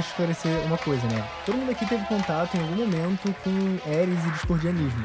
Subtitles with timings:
[0.00, 1.26] esclarecer uma coisa, né?
[1.46, 5.04] Todo mundo aqui teve contato em algum momento com Eris e discordianismo.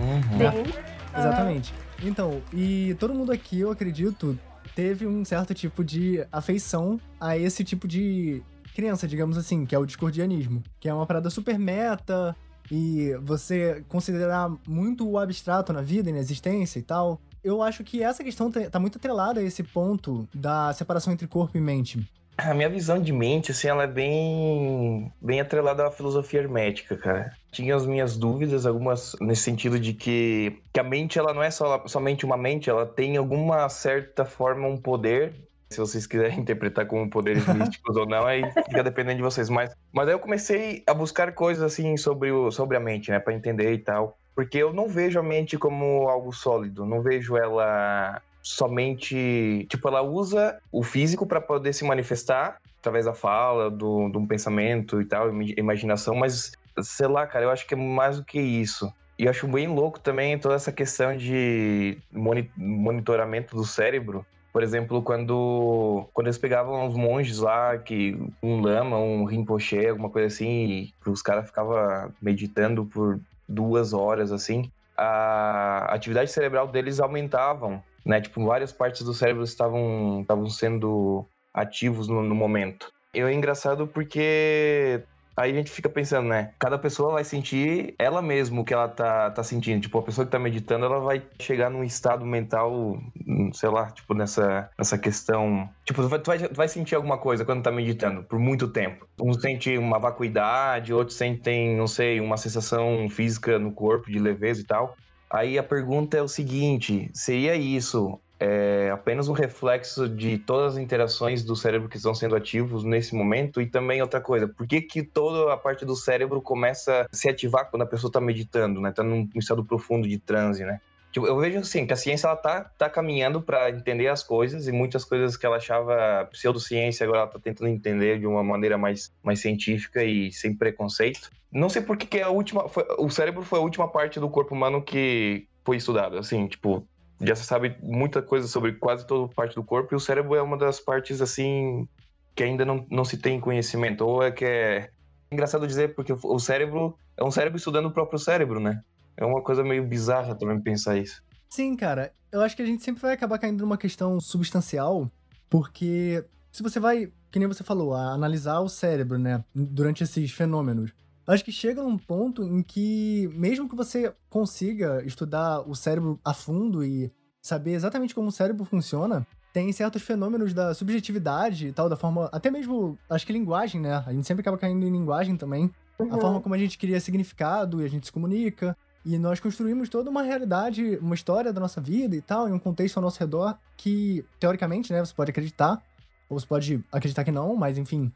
[0.00, 0.64] Uhum.
[0.64, 0.72] Sim.
[1.16, 1.74] Exatamente.
[2.02, 4.38] Então, e todo mundo aqui, eu acredito,
[4.74, 8.42] teve um certo tipo de afeição a esse tipo de
[8.74, 10.62] crença, digamos assim, que é o discordianismo.
[10.80, 12.34] Que é uma parada super meta
[12.70, 17.20] e você considerar muito o abstrato na vida e na existência e tal.
[17.44, 21.26] Eu acho que essa questão tá tá muito atrelada a esse ponto da separação entre
[21.26, 22.08] corpo e mente.
[22.36, 27.32] A minha visão de mente, assim, ela é bem, bem atrelada à filosofia hermética, cara.
[27.50, 31.50] Tinha as minhas dúvidas, algumas nesse sentido de que, que a mente, ela não é
[31.50, 35.34] só, somente uma mente, ela tem alguma certa forma um poder.
[35.70, 39.50] Se vocês quiserem interpretar como poderes místicos ou não, aí fica dependendo de vocês.
[39.50, 43.18] Mas, mas aí eu comecei a buscar coisas, assim, sobre, o, sobre a mente, né,
[43.18, 44.18] pra entender e tal.
[44.34, 49.66] Porque eu não vejo a mente como algo sólido, não vejo ela somente.
[49.70, 55.00] Tipo, ela usa o físico para poder se manifestar através da fala, do, do pensamento
[55.00, 58.92] e tal, imaginação, mas sei lá, cara, eu acho que é mais do que isso.
[59.18, 64.24] E eu acho bem louco também toda essa questão de moni- monitoramento do cérebro.
[64.52, 70.10] Por exemplo, quando, quando eles pegavam os monges lá, que um lama, um rinpoche, alguma
[70.10, 77.00] coisa assim, e os caras ficavam meditando por duas horas, assim, a atividade cerebral deles
[77.00, 78.20] aumentavam, né?
[78.20, 82.90] Tipo, várias partes do cérebro estavam, estavam sendo ativos no, no momento.
[83.14, 85.02] E é engraçado porque
[85.36, 86.52] aí a gente fica pensando, né?
[86.58, 89.82] Cada pessoa vai sentir ela mesma o que ela tá, tá sentindo.
[89.82, 93.90] Tipo, a pessoa que tá meditando, ela vai chegar num estado mental, hum, sei lá,
[93.90, 95.68] tipo, nessa, nessa questão.
[95.84, 99.06] Tipo, tu vai, tu vai, sentir alguma coisa quando tá meditando por muito tempo.
[99.20, 104.60] Uns sentem uma vacuidade, outros sentem, não sei, uma sensação física no corpo de leveza
[104.60, 104.96] e tal.
[105.32, 110.78] Aí a pergunta é o seguinte: seria isso é, apenas um reflexo de todas as
[110.78, 113.58] interações do cérebro que estão sendo ativos nesse momento?
[113.58, 117.30] E também outra coisa, por que, que toda a parte do cérebro começa a se
[117.30, 118.90] ativar quando a pessoa está meditando, né?
[118.90, 120.80] Está num estado profundo de transe, né?
[121.12, 124.66] Tipo, eu vejo assim que a ciência ela tá, tá caminhando para entender as coisas
[124.66, 128.78] e muitas coisas que ela achava pseudociência agora ela tá tentando entender de uma maneira
[128.78, 131.30] mais, mais científica e sem preconceito.
[131.52, 132.66] Não sei por que, é a última.
[132.66, 136.16] Foi, o cérebro foi a última parte do corpo humano que foi estudado.
[136.16, 136.88] Assim, tipo,
[137.20, 140.40] já se sabe muita coisa sobre quase toda parte do corpo e o cérebro é
[140.40, 141.86] uma das partes assim
[142.34, 144.00] que ainda não, não se tem conhecimento.
[144.06, 144.88] Ou é que é
[145.30, 148.82] engraçado dizer porque o cérebro é um cérebro estudando o próprio cérebro, né?
[149.16, 151.22] É uma coisa meio bizarra também pensar isso.
[151.48, 155.10] Sim, cara, eu acho que a gente sempre vai acabar caindo numa questão substancial,
[155.50, 160.30] porque se você vai, que nem você falou, a analisar o cérebro, né, durante esses
[160.30, 160.92] fenômenos,
[161.26, 166.32] acho que chega num ponto em que, mesmo que você consiga estudar o cérebro a
[166.32, 167.12] fundo e
[167.42, 172.30] saber exatamente como o cérebro funciona, tem certos fenômenos da subjetividade e tal, da forma.
[172.32, 174.02] Até mesmo, acho que linguagem, né?
[174.06, 175.70] A gente sempre acaba caindo em linguagem também.
[175.98, 176.20] A Uhum.
[176.20, 178.74] forma como a gente cria significado e a gente se comunica.
[179.04, 182.58] E nós construímos toda uma realidade, uma história da nossa vida e tal, em um
[182.58, 185.82] contexto ao nosso redor que, teoricamente, né, você pode acreditar,
[186.28, 188.12] ou você pode acreditar que não, mas enfim,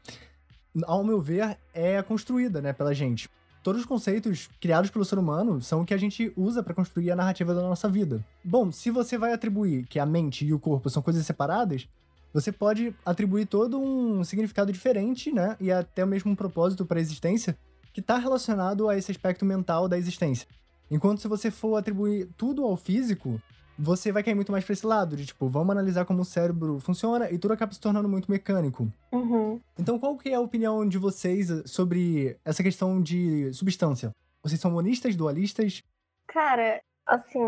[0.83, 3.29] ao meu ver, é construída, né, pela gente.
[3.61, 7.11] Todos os conceitos criados pelo ser humano são o que a gente usa para construir
[7.11, 8.23] a narrativa da nossa vida.
[8.41, 11.85] Bom, se você vai atribuir que a mente e o corpo são coisas separadas,
[12.33, 17.01] você pode atribuir todo um significado diferente, né, e até mesmo um propósito para a
[17.01, 17.57] existência
[17.93, 20.47] que está relacionado a esse aspecto mental da existência.
[20.89, 23.41] Enquanto se você for atribuir tudo ao físico,
[23.77, 26.79] você vai cair muito mais para esse lado, de tipo, vamos analisar como o cérebro
[26.79, 28.91] funciona e tudo acaba se tornando muito mecânico.
[29.11, 29.61] Uhum.
[29.77, 34.11] Então, qual que é a opinião de vocês sobre essa questão de substância?
[34.41, 35.81] Vocês são monistas, dualistas?
[36.27, 37.39] Cara, assim,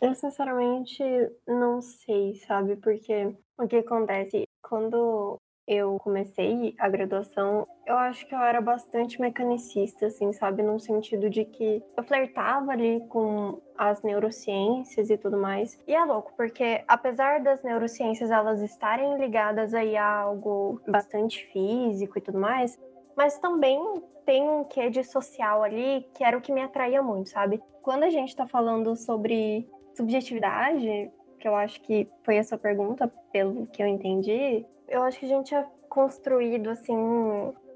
[0.00, 1.02] eu sinceramente
[1.46, 2.76] não sei, sabe?
[2.76, 4.44] Porque o que acontece?
[4.62, 5.36] Quando
[5.66, 10.62] eu comecei a graduação, eu acho que eu era bastante mecanicista, assim, sabe?
[10.62, 15.82] Num sentido de que eu flertava ali com as neurociências e tudo mais.
[15.86, 22.18] E é louco, porque apesar das neurociências elas estarem ligadas aí a algo bastante físico
[22.18, 22.78] e tudo mais,
[23.16, 23.80] mas também
[24.24, 27.60] tem um quê de social ali que era o que me atraía muito, sabe?
[27.82, 33.66] Quando a gente tá falando sobre subjetividade, que eu acho que foi essa pergunta, pelo
[33.68, 36.96] que eu entendi, eu acho que a gente é construído assim.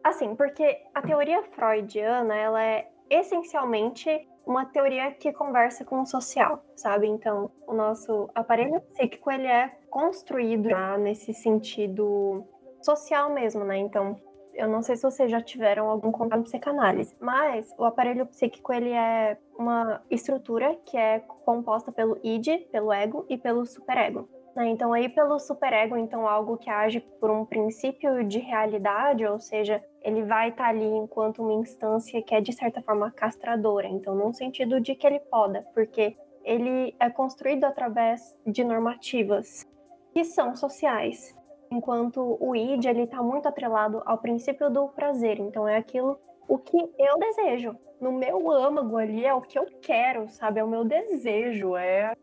[0.02, 6.64] Assim, porque a teoria freudiana, ela é essencialmente uma teoria que conversa com o social,
[6.74, 7.06] sabe?
[7.06, 12.44] Então, o nosso aparelho psíquico, ele é construído nesse sentido
[12.80, 13.76] social mesmo, né?
[13.76, 14.16] Então,
[14.54, 18.72] eu não sei se vocês já tiveram algum contato com psicanálise, mas o aparelho psíquico
[18.72, 24.28] ele é uma estrutura que é composta pelo id, pelo ego e pelo superego.
[24.60, 24.68] Né?
[24.68, 29.82] Então, aí pelo superego, então algo que age por um princípio de realidade, ou seja,
[30.02, 33.88] ele vai estar tá ali enquanto uma instância que é de certa forma castradora.
[33.88, 36.14] Então, num sentido de que ele poda, porque
[36.44, 39.66] ele é construído através de normativas
[40.12, 41.34] que são sociais,
[41.70, 45.38] enquanto o id ele está muito atrelado ao princípio do prazer.
[45.38, 47.76] Então, é aquilo o que eu desejo.
[47.98, 50.60] No meu âmago ali é o que eu quero, sabe?
[50.60, 52.14] É o meu desejo, é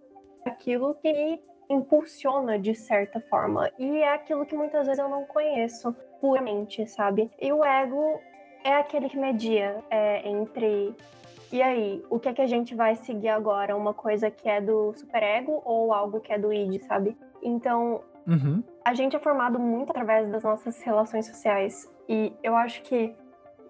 [0.44, 3.69] aquilo que impulsiona de certa forma.
[3.78, 7.31] E é aquilo que muitas vezes eu não conheço puramente, sabe?
[7.40, 8.19] E o ego
[8.64, 10.96] é aquele que media é, entre.
[11.52, 13.75] E aí, o que é que a gente vai seguir agora?
[13.75, 17.16] Uma coisa que é do superego ou algo que é do id, sabe?
[17.42, 18.62] Então, uhum.
[18.84, 21.90] a gente é formado muito através das nossas relações sociais.
[22.10, 23.16] E eu acho que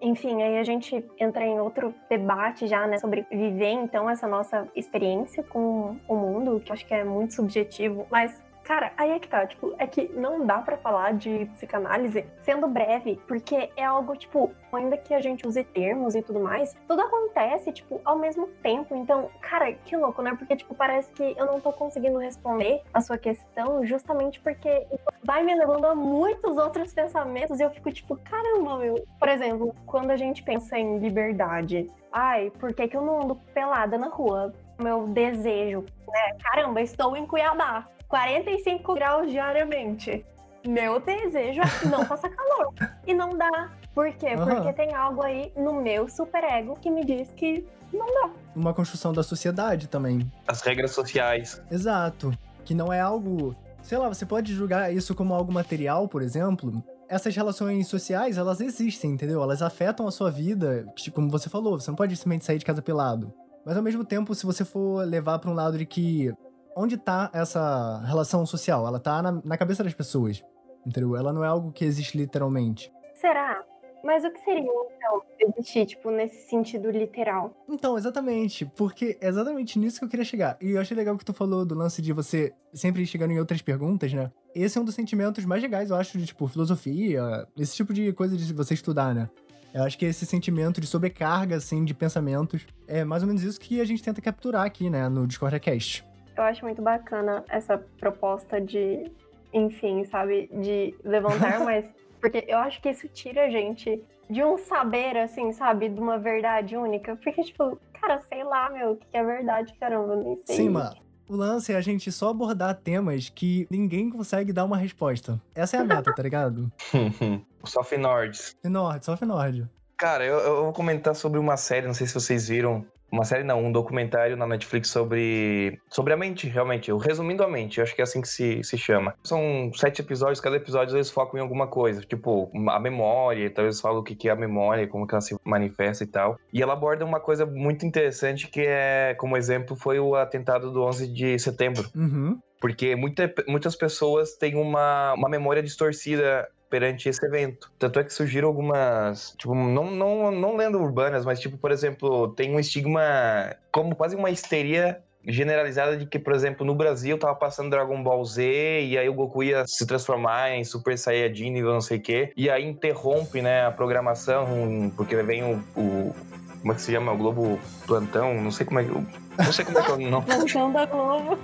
[0.00, 4.68] enfim, aí a gente entra em outro debate já, né, sobre viver então essa nossa
[4.74, 9.26] experiência com o mundo, que acho que é muito subjetivo, mas Cara, aí é que
[9.26, 14.14] tá, tipo, é que não dá para falar de psicanálise sendo breve, porque é algo,
[14.14, 18.46] tipo, ainda que a gente use termos e tudo mais, tudo acontece, tipo, ao mesmo
[18.62, 18.94] tempo.
[18.94, 20.36] Então, cara, que louco, né?
[20.38, 24.86] Porque, tipo, parece que eu não tô conseguindo responder a sua questão justamente porque
[25.24, 29.02] vai me levando a muitos outros pensamentos e eu fico, tipo, caramba, meu.
[29.18, 33.34] Por exemplo, quando a gente pensa em liberdade, ai, por que, que eu não ando
[33.54, 34.52] pelada na rua?
[34.78, 36.36] Meu desejo, né?
[36.42, 40.24] Caramba, estou em Cuiabá 45 graus diariamente.
[40.66, 42.74] Meu desejo é não passar calor.
[43.06, 43.70] E não dá.
[43.94, 44.34] Por quê?
[44.34, 44.44] Uhum.
[44.44, 48.30] Porque tem algo aí no meu superego que me diz que não dá.
[48.56, 50.30] Uma construção da sociedade também.
[50.46, 51.62] As regras sociais.
[51.70, 52.32] Exato.
[52.64, 53.54] Que não é algo.
[53.82, 56.82] Sei lá, você pode julgar isso como algo material, por exemplo.
[57.08, 59.42] Essas relações sociais, elas existem, entendeu?
[59.42, 60.86] Elas afetam a sua vida.
[61.14, 63.32] Como você falou, você não pode simplesmente sair de casa pelado.
[63.64, 66.32] Mas ao mesmo tempo, se você for levar para um lado de que
[66.78, 68.86] onde tá essa relação social?
[68.86, 70.44] Ela tá na, na cabeça das pessoas,
[70.86, 71.16] entendeu?
[71.16, 72.92] Ela não é algo que existe literalmente.
[73.14, 73.64] Será?
[74.04, 77.52] Mas o que seria, então, existir, tipo, nesse sentido literal?
[77.68, 78.64] Então, exatamente.
[78.64, 80.56] Porque é exatamente nisso que eu queria chegar.
[80.62, 83.60] E eu achei legal que tu falou do lance de você sempre chegando em outras
[83.60, 84.30] perguntas, né?
[84.54, 88.12] Esse é um dos sentimentos mais legais, eu acho, de, tipo, filosofia, esse tipo de
[88.12, 89.28] coisa de você estudar, né?
[89.74, 93.60] Eu acho que esse sentimento de sobrecarga, assim, de pensamentos, é mais ou menos isso
[93.60, 96.07] que a gente tenta capturar aqui, né, no Discord Cast
[96.38, 99.10] eu acho muito bacana essa proposta de,
[99.52, 101.84] enfim, sabe, de levantar mais.
[102.20, 106.18] Porque eu acho que isso tira a gente de um saber, assim, sabe, de uma
[106.18, 107.16] verdade única.
[107.16, 110.56] Porque, tipo, cara, sei lá, meu, o que é verdade, caramba, nem sei.
[110.56, 110.96] Sim, mano.
[111.28, 115.38] O lance é a gente só abordar temas que ninguém consegue dar uma resposta.
[115.54, 116.72] Essa é a meta, tá ligado?
[117.64, 118.56] só Finords.
[118.62, 119.68] Finord, só Finord.
[119.98, 123.44] Cara, eu, eu, vou comentar sobre uma série, não sei se vocês viram, uma série
[123.44, 126.92] não, um documentário na Netflix sobre, sobre a mente, realmente.
[126.92, 129.14] O Resumindo a Mente, eu acho que é assim que se, se chama.
[129.24, 132.02] São sete episódios, cada episódio eles focam em alguma coisa.
[132.02, 135.36] Tipo, a memória, então eles falam o que é a memória, como que ela se
[135.44, 136.38] manifesta e tal.
[136.52, 140.82] E ela aborda uma coisa muito interessante que é, como exemplo, foi o atentado do
[140.82, 141.88] 11 de setembro.
[141.94, 142.38] Uhum.
[142.60, 147.70] Porque muita, muitas pessoas têm uma, uma memória distorcida perante esse evento.
[147.78, 152.28] Tanto é que surgiram algumas, tipo, não, não, não lendo urbanas, mas tipo, por exemplo,
[152.28, 157.34] tem um estigma como quase uma histeria generalizada de que, por exemplo, no Brasil tava
[157.34, 158.42] passando Dragon Ball Z
[158.82, 162.32] e aí o Goku ia se transformar em Super Saiyajin nível não sei o quê,
[162.36, 166.14] e aí interrompe, né, a programação, porque vem o, o
[166.60, 167.12] como é que se chama?
[167.12, 168.90] O Globo Plantão, não sei como é que.
[168.90, 170.26] Não sei como é que é o nome.
[170.26, 171.38] Plantão da Globo.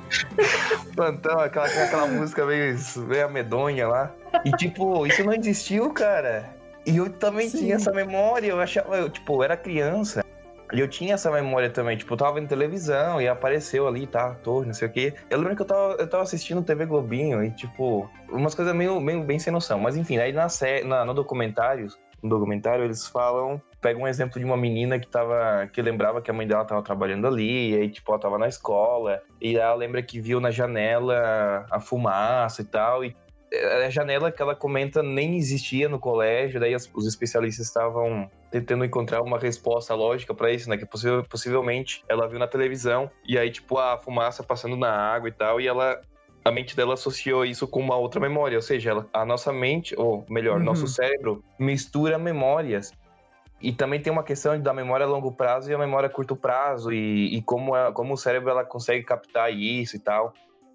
[0.95, 4.11] Plantão, aquela, aquela música meio, meio medonha lá.
[4.45, 6.55] E tipo, isso não existiu, cara.
[6.87, 7.59] E eu também Sim.
[7.59, 10.25] tinha essa memória, eu achava, eu, tipo, eu era criança.
[10.73, 14.29] E eu tinha essa memória também, tipo, eu tava vendo televisão e apareceu ali, tá,
[14.29, 15.15] ator, não sei o quê.
[15.31, 19.01] Eu lembro que eu tava, eu tava assistindo TV Globinho e, tipo, umas coisas meio,
[19.01, 19.79] meio bem sem noção.
[19.79, 21.87] Mas enfim, aí na, série, na no documentário,
[22.21, 25.69] no documentário, eles falam pega um exemplo de uma menina que tava.
[25.71, 28.49] que lembrava que a mãe dela tava trabalhando ali, e aí, tipo, ela tava na
[28.49, 33.15] escola, e ela lembra que viu na janela a fumaça e tal, e
[33.85, 39.21] a janela que ela comenta nem existia no colégio, daí os especialistas estavam tentando encontrar
[39.21, 40.79] uma resposta lógica para isso, né?
[40.79, 40.87] Que
[41.29, 45.61] possivelmente ela viu na televisão e aí, tipo, a fumaça passando na água e tal,
[45.61, 46.01] e ela.
[46.47, 49.95] A mente dela associou isso com uma outra memória, ou seja, ela, a nossa mente,
[49.97, 50.65] ou melhor, uhum.
[50.65, 52.93] nosso cérebro mistura memórias.
[53.67, 56.37] E também tem uma questão da memória a longo prazo e a memória a curto
[56.37, 60.33] prazo, e, e como, a, como o cérebro ela consegue captar isso e tal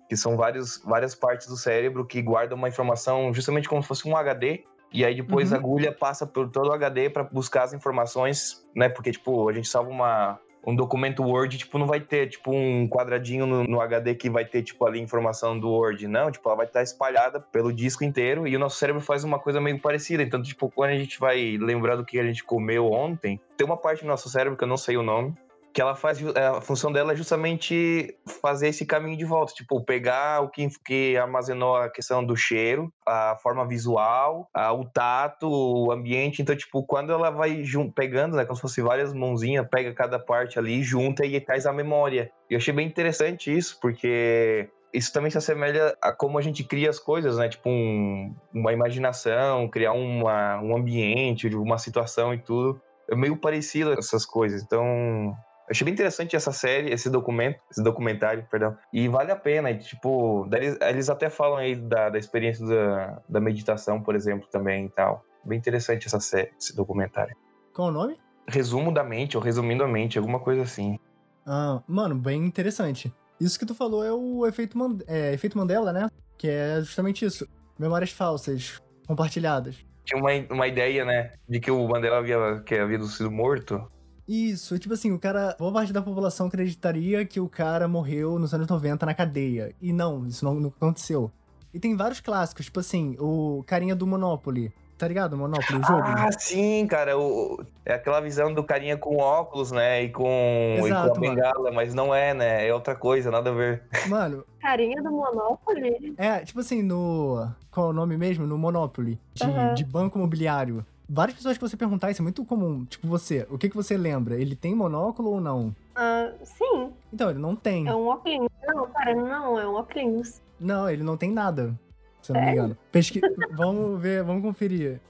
[0.09, 4.09] que são vários, várias partes do cérebro que guardam uma informação justamente como se fosse
[4.09, 5.55] um HD, e aí depois uhum.
[5.55, 8.89] a agulha passa por todo o HD para buscar as informações, né?
[8.89, 12.87] Porque, tipo, a gente salva uma, um documento Word, tipo, não vai ter, tipo, um
[12.87, 16.07] quadradinho no, no, HD que vai ter, tipo, ali informação do Word.
[16.07, 19.39] Não, tipo, ela vai estar espalhada pelo disco inteiro e o nosso cérebro faz uma
[19.39, 20.21] coisa meio parecida.
[20.21, 23.77] Então, tipo, quando a gente vai lembrar do que a gente comeu ontem, tem uma
[23.77, 25.33] parte do nosso cérebro que eu não sei o nome,
[25.73, 30.41] que ela faz a função dela é justamente fazer esse caminho de volta, tipo pegar
[30.41, 35.91] o que, que armazenou a questão do cheiro, a forma visual, a, o tato, o
[35.91, 36.41] ambiente.
[36.41, 37.63] Então, tipo, quando ela vai
[37.95, 41.73] pegando, né, como se fosse várias mãozinhas, pega cada parte ali, junta e traz a
[41.73, 42.31] memória.
[42.49, 46.89] Eu achei bem interessante isso, porque isso também se assemelha a como a gente cria
[46.89, 47.47] as coisas, né?
[47.47, 52.81] Tipo, um, uma imaginação, criar uma, um ambiente, uma situação e tudo.
[53.09, 54.61] É meio parecido essas coisas.
[54.63, 55.35] Então,
[55.69, 58.75] achei bem interessante essa série, esse documento, esse documentário, perdão.
[58.91, 63.21] E vale a pena, e, tipo, eles, eles até falam aí da, da experiência da,
[63.29, 65.23] da meditação, por exemplo, também e tal.
[65.43, 67.35] Bem interessante essa série, esse documentário.
[67.73, 68.17] Qual o nome?
[68.47, 70.99] Resumo da mente, ou resumindo a mente, alguma coisa assim.
[71.45, 73.13] Ah, mano, bem interessante.
[73.39, 76.09] Isso que tu falou é o efeito, Man é, efeito Mandela, né?
[76.37, 77.47] Que é justamente isso.
[77.77, 79.77] Memórias falsas, compartilhadas.
[80.03, 81.33] Tinha uma, uma ideia, né?
[81.47, 83.89] De que o Mandela havia, que havia sido morto.
[84.29, 85.55] Isso, tipo assim, o cara.
[85.57, 89.73] Boa parte da população acreditaria que o cara morreu nos anos 90 na cadeia.
[89.81, 91.31] E não, isso não, não aconteceu.
[91.73, 94.71] E tem vários clássicos, tipo assim, o carinha do Monopoly.
[94.99, 95.35] Tá ligado?
[95.35, 96.03] Monopoly, o jogo.
[96.03, 97.17] Ah, sim, cara.
[97.17, 100.03] O, é aquela visão do carinha com óculos, né?
[100.03, 102.67] E com, Exato, e com a bengala, mas não é, né?
[102.67, 103.81] É outra coisa, nada a ver.
[104.07, 104.45] Mano.
[104.61, 106.13] Carinha do Monopoly?
[106.17, 107.49] É, tipo assim, no.
[107.71, 108.45] Qual é o nome mesmo?
[108.45, 109.19] No Monopoly.
[109.33, 109.73] De, uhum.
[109.73, 112.85] de banco imobiliário várias pessoas que você perguntar, isso é muito comum.
[112.85, 114.35] Tipo, você, o que, que você lembra?
[114.39, 115.75] Ele tem monóculo ou não?
[115.97, 116.91] Uh, sim.
[117.11, 117.87] Então, ele não tem.
[117.87, 118.49] É um óculos.
[118.67, 120.41] Não, cara, não, é um óculos.
[120.59, 121.73] Não, ele não tem nada,
[122.21, 122.77] se eu não me engano.
[122.91, 123.21] Pesqui...
[123.51, 125.01] vamos ver, vamos conferir.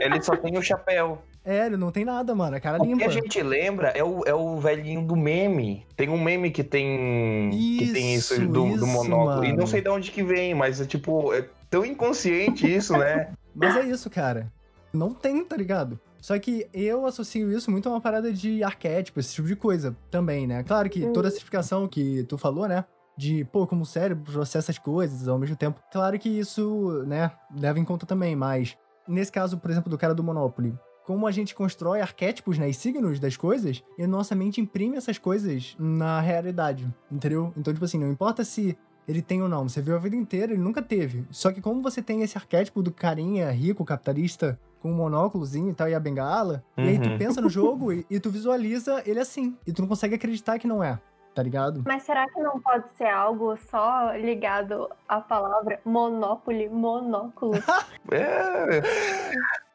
[0.00, 1.22] Ele só tem o chapéu.
[1.44, 2.56] É, ele não tem nada, mano.
[2.56, 2.96] A cara o limpa.
[2.96, 5.86] O que a gente lembra é o, é o velhinho do meme.
[5.96, 9.36] Tem um meme que tem isso, que tem isso do, isso, do monóculo.
[9.36, 9.44] Mano.
[9.46, 13.30] E não sei de onde que vem, mas é tipo, é tão inconsciente isso, né?
[13.54, 14.52] Mas é isso, cara.
[14.98, 16.00] Não tem, tá ligado?
[16.20, 19.96] Só que eu associo isso muito a uma parada de arquétipo, esse tipo de coisa
[20.10, 20.64] também, né?
[20.64, 22.84] Claro que toda essa explicação que tu falou, né?
[23.16, 25.80] De, pô, como o cérebro processa as coisas ao mesmo tempo.
[25.92, 28.76] Claro que isso, né, leva em conta também, mas
[29.06, 32.74] nesse caso, por exemplo, do cara do Monopoly, como a gente constrói arquétipos, né, e
[32.74, 37.52] signos das coisas, e nossa mente imprime essas coisas na realidade, entendeu?
[37.56, 38.76] Então, tipo assim, não importa se
[39.08, 41.26] ele tem ou não, você viu a vida inteira, ele nunca teve.
[41.30, 45.74] Só que como você tem esse arquétipo do carinha rico, capitalista, com um monóculozinho e
[45.74, 46.64] tal, e a bengala.
[46.76, 46.84] Uhum.
[46.84, 47.18] E aí tu uhum.
[47.18, 49.56] pensa no jogo e, e tu visualiza ele assim.
[49.66, 50.98] E tu não consegue acreditar que não é
[51.38, 51.84] tá ligado?
[51.86, 57.52] Mas será que não pode ser algo só ligado à palavra Monopoly, monóculo?
[58.10, 58.80] é.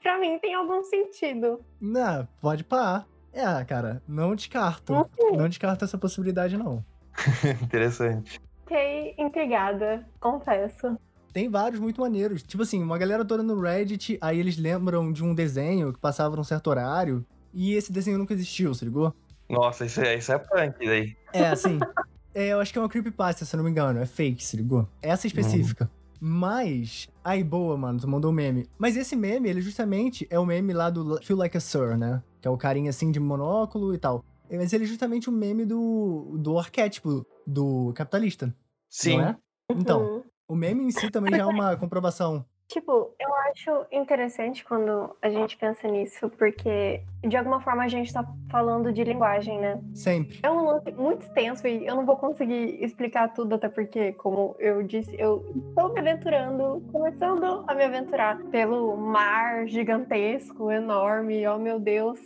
[0.02, 1.64] pra mim tem algum sentido.
[1.80, 3.06] Não, pode pá.
[3.32, 4.94] É, cara, não descarto.
[4.94, 5.38] Uhum.
[5.38, 6.84] Não descarto essa possibilidade, não.
[7.64, 8.42] Interessante.
[8.64, 10.98] Fiquei intrigada, confesso.
[11.34, 12.44] Tem vários muito maneiros.
[12.44, 16.36] Tipo assim, uma galera toda no Reddit, aí eles lembram de um desenho que passava
[16.36, 19.14] num certo horário, e esse desenho nunca existiu, se ligou?
[19.50, 21.18] Nossa, isso é, isso é punk daí.
[21.34, 21.80] É, assim.
[22.34, 24.00] é, eu acho que é uma creepypasta, se eu não me engano.
[24.00, 24.88] É fake, se ligou?
[25.02, 25.86] Essa específica.
[25.86, 26.04] Uhum.
[26.20, 27.10] Mas.
[27.24, 28.68] Aí, boa, mano, tu mandou um meme.
[28.78, 32.24] Mas esse meme, ele justamente é o meme lá do Feel Like a Sir, né?
[32.42, 34.24] Que é o carinha assim de monóculo e tal.
[34.50, 38.56] Mas ele é justamente o um meme do, do arquétipo do capitalista.
[38.90, 39.18] Sim.
[39.18, 39.38] Não é?
[39.70, 40.24] Então, uhum.
[40.54, 42.46] O meme em si também já é uma comprovação.
[42.68, 48.14] Tipo, eu acho interessante quando a gente pensa nisso, porque de alguma forma a gente
[48.14, 49.82] tá falando de linguagem, né?
[49.96, 50.40] Sempre.
[50.44, 54.56] É um lance muito extenso e eu não vou conseguir explicar tudo, até porque, como
[54.60, 61.58] eu disse, eu estou me aventurando, começando a me aventurar pelo mar gigantesco, enorme, oh
[61.58, 62.20] meu Deus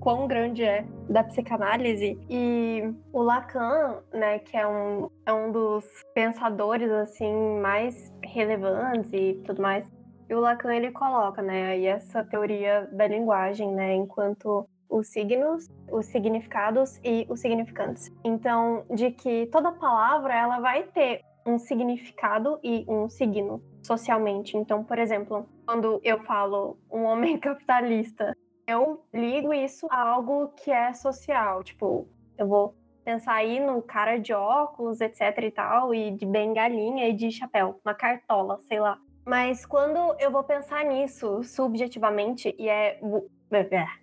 [0.00, 2.18] quão grande é da psicanálise.
[2.28, 2.82] E
[3.12, 5.84] o Lacan, né, que é um, é um dos
[6.14, 9.90] pensadores assim mais relevantes e tudo mais.
[10.28, 15.66] E o Lacan ele coloca, né, aí essa teoria da linguagem, né, enquanto os signos,
[15.90, 18.10] os significados e os significantes.
[18.22, 24.56] Então, de que toda palavra ela vai ter um significado e um signo socialmente.
[24.56, 28.36] Então, por exemplo, quando eu falo um homem capitalista,
[28.66, 31.62] eu ligo isso a algo que é social.
[31.62, 37.08] Tipo, eu vou pensar aí no cara de óculos, etc e tal, e de bengalinha
[37.08, 38.98] e de chapéu, uma cartola, sei lá.
[39.26, 42.98] Mas quando eu vou pensar nisso subjetivamente, e é.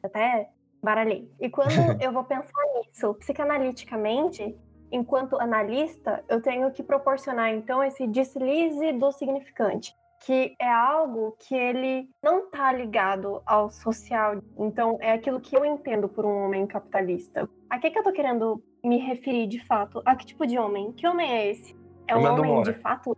[0.03, 0.50] até
[0.82, 1.32] baralhei.
[1.39, 4.56] E quando eu vou pensar nisso psicanaliticamente,
[4.91, 11.56] enquanto analista, eu tenho que proporcionar então esse deslize do significante que é algo que
[11.56, 14.42] ele não está ligado ao social.
[14.58, 17.50] Então, é aquilo que eu entendo por um homem capitalista.
[17.70, 20.01] a que, que eu tô querendo me referir de fato?
[20.06, 20.92] A que tipo de homem?
[20.92, 21.75] Que homem é esse?
[22.08, 22.72] É um homem Mora.
[22.72, 23.18] de fato?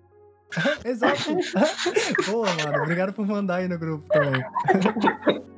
[0.86, 1.36] Exato.
[2.25, 4.41] Pô, mano, obrigado por mandar aí no grupo também.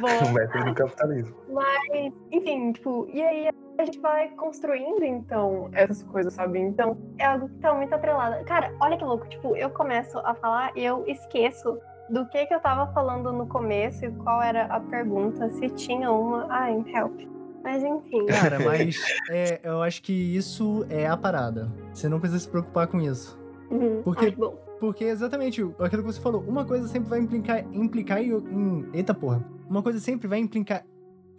[0.00, 0.24] Boa.
[0.24, 1.36] O método do capitalismo.
[1.50, 3.48] Mas, enfim, tipo, e aí
[3.78, 6.58] a gente vai construindo, então, essas coisas, sabe?
[6.58, 8.44] Então, é algo que tá muito atrelado.
[8.44, 11.78] Cara, olha que louco, tipo, eu começo a falar e eu esqueço
[12.10, 16.10] do que que eu tava falando no começo e qual era a pergunta, se tinha
[16.10, 16.46] uma.
[16.50, 17.20] Ai, help.
[17.64, 18.26] Mas enfim.
[18.26, 19.00] Cara, mas
[19.30, 21.70] é, eu acho que isso é a parada.
[21.94, 23.38] Você não precisa se preocupar com isso.
[23.70, 24.02] Uhum.
[24.02, 24.56] Porque- Ai, bom.
[24.80, 28.88] Porque exatamente aquilo que você falou, uma coisa sempre vai implicar, implicar em, em.
[28.92, 29.40] Eita porra.
[29.70, 30.84] Uma coisa sempre vai implicar.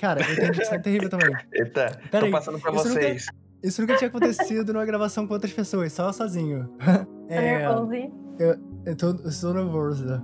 [0.03, 1.33] Cara, eu tenho dicção terrível também.
[1.53, 3.25] Eita, Pera tô aí, passando pra isso vocês.
[3.63, 6.69] Isso nunca tinha acontecido numa gravação com outras pessoas, só sozinho.
[7.29, 7.93] É, nervoso.
[8.85, 10.21] eu tô, eu tô nervoso.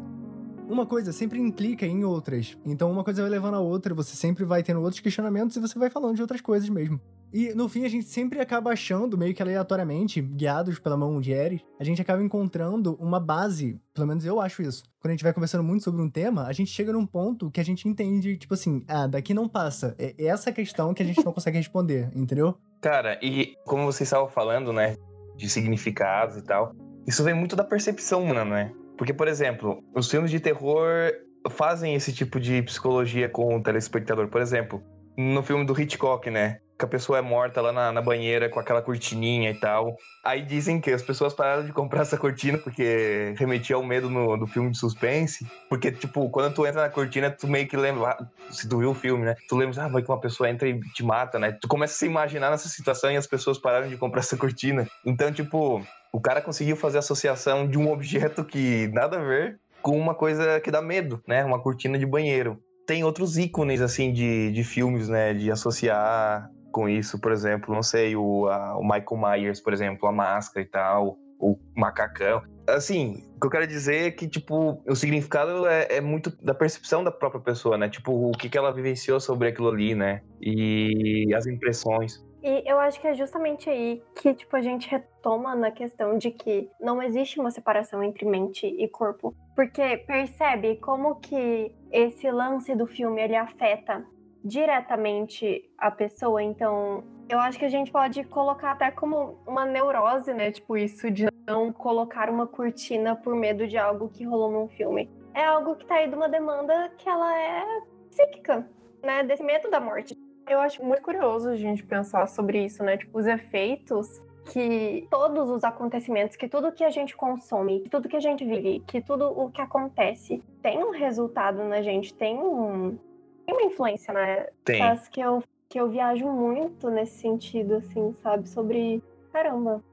[0.67, 2.57] Uma coisa sempre implica em outras.
[2.65, 5.79] Então uma coisa vai levando a outra, você sempre vai tendo outros questionamentos e você
[5.79, 6.99] vai falando de outras coisas mesmo.
[7.31, 11.33] E no fim a gente sempre acaba achando, meio que aleatoriamente, guiados pela mão de
[11.33, 14.83] Ares, a gente acaba encontrando uma base, pelo menos eu acho isso.
[14.99, 17.59] Quando a gente vai conversando muito sobre um tema, a gente chega num ponto que
[17.59, 19.95] a gente entende, tipo assim, ah, daqui não passa.
[19.97, 22.57] É essa questão que a gente não consegue responder, entendeu?
[22.81, 24.95] Cara, e como vocês estavam falando, né,
[25.35, 26.73] de significados e tal,
[27.07, 28.71] isso vem muito da percepção humana, né?
[28.97, 31.11] Porque, por exemplo, os filmes de terror
[31.49, 34.27] fazem esse tipo de psicologia com o telespectador.
[34.27, 34.83] Por exemplo,
[35.19, 36.59] no filme do Hitchcock, né?
[36.77, 39.97] Que a pessoa é morta lá na, na banheira com aquela cortininha e tal.
[40.23, 44.37] Aí dizem que as pessoas pararam de comprar essa cortina porque remetia ao medo no,
[44.37, 45.45] do filme de suspense.
[45.67, 48.11] Porque, tipo, quando tu entra na cortina, tu meio que lembra.
[48.11, 49.35] ah, Se tu viu o filme, né?
[49.49, 51.51] Tu lembra, ah, vai que uma pessoa entra e te mata, né?
[51.51, 54.87] Tu começa a se imaginar nessa situação e as pessoas pararam de comprar essa cortina.
[55.05, 59.99] Então, tipo, o cara conseguiu fazer associação de um objeto que nada a ver com
[59.99, 61.43] uma coisa que dá medo, né?
[61.43, 62.57] Uma cortina de banheiro.
[62.89, 65.31] Tem outros ícones, assim, de, de filmes, né?
[65.31, 70.09] De associar com isso, por exemplo, não sei, o, a- o Michael Myers, por exemplo,
[70.09, 72.41] a máscara e tal, o macacão.
[72.67, 76.55] Assim, o que eu quero dizer é que, tipo, o significado é, é muito da
[76.55, 77.89] percepção da própria pessoa, né?
[77.89, 80.21] Tipo, o que, que ela vivenciou sobre aquilo ali, né?
[80.41, 82.27] E as impressões.
[82.41, 86.31] E eu acho que é justamente aí que, tipo, a gente retoma na questão de
[86.31, 89.35] que não existe uma separação entre mente e corpo.
[89.59, 94.05] Porque percebe como que esse lance do filme, ele afeta
[94.41, 96.41] diretamente a pessoa.
[96.41, 100.49] Então, eu acho que a gente pode colocar até como uma neurose, né?
[100.49, 105.11] Tipo, isso de não colocar uma cortina por medo de algo que rolou num filme.
[105.33, 107.65] É algo que tá aí de uma demanda que ela é
[108.11, 108.65] psíquica,
[109.03, 109.23] né?
[109.23, 110.15] Desse medo da morte.
[110.47, 112.95] Eu acho muito curioso a gente pensar sobre isso, né?
[112.95, 114.07] Tipo, os efeitos
[114.49, 118.43] que todos os acontecimentos, que tudo que a gente consome, que tudo que a gente
[118.43, 122.97] vive, que tudo o que acontece tem um resultado na gente, tem, um,
[123.45, 124.47] tem uma influência, né?
[124.63, 124.81] Tem.
[124.81, 128.49] Acho que eu, que eu viajo muito nesse sentido, assim, sabe?
[128.49, 129.03] Sobre.
[129.31, 129.83] Caramba.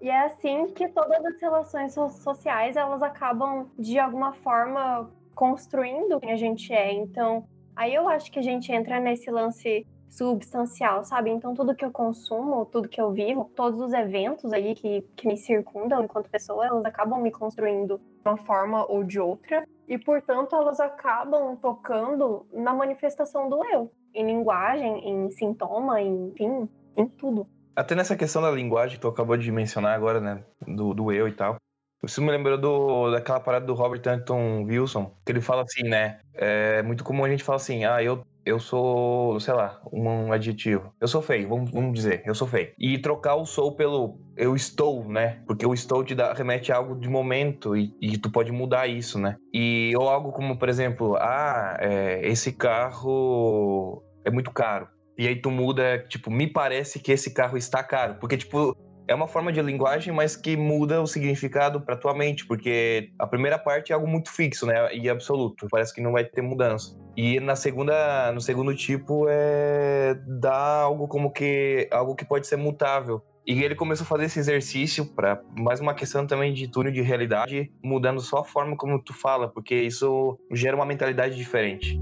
[0.00, 6.20] E é assim que todas as relações so- sociais elas acabam, de alguma forma, construindo
[6.20, 6.92] quem a gente é.
[6.92, 11.30] Então, aí eu acho que a gente entra nesse lance substancial, sabe?
[11.30, 15.26] Então, tudo que eu consumo, tudo que eu vivo, todos os eventos aí que, que
[15.26, 19.66] me circundam enquanto pessoa, elas acabam me construindo de uma forma ou de outra.
[19.88, 23.90] E, portanto, elas acabam tocando na manifestação do eu.
[24.14, 27.46] Em linguagem, em sintoma, em, enfim, em tudo.
[27.74, 30.42] Até nessa questão da linguagem que tu acabou de mencionar agora, né?
[30.66, 31.56] Do, do eu e tal.
[32.02, 36.20] Isso me lembrou do, daquela parada do Robert Anton Wilson, que ele fala assim, né?
[36.34, 40.94] É muito comum a gente falar assim, ah, eu, eu sou, sei lá, um adjetivo.
[41.00, 42.72] Eu sou feio, vamos, vamos dizer, eu sou feio.
[42.78, 45.42] E trocar o sou pelo eu estou, né?
[45.46, 48.86] Porque o estou te dá, remete a algo de momento e, e tu pode mudar
[48.86, 49.36] isso, né?
[49.52, 54.88] E ou algo como, por exemplo, ah, é, esse carro é muito caro.
[55.18, 58.16] E aí tu muda, tipo, me parece que esse carro está caro.
[58.20, 58.76] Porque, tipo,
[59.08, 62.46] é uma forma de linguagem, mas que muda o significado pra tua mente.
[62.46, 64.94] Porque a primeira parte é algo muito fixo, né?
[64.94, 65.66] E absoluto.
[65.70, 66.96] Parece que não vai ter mudança.
[67.16, 72.56] E na segunda, no segundo tipo é dar algo como que algo que pode ser
[72.56, 73.22] mutável.
[73.46, 77.00] E ele começou a fazer esse exercício para mais uma questão também de túnel de
[77.00, 81.96] realidade, mudando só a forma como tu fala, porque isso gera uma mentalidade diferente.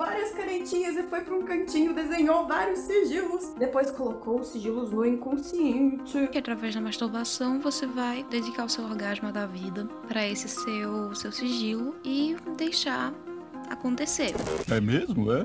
[0.00, 5.04] Várias canetinhas e foi pra um cantinho, desenhou vários sigilos, depois colocou os sigilos no
[5.04, 6.26] inconsciente.
[6.28, 11.14] que através da masturbação você vai dedicar o seu orgasmo da vida para esse seu
[11.14, 13.12] seu sigilo e deixar
[13.68, 14.32] acontecer.
[14.70, 15.44] É mesmo, é?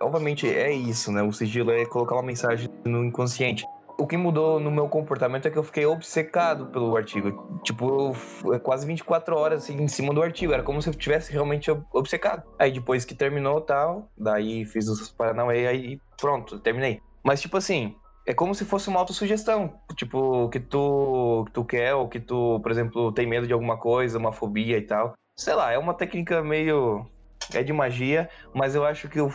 [0.00, 1.22] obviamente é isso, né?
[1.22, 3.64] O sigilo é colocar uma mensagem no inconsciente.
[4.00, 7.60] O que mudou no meu comportamento é que eu fiquei obcecado pelo artigo.
[7.62, 8.14] Tipo,
[8.46, 10.54] eu, quase 24 horas assim, em cima do artigo.
[10.54, 12.42] Era como se eu tivesse realmente obcecado.
[12.58, 16.98] Aí depois que terminou tal, daí fiz os Paranauê, aí pronto, terminei.
[17.22, 17.94] Mas tipo assim,
[18.26, 19.74] é como se fosse uma autossugestão.
[19.94, 23.76] Tipo, que tu, que tu quer, ou que tu, por exemplo, tem medo de alguma
[23.76, 25.12] coisa, uma fobia e tal.
[25.36, 27.04] Sei lá, é uma técnica meio
[27.54, 29.30] é de magia, mas eu acho que o,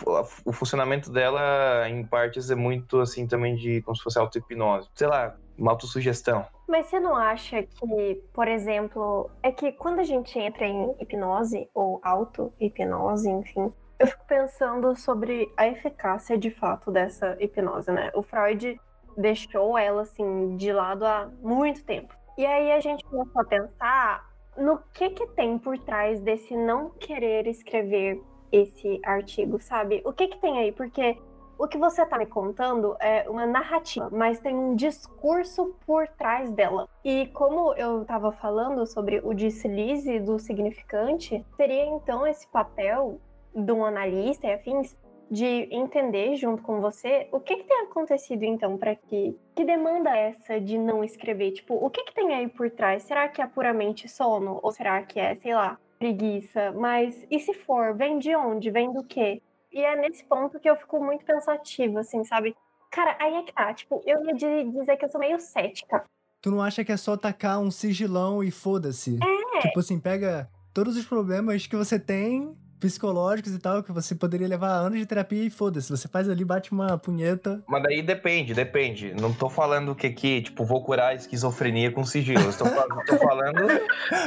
[0.46, 4.90] o funcionamento dela, em partes, é muito assim também de como se fosse auto-hipnose.
[4.94, 6.46] Sei lá, uma autossugestão.
[6.68, 11.70] Mas você não acha que, por exemplo, é que quando a gente entra em hipnose
[11.74, 18.12] ou auto-hipnose, enfim, eu fico pensando sobre a eficácia de fato dessa hipnose, né?
[18.14, 18.80] O Freud
[19.18, 22.14] deixou ela assim de lado há muito tempo.
[22.38, 26.90] E aí a gente começou a pensar no que que tem por trás desse não
[26.92, 30.02] querer escrever esse artigo, sabe?
[30.06, 30.72] O que que tem aí?
[30.72, 31.18] Porque
[31.58, 36.52] o que você tá me contando é uma narrativa, mas tem um discurso por trás
[36.52, 36.88] dela.
[37.04, 43.20] E como eu tava falando sobre o deslize do significante, seria então esse papel
[43.54, 44.98] de um analista e afins
[45.30, 50.10] de entender junto com você o que, que tem acontecido então para que que demanda
[50.10, 51.52] é essa de não escrever?
[51.52, 53.04] Tipo o que que tem aí por trás?
[53.04, 54.60] Será que é puramente sono?
[54.62, 56.72] Ou será que é sei lá preguiça?
[56.74, 58.70] Mas e se for vem de onde?
[58.70, 59.42] Vem do quê?
[59.72, 62.56] E é nesse ponto que eu fico muito pensativa assim sabe?
[62.92, 66.04] Cara aí é que tá tipo eu ia dizer que eu sou meio cética.
[66.42, 69.18] Tu não acha que é só tacar um sigilão e foda-se?
[69.56, 69.60] É.
[69.62, 74.48] Tipo assim pega todos os problemas que você tem psicológicos e tal, que você poderia
[74.48, 75.90] levar anos de terapia e foda-se.
[75.90, 77.64] Você faz ali, bate uma punheta.
[77.68, 79.14] Mas daí depende, depende.
[79.20, 82.48] Não tô falando que aqui, tipo, vou curar a esquizofrenia com sigilo.
[82.48, 83.68] Estou tô falando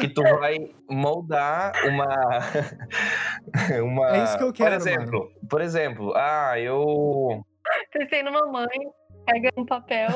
[0.00, 0.56] que tu vai
[0.90, 2.06] moldar uma.
[3.80, 4.16] uma...
[4.16, 4.70] É isso que eu quero.
[4.70, 5.48] Por exemplo, mano.
[5.48, 7.44] por exemplo, ah, eu.
[7.92, 8.66] Pensei numa mãe,
[9.24, 10.08] pega um papel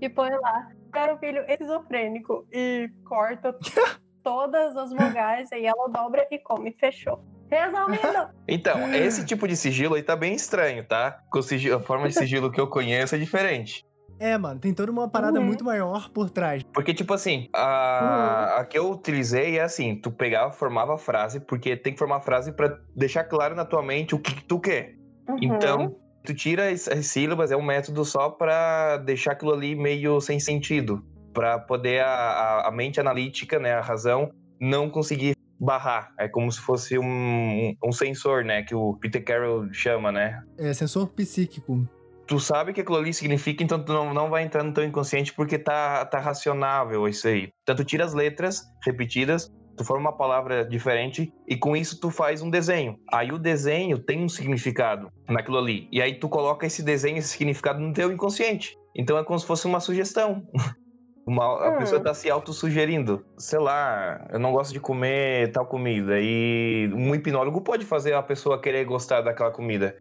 [0.00, 0.68] e põe lá.
[0.90, 3.54] Cara, o filho esquizofrênico e corta
[4.24, 6.72] todas as vogais, aí ela dobra e come.
[6.72, 7.22] Fechou.
[7.50, 8.30] Resumindo.
[8.48, 11.20] Então, esse tipo de sigilo aí tá bem estranho, tá?
[11.42, 13.84] Sigilo, a forma de sigilo que eu conheço é diferente.
[14.18, 15.46] É, mano, tem toda uma parada uhum.
[15.46, 16.62] muito maior por trás.
[16.74, 18.60] Porque, tipo assim, a, uhum.
[18.60, 22.16] a que eu utilizei é assim: tu pegava, formava a frase, porque tem que formar
[22.16, 24.94] a frase para deixar claro na tua mente o que, que tu quer.
[25.28, 25.38] Uhum.
[25.40, 30.20] Então, tu tira as, as sílabas, é um método só para deixar aquilo ali meio
[30.20, 31.02] sem sentido.
[31.32, 36.12] para poder a, a, a mente analítica, né, a razão, não conseguir barrar.
[36.18, 38.62] É como se fosse um, um sensor, né?
[38.62, 40.42] Que o Peter Carroll chama, né?
[40.58, 41.86] É, sensor psíquico.
[42.26, 44.84] Tu sabe o que aquilo ali significa, então tu não, não vai entrar no teu
[44.84, 47.48] inconsciente porque tá, tá racionável isso aí.
[47.62, 52.08] Então tu tira as letras repetidas, tu forma uma palavra diferente e com isso tu
[52.08, 52.96] faz um desenho.
[53.12, 55.88] Aí o desenho tem um significado naquilo ali.
[55.90, 58.76] E aí tu coloca esse desenho, esse significado no teu inconsciente.
[58.94, 60.46] Então é como se fosse uma sugestão.
[61.26, 61.78] Uma, a hum.
[61.78, 63.24] pessoa tá se auto-sugerindo.
[63.36, 66.18] Sei lá, eu não gosto de comer tal comida.
[66.20, 69.96] E um hipnólogo pode fazer a pessoa querer gostar daquela comida.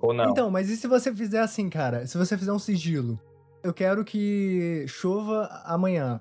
[0.00, 0.30] Ou não?
[0.30, 2.06] Então, mas e se você fizer assim, cara?
[2.06, 3.18] Se você fizer um sigilo?
[3.62, 6.20] Eu quero que chova amanhã.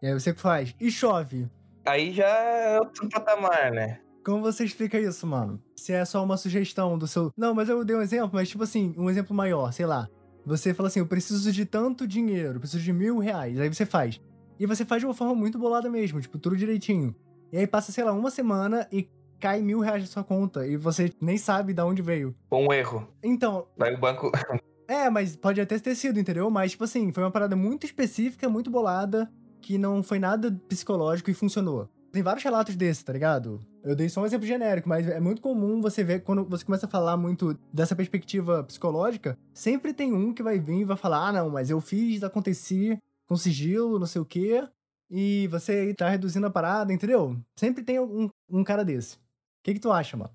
[0.00, 0.74] E aí você faz.
[0.78, 1.50] E chove.
[1.84, 4.00] Aí já é outro patamar, né?
[4.24, 5.62] Como você explica isso, mano?
[5.76, 7.32] Se é só uma sugestão do seu.
[7.36, 10.08] Não, mas eu dei um exemplo, mas tipo assim, um exemplo maior, sei lá.
[10.46, 13.58] Você fala assim, eu preciso de tanto dinheiro, preciso de mil reais.
[13.58, 14.20] Aí você faz.
[14.60, 17.14] E você faz de uma forma muito bolada mesmo, tipo, tudo direitinho.
[17.52, 20.64] E aí passa, sei lá, uma semana e cai mil reais na sua conta.
[20.64, 22.32] E você nem sabe de onde veio.
[22.52, 23.08] Um erro.
[23.24, 23.66] Então.
[23.76, 24.30] Vai o banco.
[24.86, 26.48] é, mas pode até ter sido, entendeu?
[26.48, 29.28] Mas, tipo assim, foi uma parada muito específica, muito bolada,
[29.60, 31.88] que não foi nada psicológico e funcionou.
[32.12, 33.60] Tem vários relatos desses, tá ligado?
[33.86, 36.86] Eu dei só um exemplo genérico, mas é muito comum você ver, quando você começa
[36.86, 41.28] a falar muito dessa perspectiva psicológica, sempre tem um que vai vir e vai falar:
[41.28, 44.66] ah, não, mas eu fiz acontecer com sigilo, não sei o quê,
[45.08, 47.36] e você aí tá reduzindo a parada, entendeu?
[47.54, 49.14] Sempre tem um, um cara desse.
[49.14, 49.20] O
[49.62, 50.32] que, que tu acha, mano?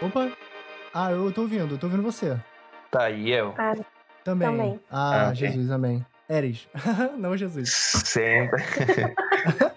[0.00, 0.32] Opa!
[0.94, 2.40] Ah, eu tô ouvindo, eu tô ouvindo você.
[2.90, 3.54] Tá, e eu?
[3.58, 3.74] Ah,
[4.24, 4.48] também.
[4.48, 4.80] também.
[4.90, 6.02] Ah, ah Jesus, amém.
[6.26, 6.66] Eres.
[7.18, 7.70] Não, Jesus.
[7.70, 8.62] Sempre.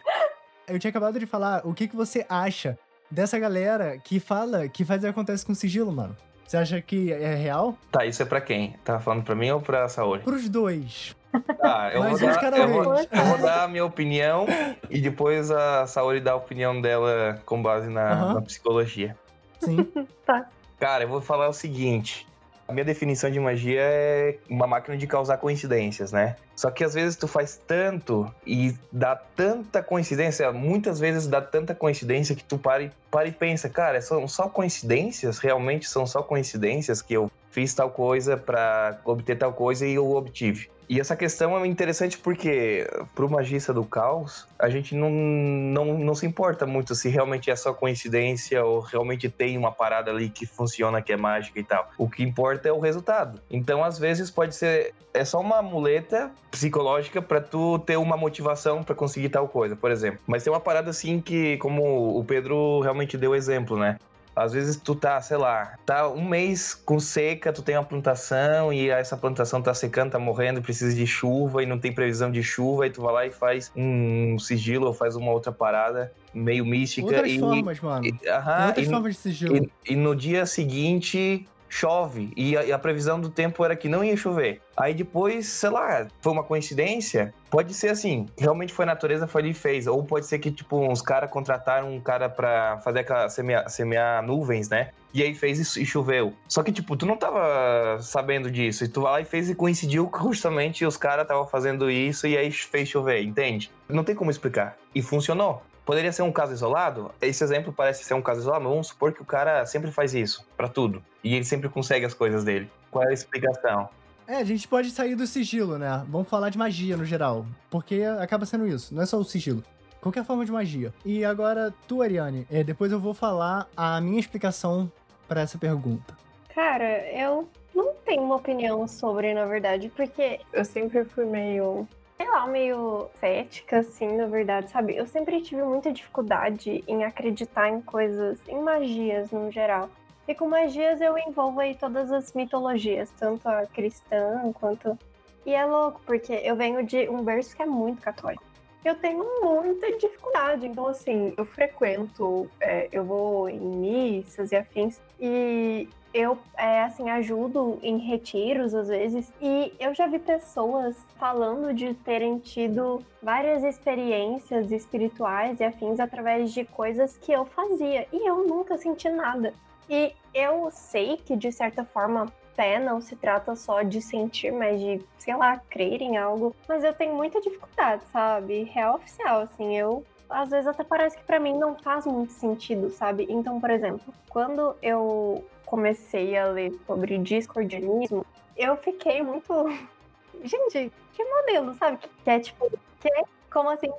[0.68, 2.78] Eu tinha acabado de falar o que, que você acha
[3.10, 6.16] dessa galera que fala que faz acontece com sigilo, mano.
[6.46, 7.76] Você acha que é real?
[7.92, 8.76] Tá, isso é pra quem?
[8.84, 10.24] Tá falando pra mim ou pra Saori?
[10.24, 11.16] Pros dois.
[11.60, 14.46] Tá, eu, vou dar, eu, vou, eu vou dar a minha opinião
[14.90, 19.18] e depois a Saori dá a opinião dela com base na, na psicologia.
[19.60, 19.86] Sim.
[20.26, 20.48] tá.
[20.80, 22.28] Cara, eu vou falar o seguinte.
[22.68, 26.36] A minha definição de magia é uma máquina de causar coincidências, né?
[26.56, 31.76] Só que às vezes tu faz tanto e dá tanta coincidência, muitas vezes dá tanta
[31.76, 35.38] coincidência que tu para e, para e pensa, cara, são só coincidências?
[35.38, 40.12] Realmente são só coincidências que eu fiz tal coisa para obter tal coisa e eu
[40.12, 40.70] obtive.
[40.88, 46.14] E essa questão é interessante porque, pro magista do caos, a gente não, não, não
[46.14, 50.46] se importa muito se realmente é só coincidência ou realmente tem uma parada ali que
[50.46, 51.90] funciona, que é mágica e tal.
[51.98, 53.42] O que importa é o resultado.
[53.50, 54.94] Então, às vezes, pode ser.
[55.12, 59.90] É só uma muleta psicológica para tu ter uma motivação para conseguir tal coisa, por
[59.90, 60.20] exemplo.
[60.28, 63.98] Mas tem uma parada assim que, como o Pedro realmente deu exemplo, né?
[64.36, 68.74] Às vezes tu tá, sei lá, tá um mês com seca, tu tem uma plantação
[68.74, 72.44] e essa plantação tá secando, tá morrendo, precisa de chuva e não tem previsão de
[72.44, 76.66] chuva, e tu vai lá e faz um sigilo ou faz uma outra parada meio
[76.66, 77.08] mística.
[77.08, 78.06] Outras e, formas, mano.
[78.06, 79.58] E, aham, Outras e, formas de sigilo.
[79.58, 83.90] e, e no dia seguinte chove e a, e a previsão do tempo era que
[83.90, 84.62] não ia chover.
[84.78, 87.34] Aí depois, sei lá, foi uma coincidência.
[87.50, 89.88] Pode ser assim, realmente foi a natureza, foi ali e fez.
[89.88, 94.22] Ou pode ser que, tipo, uns caras contrataram um cara pra fazer aquela semear, semear
[94.24, 94.90] nuvens, né?
[95.14, 96.34] E aí fez isso e choveu.
[96.48, 98.84] Só que, tipo, tu não tava sabendo disso.
[98.84, 102.28] E tu vai lá e fez e coincidiu que justamente os caras estavam fazendo isso
[102.28, 103.72] e aí fez chover, entende?
[103.88, 104.78] Não tem como explicar.
[104.94, 105.62] E funcionou.
[105.86, 107.12] Poderia ser um caso isolado?
[107.22, 110.16] Esse exemplo parece ser um caso isolado, mas vamos supor que o cara sempre faz
[110.16, 111.04] isso, pra tudo.
[111.24, 112.70] E ele sempre consegue as coisas dele.
[112.90, 113.88] Qual é a explicação?
[114.28, 116.04] É, a gente pode sair do sigilo, né?
[116.10, 117.46] Vamos falar de magia no geral.
[117.70, 119.64] Porque acaba sendo isso, não é só o sigilo.
[120.02, 120.94] Qualquer forma de magia.
[121.04, 124.92] E agora, tu, Ariane, é, depois eu vou falar a minha explicação
[125.28, 126.16] pra essa pergunta.
[126.54, 132.28] Cara, eu não tenho uma opinião sobre, na verdade, porque eu sempre fui meio, sei
[132.30, 134.96] lá, meio cética, assim, na verdade, sabe?
[134.96, 139.90] Eu sempre tive muita dificuldade em acreditar em coisas, em magias no geral.
[140.28, 144.98] E com magias eu envolvo aí todas as mitologias, tanto a cristã quanto.
[145.46, 148.44] E é louco, porque eu venho de um berço que é muito católico.
[148.84, 155.02] Eu tenho muita dificuldade, então assim, eu frequento, é, eu vou em missas e afins,
[155.20, 161.74] e eu, é, assim, ajudo em retiros às vezes, e eu já vi pessoas falando
[161.74, 168.30] de terem tido várias experiências espirituais e afins através de coisas que eu fazia, e
[168.30, 169.54] eu nunca senti nada.
[169.90, 174.80] E eu sei que, de certa forma, fé não se trata só de sentir, mas
[174.80, 176.56] de, sei lá, crer em algo.
[176.66, 178.64] Mas eu tenho muita dificuldade, sabe?
[178.64, 180.06] Real oficial, assim, eu.
[180.30, 183.28] Às vezes até parece que para mim não faz muito sentido, sabe?
[183.30, 188.26] Então, por exemplo, quando eu comecei a ler sobre discordianismo,
[188.56, 189.54] eu fiquei muito.
[190.44, 191.98] Gente, que modelo, sabe?
[192.24, 193.10] Que é tipo, que
[193.52, 193.92] como assim?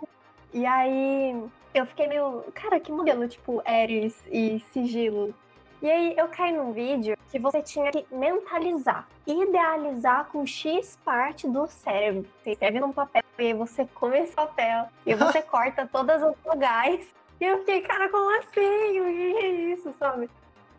[0.52, 1.42] E aí
[1.74, 5.34] eu fiquei meio, cara, que modelo, tipo, Ares e sigilo.
[5.82, 11.46] E aí eu caí num vídeo que você tinha que mentalizar, idealizar com X parte
[11.46, 12.26] do cérebro.
[12.42, 16.34] Você escreve num papel e aí você come esse papel e você corta todas as
[16.42, 17.06] vogais.
[17.38, 19.00] E eu fiquei, cara, como assim?
[19.00, 20.30] O que é isso, sabe?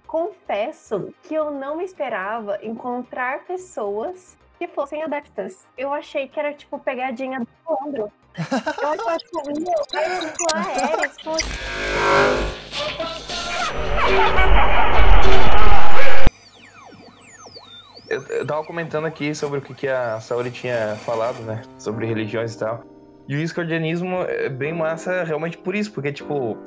[0.08, 5.68] Confesso que eu não esperava encontrar pessoas que fossem adeptas.
[5.78, 8.12] Eu achei que era tipo pegadinha do Leandro.
[8.82, 11.32] Eu achava tipo, meu, é tipo a Ares, pô.
[18.08, 21.64] Eu, eu tava comentando aqui sobre o que, que a Saori tinha falado, né?
[21.78, 22.84] Sobre religiões e tal.
[23.28, 26.58] E o escordianismo é bem massa realmente por isso, porque, tipo,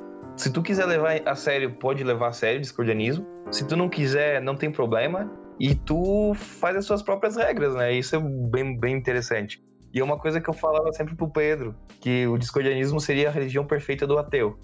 [0.40, 3.26] se tu quiser levar a sério, pode levar a sério o discordianismo.
[3.50, 5.30] Se tu não quiser, não tem problema.
[5.58, 7.92] E tu faz as suas próprias regras, né?
[7.92, 9.62] Isso é bem, bem interessante.
[9.92, 13.30] E é uma coisa que eu falava sempre pro Pedro, que o discordianismo seria a
[13.30, 14.58] religião perfeita do ateu.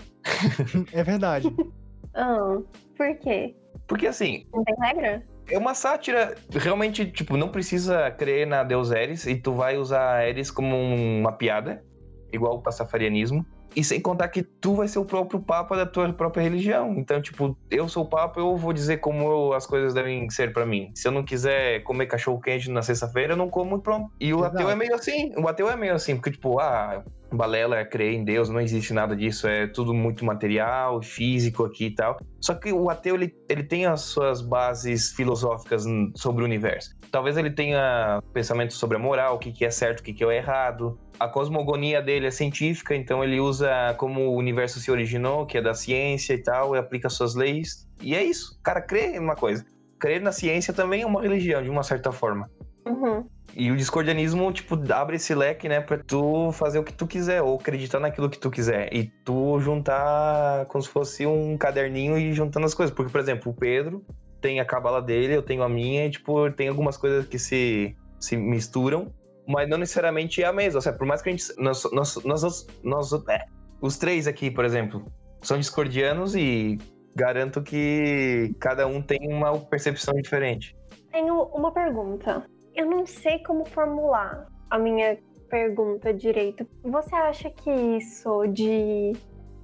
[0.92, 1.48] É verdade.
[2.18, 2.56] Ah,
[2.96, 3.54] por quê?
[3.86, 5.22] Porque assim, Não tem regra?
[5.50, 10.26] é uma sátira, realmente, tipo, não precisa crer na Deus Eris e tu vai usar
[10.26, 11.84] Eris como uma piada,
[12.32, 13.44] igual o pastafarianismo.
[13.76, 16.94] E sem contar que tu vai ser o próprio papa da tua própria religião.
[16.96, 20.52] Então, tipo, eu sou o papa, eu vou dizer como eu- as coisas devem ser
[20.52, 20.90] pra mim.
[20.94, 24.10] Se eu não quiser comer cachorro quente na sexta-feira, eu não como e pronto.
[24.18, 24.56] E o Exato.
[24.56, 25.32] ateu é meio assim.
[25.36, 28.94] O ateu é meio assim, porque, tipo, ah, balela é crer em Deus, não existe
[28.94, 32.16] nada disso, é tudo muito material, físico aqui e tal.
[32.40, 35.84] Só que o ateu, ele, ele tem as suas bases filosóficas
[36.14, 36.90] sobre o universo.
[37.10, 40.24] Talvez ele tenha pensamentos sobre a moral, o que, que é certo, o que, que
[40.24, 40.98] é errado.
[41.18, 45.62] A cosmogonia dele é científica, então ele usa como o universo se originou, que é
[45.62, 47.88] da ciência e tal, e aplica suas leis.
[48.02, 48.56] E é isso.
[48.58, 49.64] O cara crê em uma coisa.
[49.98, 52.50] Crer na ciência também é uma religião, de uma certa forma.
[52.86, 53.24] Uhum.
[53.54, 57.40] E o discordianismo, tipo, abre esse leque, né, pra tu fazer o que tu quiser,
[57.40, 58.92] ou acreditar naquilo que tu quiser.
[58.92, 62.94] E tu juntar como se fosse um caderninho e juntando as coisas.
[62.94, 64.04] Porque, por exemplo, o Pedro
[64.42, 67.96] tem a cabala dele, eu tenho a minha, e, tipo, tem algumas coisas que se,
[68.20, 69.10] se misturam,
[69.46, 70.78] mas não necessariamente é a mesma.
[70.78, 71.44] Ou seja, por mais que a gente.
[71.58, 73.46] Nós, nós, nós, nós, é,
[73.80, 75.04] os três aqui, por exemplo,
[75.42, 76.78] são discordianos e
[77.14, 80.76] garanto que cada um tem uma percepção diferente.
[81.12, 82.44] Tenho uma pergunta.
[82.74, 86.66] Eu não sei como formular a minha pergunta direito.
[86.82, 89.12] Você acha que isso de,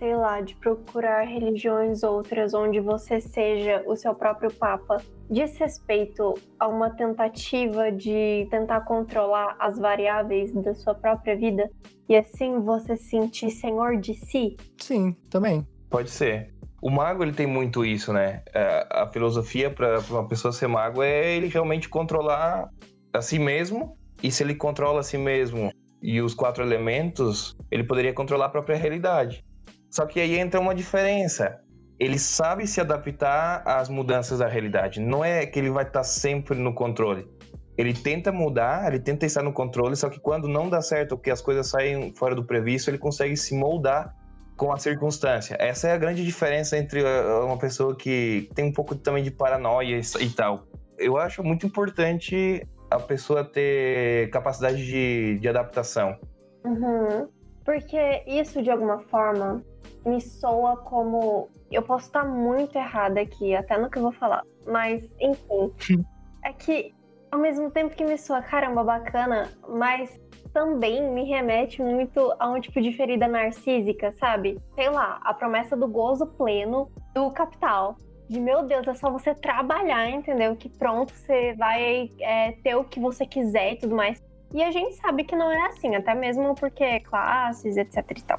[0.03, 4.97] sei lá, de procurar religiões outras onde você seja o seu próprio papa,
[5.31, 11.71] diz respeito a uma tentativa de tentar controlar as variáveis da sua própria vida
[12.09, 14.57] e assim você se sentir senhor de si?
[14.77, 15.65] Sim, também.
[15.89, 16.53] Pode ser.
[16.83, 18.43] O mago ele tem muito isso, né?
[18.53, 22.69] É, a filosofia para uma pessoa ser mago é ele realmente controlar
[23.13, 25.71] a si mesmo e se ele controla a si mesmo
[26.03, 29.45] e os quatro elementos, ele poderia controlar a própria realidade.
[29.93, 31.61] Só que aí entra uma diferença.
[32.01, 34.99] Ele sabe se adaptar às mudanças da realidade.
[34.99, 37.29] Não é que ele vai estar sempre no controle.
[37.77, 41.31] Ele tenta mudar, ele tenta estar no controle, só que quando não dá certo, que
[41.31, 44.15] as coisas saem fora do previsto, ele consegue se moldar
[44.57, 45.57] com a circunstância.
[45.61, 49.31] Essa é a grande diferença entre uh, uma pessoa que tem um pouco também de
[49.31, 50.67] paranoia e tal.
[50.99, 56.17] Eu acho muito importante a pessoa ter capacidade de, de adaptação.
[56.65, 57.29] Uhum.
[57.65, 59.63] Porque isso, de alguma forma,
[60.05, 61.49] me soa como.
[61.71, 64.43] Eu posso estar muito errada aqui, até no que eu vou falar.
[64.67, 65.73] Mas, enfim.
[66.45, 66.95] é que,
[67.31, 70.21] ao mesmo tempo que me soa, caramba, bacana, mas
[70.53, 74.61] também me remete muito a um tipo de ferida narcísica, sabe?
[74.75, 77.97] Sei lá, a promessa do gozo pleno do capital
[78.33, 80.57] de meu Deus, é só você trabalhar, entendeu?
[80.57, 84.23] Que pronto, você vai é, ter o que você quiser e tudo mais.
[84.55, 88.39] E a gente sabe que não é assim, até mesmo porque classes, etc e tal.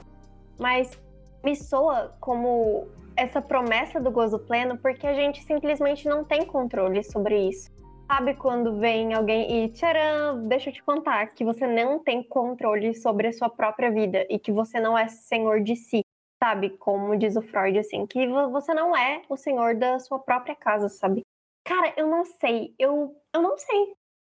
[0.60, 1.00] Mas
[1.44, 7.04] me soa como essa promessa do gozo pleno porque a gente simplesmente não tem controle
[7.04, 7.72] sobre isso.
[8.12, 12.94] Sabe quando vem alguém e tcharam, deixa eu te contar que você não tem controle
[12.94, 16.02] sobre a sua própria vida e que você não é senhor de si
[16.44, 16.72] sabe?
[16.72, 20.90] Como diz o Freud, assim, que você não é o senhor da sua própria casa,
[20.90, 21.22] sabe?
[21.64, 22.76] Cara, eu não sei.
[22.78, 23.94] Eu, eu não sei.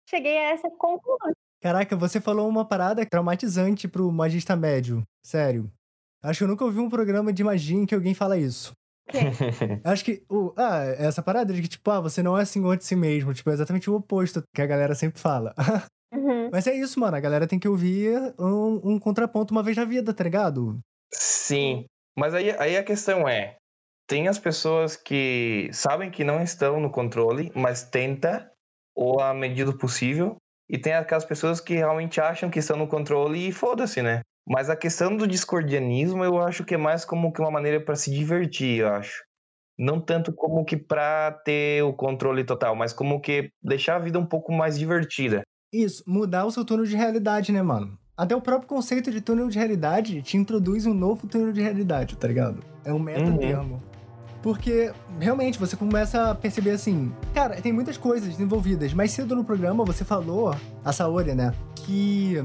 [0.08, 1.32] Cheguei a essa conclusão.
[1.60, 5.02] Caraca, você falou uma parada traumatizante pro magista médio.
[5.22, 5.70] Sério.
[6.22, 8.72] Acho que eu nunca ouvi um programa de magia em que alguém fala isso.
[9.84, 10.22] Acho que.
[10.30, 13.32] Uh, ah, essa parada de que, tipo, ah, você não é senhor de si mesmo.
[13.32, 15.54] Tipo, é exatamente o oposto que a galera sempre fala.
[16.10, 16.48] Uhum.
[16.50, 17.18] Mas é isso, mano.
[17.18, 20.80] A galera tem que ouvir um, um contraponto uma vez na vida, tá ligado?
[21.12, 21.84] Sim.
[22.18, 23.56] Mas aí, aí a questão é:
[24.08, 28.50] tem as pessoas que sabem que não estão no controle, mas tenta,
[28.96, 30.36] ou à medida do possível,
[30.68, 34.22] e tem aquelas pessoas que realmente acham que estão no controle e foda-se, né?
[34.48, 37.94] Mas a questão do discordianismo eu acho que é mais como que uma maneira para
[37.94, 39.22] se divertir, eu acho.
[39.78, 44.18] Não tanto como que para ter o controle total, mas como que deixar a vida
[44.18, 45.42] um pouco mais divertida.
[45.72, 47.98] Isso, mudar o seu turno de realidade, né, mano?
[48.16, 52.16] Até o próprio conceito de túnel de realidade te introduz um novo túnel de realidade,
[52.16, 52.60] tá ligado?
[52.84, 53.74] É um meta termo.
[53.74, 53.80] Uhum.
[54.42, 58.94] Porque, realmente, você começa a perceber assim, cara, tem muitas coisas envolvidas.
[58.94, 62.44] Mais cedo no programa você falou, a Saori, né, que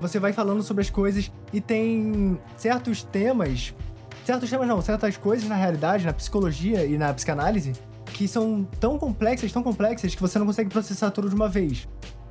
[0.00, 3.74] você vai falando sobre as coisas e tem certos temas,
[4.24, 7.72] certos temas não, certas coisas na realidade, na psicologia e na psicanálise,
[8.06, 11.88] que são tão complexas, tão complexas, que você não consegue processar tudo de uma vez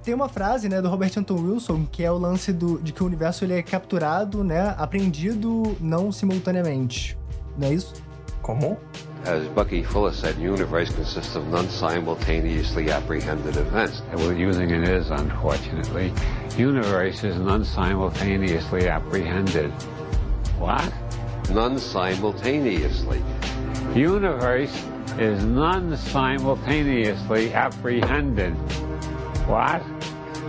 [0.08, 3.04] tem uma frase, né, do Robert Anton Wilson, que é o lance do, de que
[3.04, 7.18] o universo ele é capturado, né, apreendido não simultaneamente.
[7.58, 7.94] Não é isso?
[8.42, 8.78] Como?
[9.26, 14.02] As Bucky Fuller said, universe consists of non-simultaneously apprehended events.
[14.10, 16.14] And we're using it is, unfortunately.
[16.58, 19.72] Universe is non-simultaneously apprehended.
[20.58, 20.94] What?
[21.50, 23.22] Non-simultaneously.
[23.94, 24.86] Universe
[25.18, 28.54] is non-simultaneously apprehended.
[29.48, 29.84] What?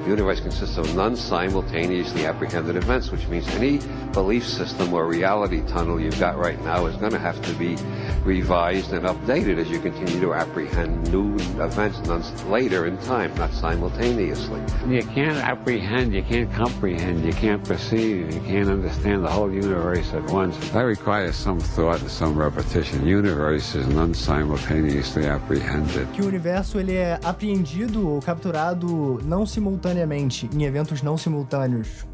[0.08, 3.78] The universe consists of non-simultaneously apprehended events, which means any
[4.14, 7.76] belief system or reality tunnel you've got right now is going to have to be
[8.24, 12.00] revised and updated as you continue to apprehend new events
[12.44, 14.62] later in time, not simultaneously.
[14.88, 20.14] You can't apprehend, you can't comprehend, you can't perceive, you can't understand the whole universe
[20.14, 20.56] at once.
[20.70, 23.06] That requires some thought and some repetition.
[23.06, 26.08] Universe is non-simultaneously apprehended.
[26.14, 29.97] Que o universo ele é apreendido ou capturado não simultaneamente
[30.52, 32.06] em eventos não simultâneos.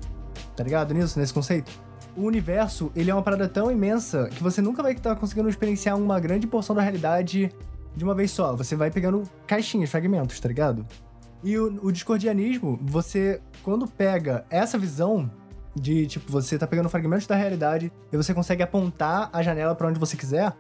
[0.57, 1.71] Tá ligado nisso, nesse conceito?
[2.17, 5.97] o universo, ele é uma parada tão imensa que você nunca vai estar conseguindo experienciar
[5.97, 7.51] uma grande porção da realidade
[7.95, 8.55] de uma vez só.
[8.55, 10.87] Você vai pegando caixinhas, fragmentos, tá ligado?
[11.43, 15.31] E o, o discordianismo, você, quando pega essa visão
[15.75, 19.89] de, tipo, você tá pegando fragmentos da realidade e você consegue apontar a janela para
[19.89, 20.53] onde você quiser,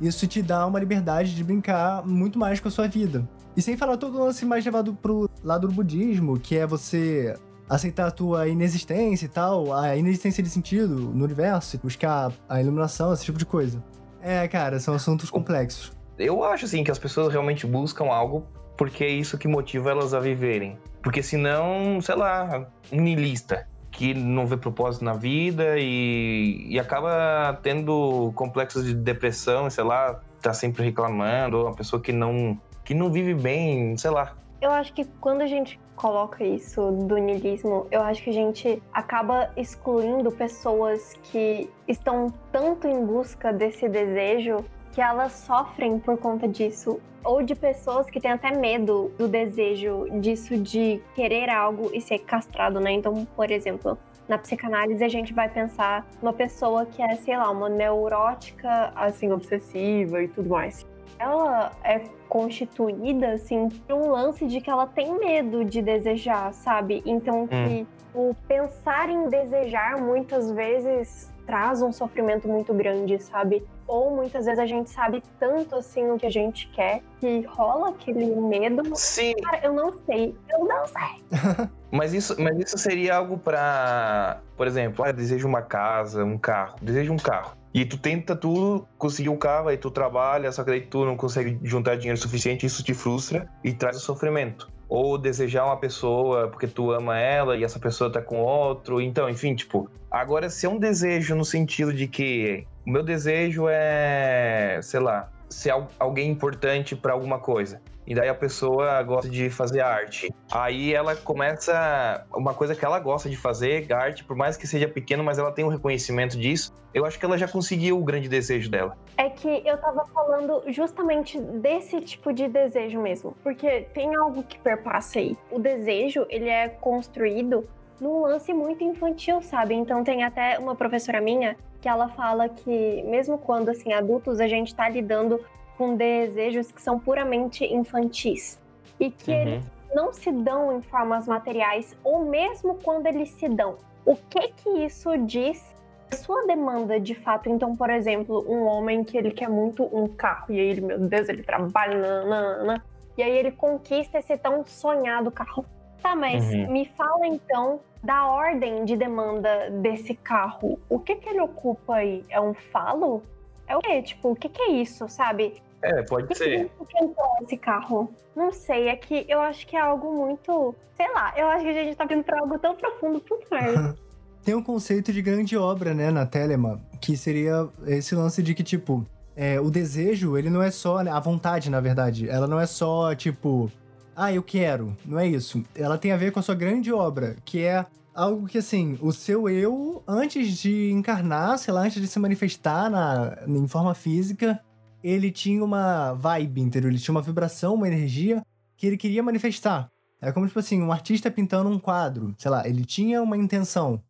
[0.00, 3.28] isso te dá uma liberdade de brincar muito mais com a sua vida.
[3.56, 7.34] E sem falar todo o lance mais levado pro lado do budismo, que é você
[7.68, 13.12] aceitar a tua inexistência e tal, a inexistência de sentido no universo, buscar a iluminação,
[13.12, 13.82] esse tipo de coisa.
[14.20, 15.92] É, cara, são assuntos complexos.
[16.18, 20.14] Eu acho, assim, que as pessoas realmente buscam algo porque é isso que motiva elas
[20.14, 20.78] a viverem.
[21.02, 27.58] Porque senão, sei lá, um niilista que não vê propósito na vida e, e acaba
[27.62, 32.94] tendo complexos de depressão, sei lá, tá sempre reclamando, ou uma pessoa que não, que
[32.94, 34.34] não vive bem, sei lá.
[34.60, 38.82] Eu acho que quando a gente coloca isso do niilismo, eu acho que a gente
[38.92, 46.46] acaba excluindo pessoas que estão tanto em busca desse desejo que elas sofrem por conta
[46.46, 47.00] disso.
[47.24, 52.18] Ou de pessoas que têm até medo do desejo disso de querer algo e ser
[52.20, 52.92] castrado, né?
[52.92, 53.96] Então, por exemplo,
[54.28, 59.32] na psicanálise a gente vai pensar uma pessoa que é, sei lá, uma neurótica, assim,
[59.32, 60.84] obsessiva e tudo mais.
[61.18, 67.02] Ela é constituída, assim, por um lance de que ela tem medo de desejar, sabe?
[67.06, 68.30] Então, que hum.
[68.30, 73.64] o pensar em desejar muitas vezes traz um sofrimento muito grande, sabe?
[73.86, 77.90] Ou muitas vezes a gente sabe tanto assim o que a gente quer que rola
[77.90, 78.82] aquele medo.
[78.94, 79.34] Sim.
[79.42, 81.68] Cara, eu não sei, eu não sei.
[81.90, 86.76] mas isso, mas isso seria algo para, por exemplo, ah, desejo uma casa, um carro,
[86.80, 87.56] desejo um carro.
[87.74, 91.16] E tu tenta tudo, conseguir um carro, aí tu trabalha, só que aí tu não
[91.16, 96.48] consegue juntar dinheiro suficiente, isso te frustra e traz o sofrimento ou desejar uma pessoa
[96.48, 99.00] porque tu ama ela e essa pessoa tá com outro.
[99.00, 103.66] Então, enfim, tipo, agora se é um desejo no sentido de que o meu desejo
[103.68, 107.80] é, sei lá, ser alguém importante para alguma coisa.
[108.04, 110.34] E daí a pessoa gosta de fazer arte.
[110.50, 112.26] Aí ela começa.
[112.34, 115.52] Uma coisa que ela gosta de fazer, arte, por mais que seja pequeno, mas ela
[115.52, 116.74] tem um reconhecimento disso.
[116.92, 118.98] Eu acho que ela já conseguiu o grande desejo dela.
[119.16, 123.36] É que eu tava falando justamente desse tipo de desejo mesmo.
[123.40, 125.36] Porque tem algo que perpassa aí.
[125.48, 127.64] O desejo, ele é construído
[128.00, 129.74] num lance muito infantil, sabe?
[129.74, 134.46] Então tem até uma professora minha que ela fala que mesmo quando assim adultos a
[134.46, 135.40] gente tá lidando
[135.76, 138.62] com desejos que são puramente infantis
[139.00, 139.40] e que uhum.
[139.40, 139.64] eles
[139.94, 143.76] não se dão em formas materiais ou mesmo quando eles se dão.
[144.04, 145.74] O que que isso diz
[146.10, 147.48] a sua demanda de fato?
[147.48, 150.98] Então, por exemplo, um homem que ele quer muito um carro e aí ele, meu
[150.98, 152.84] Deus, ele trabalha, nanana,
[153.16, 155.64] e aí ele conquista esse tão sonhado carro.
[156.02, 156.72] Tá, mas uhum.
[156.72, 160.78] me fala então da ordem de demanda desse carro.
[160.88, 162.24] O que que ele ocupa aí?
[162.28, 163.22] É um falo?
[163.68, 164.02] É o quê?
[164.02, 165.62] Tipo, o que que é isso, sabe?
[165.80, 166.70] É, pode que ser.
[166.78, 168.12] O que entrou esse carro?
[168.34, 170.74] Não sei, é que eu acho que é algo muito.
[170.96, 173.38] Sei lá, eu acho que a gente tá vindo pra algo tão profundo pro.
[174.44, 178.64] Tem um conceito de grande obra, né, na Telema, que seria esse lance de que,
[178.64, 181.02] tipo, é, o desejo, ele não é só.
[181.02, 182.28] Né, a vontade, na verdade.
[182.28, 183.70] Ela não é só, tipo,
[184.14, 184.96] ah, eu quero.
[185.04, 185.62] Não é isso.
[185.74, 189.12] Ela tem a ver com a sua grande obra, que é algo que, assim, o
[189.12, 194.60] seu eu, antes de encarnar, sei lá, antes de se manifestar na, em forma física,
[195.02, 196.90] ele tinha uma vibe, entendeu?
[196.90, 198.42] Ele tinha uma vibração, uma energia
[198.76, 199.88] que ele queria manifestar.
[200.20, 202.34] É como, tipo assim, um artista pintando um quadro.
[202.38, 204.00] Sei lá, ele tinha uma intenção.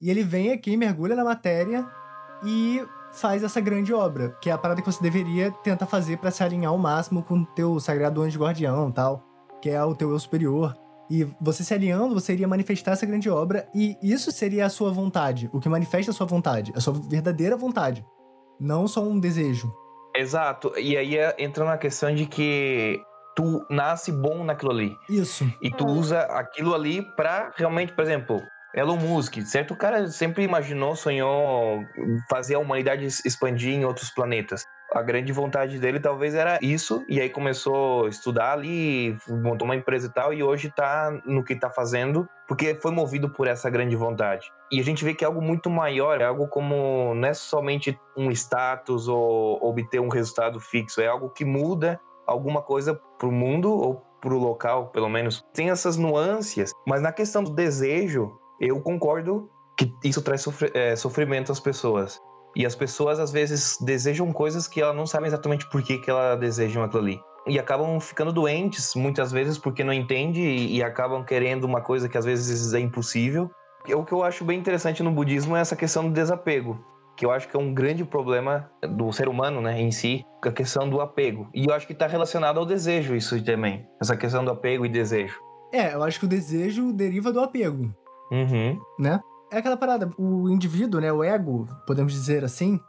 [0.00, 1.84] E ele vem aqui, mergulha na matéria
[2.44, 2.80] e
[3.12, 6.42] faz essa grande obra, que é a parada que você deveria tentar fazer para se
[6.42, 9.25] alinhar ao máximo com o teu sagrado anjo guardião tal,
[9.66, 10.76] que é o teu eu superior.
[11.10, 14.92] E você se alinhando, você iria manifestar essa grande obra, e isso seria a sua
[14.92, 18.04] vontade, o que manifesta a sua vontade, a sua verdadeira vontade,
[18.60, 19.72] não só um desejo.
[20.14, 20.72] Exato.
[20.78, 23.00] E aí é, entra na questão de que
[23.34, 24.96] tu nasce bom naquilo ali.
[25.08, 25.44] Isso.
[25.60, 28.40] E tu usa aquilo ali pra realmente, por exemplo,
[28.76, 29.72] Elon Musk, certo?
[29.72, 31.84] O cara sempre imaginou, sonhou
[32.28, 37.20] fazer a humanidade expandir em outros planetas a grande vontade dele talvez era isso, e
[37.20, 41.56] aí começou a estudar ali, montou uma empresa e tal, e hoje tá no que
[41.56, 44.50] tá fazendo, porque foi movido por essa grande vontade.
[44.70, 47.98] E a gente vê que é algo muito maior, é algo como não é somente
[48.16, 53.72] um status ou obter um resultado fixo, é algo que muda alguma coisa pro mundo
[53.72, 55.44] ou pro local, pelo menos.
[55.52, 61.52] Tem essas nuances, mas na questão do desejo, eu concordo que isso traz é, sofrimento
[61.52, 62.20] às pessoas.
[62.54, 66.10] E as pessoas às vezes desejam coisas que elas não sabem exatamente por que, que
[66.10, 67.20] elas desejam aquilo ali.
[67.46, 72.08] E acabam ficando doentes muitas vezes porque não entende e, e acabam querendo uma coisa
[72.08, 73.50] que às vezes é impossível.
[73.86, 76.82] E o que eu acho bem interessante no budismo é essa questão do desapego,
[77.16, 80.50] que eu acho que é um grande problema do ser humano, né, em si, a
[80.50, 81.48] questão do apego.
[81.54, 84.88] E eu acho que está relacionado ao desejo isso também, essa questão do apego e
[84.88, 85.38] desejo.
[85.72, 87.94] É, eu acho que o desejo deriva do apego.
[88.30, 88.78] Uhum.
[88.98, 89.20] Né?
[89.50, 92.80] é aquela parada, o indivíduo, né, o ego, podemos dizer assim,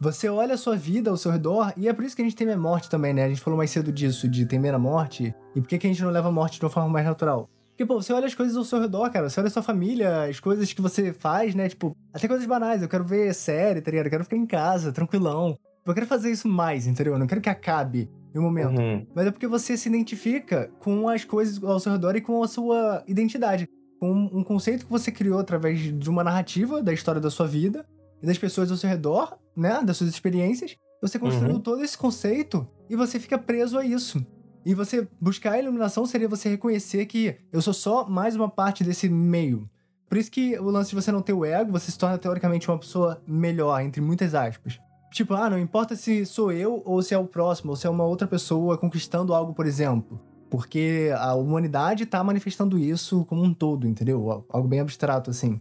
[0.00, 2.36] Você olha a sua vida ao seu redor, e é por isso que a gente
[2.36, 3.24] teme a morte também, né?
[3.24, 5.32] A gente falou mais cedo disso, de temer a morte.
[5.54, 7.48] E por que, que a gente não leva a morte de uma forma mais natural?
[7.68, 9.30] Porque, pô, você olha as coisas ao seu redor, cara.
[9.30, 11.68] Você olha a sua família, as coisas que você faz, né?
[11.68, 12.82] Tipo, até coisas banais.
[12.82, 14.06] Eu quero ver série, tá ligado?
[14.06, 15.56] Eu quero ficar em casa, tranquilão.
[15.86, 17.14] Eu quero fazer isso mais, entendeu?
[17.14, 18.80] Eu não quero que acabe em um momento.
[18.80, 19.06] Uhum.
[19.14, 22.48] Mas é porque você se identifica com as coisas ao seu redor e com a
[22.48, 23.68] sua identidade.
[24.04, 27.86] Com um conceito que você criou através de uma narrativa da história da sua vida
[28.22, 29.80] e das pessoas ao seu redor, né?
[29.82, 30.76] Das suas experiências.
[31.00, 31.60] Você construiu Uhum.
[31.60, 34.22] todo esse conceito e você fica preso a isso.
[34.62, 38.84] E você buscar a iluminação seria você reconhecer que eu sou só mais uma parte
[38.84, 39.68] desse meio.
[40.06, 42.68] Por isso que o lance de você não ter o ego, você se torna teoricamente
[42.70, 44.78] uma pessoa melhor, entre muitas aspas.
[45.12, 47.90] Tipo, ah, não importa se sou eu ou se é o próximo, ou se é
[47.90, 50.20] uma outra pessoa conquistando algo, por exemplo.
[50.54, 54.44] Porque a humanidade tá manifestando isso como um todo, entendeu?
[54.48, 55.58] Algo bem abstrato, assim.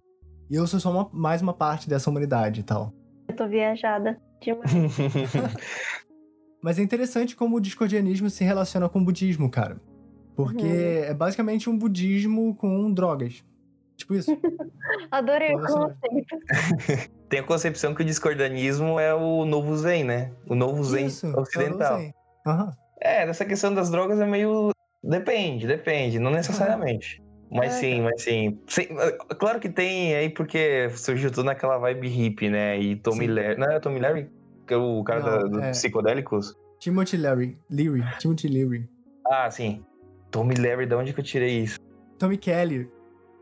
[0.51, 2.93] E eu sou só uma- mais uma parte dessa humanidade e tal.
[3.27, 4.69] Eu tô viajada demais.
[6.61, 9.81] Mas é interessante como o discordianismo se relaciona com o budismo, cara.
[10.35, 10.71] Porque Uhum.
[11.05, 13.43] é basicamente um budismo com drogas.
[13.97, 14.29] Tipo isso.
[15.09, 16.37] Adorei o conceito.
[17.29, 20.31] Tem a concepção que o discordanismo é o novo zen, né?
[20.47, 21.27] O novo zen isso.
[21.35, 21.93] ocidental.
[21.93, 22.13] não sei.
[22.45, 22.71] Aham.
[23.01, 24.69] É, nessa questão das drogas é meio.
[25.03, 27.21] Depende, depende, não necessariamente.
[27.51, 28.59] Mas É, sim, mas sim.
[28.67, 32.79] Sim, é, Claro que tem aí porque surgiu tudo naquela vibe hippie, né?
[32.79, 33.27] E Tommy.
[33.27, 33.57] Larry.
[33.59, 34.29] Não é Tommy Larry?
[34.65, 35.71] Que é o cara Não, da- dos é.
[35.71, 36.55] psicodélicos?
[36.79, 37.57] Timothy Leary.
[37.69, 38.03] Leary.
[38.19, 38.89] Timothy Leary.
[39.29, 39.83] Ah, sim.
[40.31, 41.77] Tommy Larry, de onde que eu tirei isso?
[42.17, 42.89] Tommy Kelly.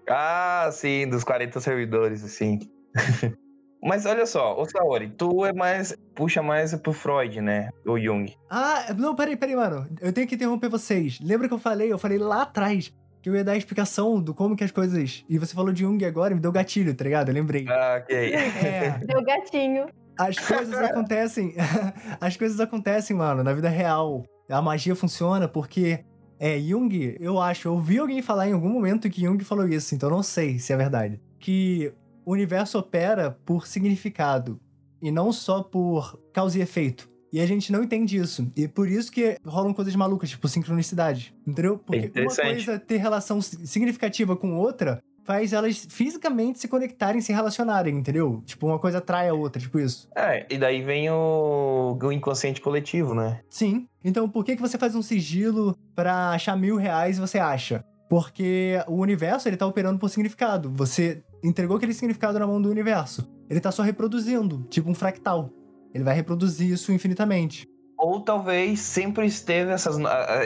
[0.10, 2.60] Ah, sim, dos 40 servidores, assim.
[3.84, 5.96] Mas olha só, ô Saori, tu é mais.
[6.14, 7.70] puxa mais pro Freud, né?
[7.86, 8.32] O Jung.
[8.50, 9.88] Ah, não, peraí, peraí, mano.
[10.00, 11.20] Eu tenho que interromper vocês.
[11.20, 11.92] Lembra que eu falei?
[11.92, 15.24] Eu falei lá atrás que eu ia dar a explicação do como que as coisas.
[15.30, 17.30] E você falou de Jung agora e me deu gatilho, tá ligado?
[17.30, 17.66] Eu lembrei.
[17.70, 18.34] Ah, ok.
[18.34, 19.00] É.
[19.06, 19.86] Deu gatinho.
[20.18, 21.56] As coisas acontecem.
[22.20, 24.24] As coisas acontecem, mano, na vida real.
[24.50, 26.04] A magia funciona porque.
[26.40, 29.94] É, Jung, eu acho, eu ouvi alguém falar em algum momento que Jung falou isso,
[29.94, 31.22] então eu não sei se é verdade.
[31.40, 31.94] Que
[32.26, 34.60] o universo opera por significado
[35.02, 37.10] e não só por causa e efeito.
[37.34, 38.52] E a gente não entende isso.
[38.56, 41.34] E por isso que rolam coisas malucas, tipo sincronicidade.
[41.48, 41.78] Entendeu?
[41.78, 42.66] Porque uma interessante.
[42.66, 48.42] coisa ter relação significativa com outra faz elas fisicamente se conectarem, se relacionarem, entendeu?
[48.46, 50.10] Tipo, uma coisa atrai a outra, tipo isso.
[50.16, 53.40] É, e daí vem o, o inconsciente coletivo, né?
[53.50, 53.88] Sim.
[54.04, 57.86] Então, por que, que você faz um sigilo pra achar mil reais e você acha?
[58.10, 60.70] Porque o universo, ele tá operando por significado.
[60.72, 63.30] Você entregou aquele significado na mão do universo.
[63.50, 65.50] Ele tá só reproduzindo, tipo um fractal.
[65.94, 67.68] Ele vai reproduzir isso infinitamente.
[67.98, 69.98] Ou talvez sempre esteve essas,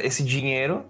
[0.03, 0.85] esse dinheiro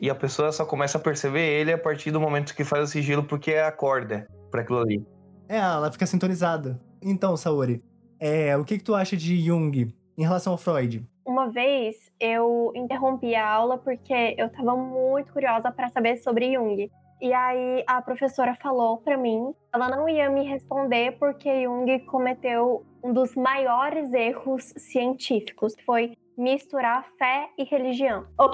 [0.00, 2.86] e a pessoa só começa a perceber ele a partir do momento que faz o
[2.86, 5.04] sigilo porque acorda pra aquilo ali.
[5.48, 6.80] É, ela fica sintonizada.
[7.02, 7.82] Então, Saori,
[8.18, 11.06] é, o que, que tu acha de Jung em relação ao Freud?
[11.24, 16.90] Uma vez eu interrompi a aula porque eu tava muito curiosa para saber sobre Jung.
[17.20, 22.84] E aí a professora falou para mim, ela não ia me responder porque Jung cometeu
[23.02, 28.26] um dos maiores erros científicos, foi misturar fé e religião.
[28.38, 28.50] Oh,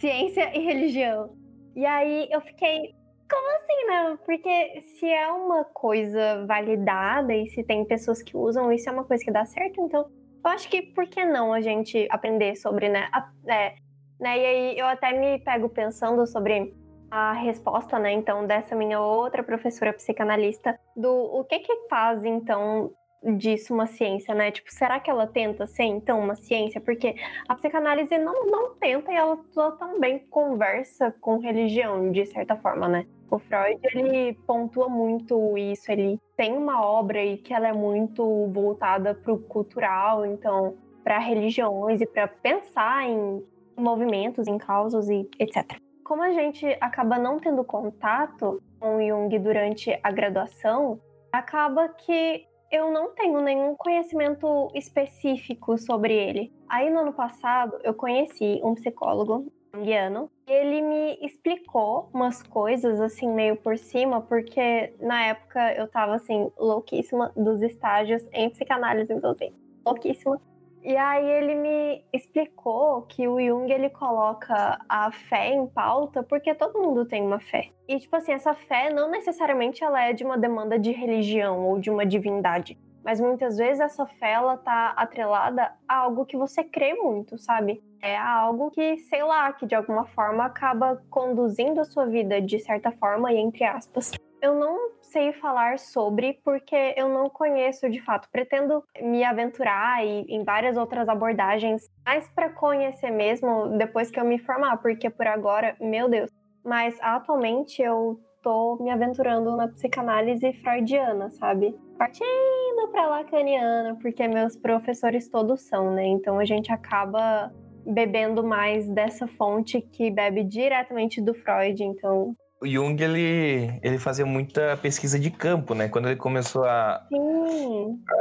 [0.00, 1.36] ciência e religião.
[1.76, 2.94] E aí eu fiquei,
[3.30, 4.18] como assim, né?
[4.24, 9.04] Porque se é uma coisa validada e se tem pessoas que usam, isso é uma
[9.04, 10.06] coisa que dá certo, então
[10.42, 13.08] eu acho que por que não a gente aprender sobre, né?
[13.12, 13.74] a- é,
[14.18, 14.38] né?
[14.38, 16.74] E aí eu até me pego pensando sobre
[17.10, 18.12] a resposta, né?
[18.12, 22.92] Então, dessa minha outra professora psicanalista, do o que que faz, então,
[23.36, 24.50] disso uma ciência, né?
[24.50, 26.80] Tipo, será que ela tenta ser, então, uma ciência?
[26.80, 27.14] Porque
[27.48, 29.38] a psicanálise não, não tenta e ela,
[29.78, 33.06] também conversa com religião, de certa forma, né?
[33.30, 38.48] O Freud, ele pontua muito isso, ele tem uma obra aí que ela é muito
[38.48, 43.44] voltada para o cultural, então, para religiões e para pensar em
[43.76, 45.80] movimentos, em causas e etc.
[46.10, 51.00] Como a gente acaba não tendo contato com Jung durante a graduação,
[51.32, 56.52] acaba que eu não tenho nenhum conhecimento específico sobre ele.
[56.68, 60.28] Aí no ano passado eu conheci um psicólogo junguiano.
[60.48, 66.50] Ele me explicou umas coisas assim meio por cima, porque na época eu tava assim
[66.58, 69.54] louquíssima dos estágios em psicanálise, então assim,
[69.86, 70.40] louquíssima.
[70.82, 76.54] E aí ele me explicou que o Jung ele coloca a fé em pauta porque
[76.54, 77.68] todo mundo tem uma fé.
[77.86, 81.78] E tipo assim, essa fé não necessariamente ela é de uma demanda de religião ou
[81.78, 86.64] de uma divindade, mas muitas vezes essa fé ela tá atrelada a algo que você
[86.64, 87.82] crê muito, sabe?
[88.00, 92.58] É algo que, sei lá, que de alguma forma acaba conduzindo a sua vida de
[92.58, 94.12] certa forma e entre aspas.
[94.40, 98.28] eu não sei falar sobre porque eu não conheço de fato.
[98.30, 104.24] Pretendo me aventurar e, em várias outras abordagens, mais para conhecer mesmo depois que eu
[104.24, 106.30] me formar, porque por agora, meu Deus.
[106.64, 111.74] Mas atualmente eu tô me aventurando na psicanálise freudiana, sabe?
[111.98, 116.06] Partindo pra lacaniana, porque meus professores todos são, né?
[116.06, 117.52] Então a gente acaba
[117.84, 124.76] bebendo mais dessa fonte que bebe diretamente do Freud, então Jung ele, ele fazia muita
[124.76, 125.88] pesquisa de campo, né?
[125.88, 127.06] Quando ele começou a,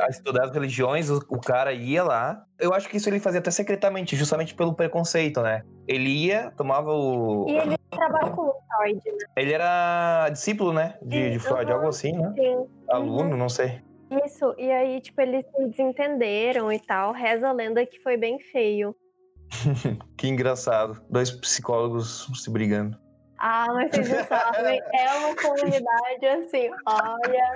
[0.01, 2.45] a estudar as religiões, o, o, cara ia lá.
[2.57, 5.63] Eu acho que isso ele fazia até secretamente, justamente pelo preconceito, né?
[5.87, 7.45] Ele ia, tomava o.
[7.49, 9.25] E ele trabalhava com o Freud, né?
[9.35, 10.97] Ele era discípulo, né?
[11.01, 11.77] De, de Freud, uhum.
[11.77, 12.33] algo assim, né?
[12.37, 12.65] Sim.
[12.89, 13.37] Aluno, uhum.
[13.37, 13.81] não sei.
[14.25, 17.11] Isso, e aí, tipo, eles se desentenderam e tal.
[17.11, 18.95] Reza a lenda que foi bem feio.
[20.17, 21.01] que engraçado.
[21.09, 22.97] Dois psicólogos se brigando.
[23.41, 27.55] Ah, mas vocês não sabem, é uma comunidade assim, olha.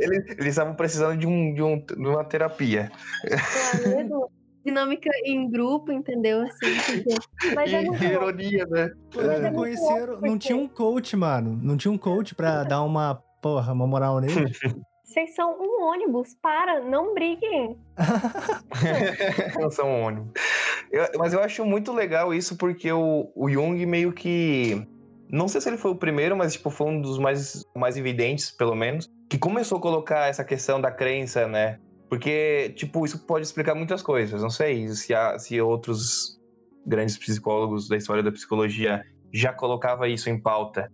[0.00, 2.90] Eles, eles estavam precisando de, um, de, um, de uma terapia.
[3.24, 4.28] É mesmo?
[4.64, 6.42] Dinâmica em grupo, entendeu?
[6.42, 6.66] Assim,
[7.54, 8.90] Mas e, é muito ironia, né?
[9.16, 9.50] É.
[9.50, 11.60] conheceram, não tinha um coach, mano.
[11.62, 14.34] Não tinha um coach pra dar uma, porra, uma moral nele.
[15.04, 17.78] Vocês são um ônibus, para, não briguem.
[19.60, 20.32] não são um ônibus.
[20.90, 24.88] Eu, mas eu acho muito legal isso porque o, o Jung meio que
[25.34, 28.52] não sei se ele foi o primeiro, mas tipo, foi um dos mais, mais evidentes,
[28.52, 31.80] pelo menos, que começou a colocar essa questão da crença, né?
[32.08, 34.40] Porque, tipo, isso pode explicar muitas coisas.
[34.40, 36.38] Não sei se, há, se outros
[36.86, 40.88] grandes psicólogos da história da psicologia já colocava isso em pauta.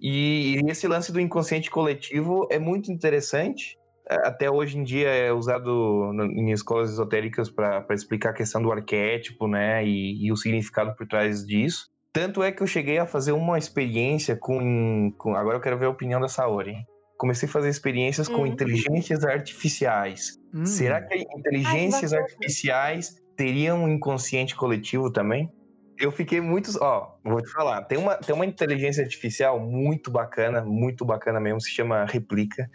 [0.00, 3.76] E, e esse lance do inconsciente coletivo é muito interessante.
[4.08, 9.46] Até hoje em dia é usado em escolas esotéricas para explicar a questão do arquétipo,
[9.46, 9.84] né?
[9.84, 11.91] E, e o significado por trás disso.
[12.12, 15.12] Tanto é que eu cheguei a fazer uma experiência com.
[15.16, 16.76] com agora eu quero ver a opinião da Saori.
[17.16, 18.36] Comecei a fazer experiências hum.
[18.36, 20.38] com inteligências artificiais.
[20.52, 20.66] Hum.
[20.66, 25.50] Será que inteligências Ai, artificiais teriam um inconsciente coletivo também?
[25.98, 26.70] Eu fiquei muito.
[26.80, 27.82] Ó, vou te falar.
[27.82, 32.68] Tem uma, tem uma inteligência artificial muito bacana, muito bacana mesmo, se chama Replica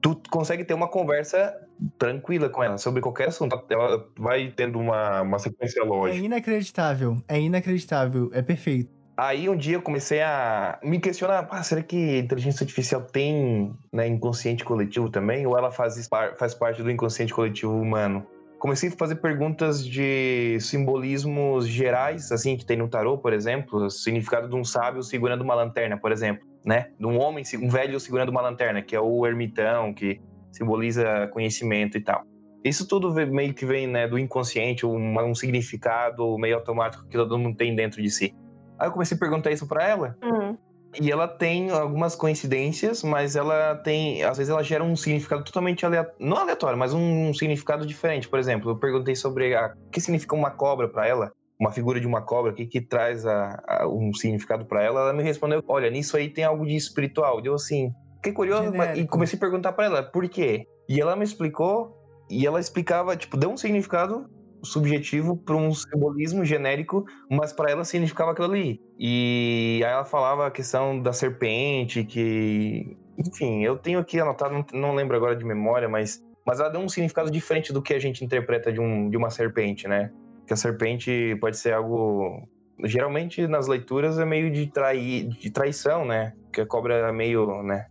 [0.00, 1.54] tu consegue ter uma conversa
[1.98, 3.60] tranquila com ela sobre qualquer assunto.
[3.68, 6.18] Ela vai tendo uma, uma sequência lógica.
[6.18, 8.90] É inacreditável, é inacreditável, é perfeito.
[9.16, 14.08] Aí um dia eu comecei a me questionar, ah, será que inteligência artificial tem né,
[14.08, 15.46] inconsciente coletivo também?
[15.46, 16.08] Ou ela faz,
[16.38, 18.26] faz parte do inconsciente coletivo humano?
[18.58, 23.90] Comecei a fazer perguntas de simbolismos gerais, assim, que tem no tarô, por exemplo, o
[23.90, 26.90] significado de um sábio segurando uma lanterna, por exemplo né?
[26.98, 30.20] De um homem, um velho segurando uma lanterna, que é o ermitão, que
[30.52, 32.22] simboliza conhecimento e tal.
[32.64, 37.38] Isso tudo meio que vem né, do inconsciente, um, um significado meio automático que todo
[37.38, 38.34] mundo tem dentro de si.
[38.78, 40.16] Aí eu comecei a perguntar isso para ela.
[40.22, 40.56] Uhum.
[41.00, 44.22] E ela tem algumas coincidências, mas ela tem.
[44.24, 46.18] Às vezes ela gera um significado totalmente aleatório.
[46.18, 48.28] Não aleatório, mas um significado diferente.
[48.28, 52.00] Por exemplo, eu perguntei sobre a, o que significa uma cobra para ela uma figura
[52.00, 55.62] de uma cobra que, que traz a, a um significado para ela, ela me respondeu:
[55.68, 57.42] Olha, nisso aí tem algo de espiritual.
[57.42, 60.66] Deu assim, fiquei curioso mas, e comecei a perguntar para ela por quê.
[60.88, 61.96] E ela me explicou,
[62.28, 64.28] e ela explicava, tipo, deu um significado
[64.62, 68.80] subjetivo para um simbolismo genérico, mas para ela significava aquilo ali.
[68.98, 72.96] E aí ela falava a questão da serpente, que.
[73.18, 76.80] Enfim, eu tenho aqui anotado, não, não lembro agora de memória, mas mas ela deu
[76.80, 80.10] um significado diferente do que a gente interpreta de, um, de uma serpente, né?
[80.50, 82.42] que a serpente pode ser algo
[82.84, 86.32] geralmente nas leituras é meio de trair, de traição, né?
[86.52, 87.86] Que a cobra é meio, né,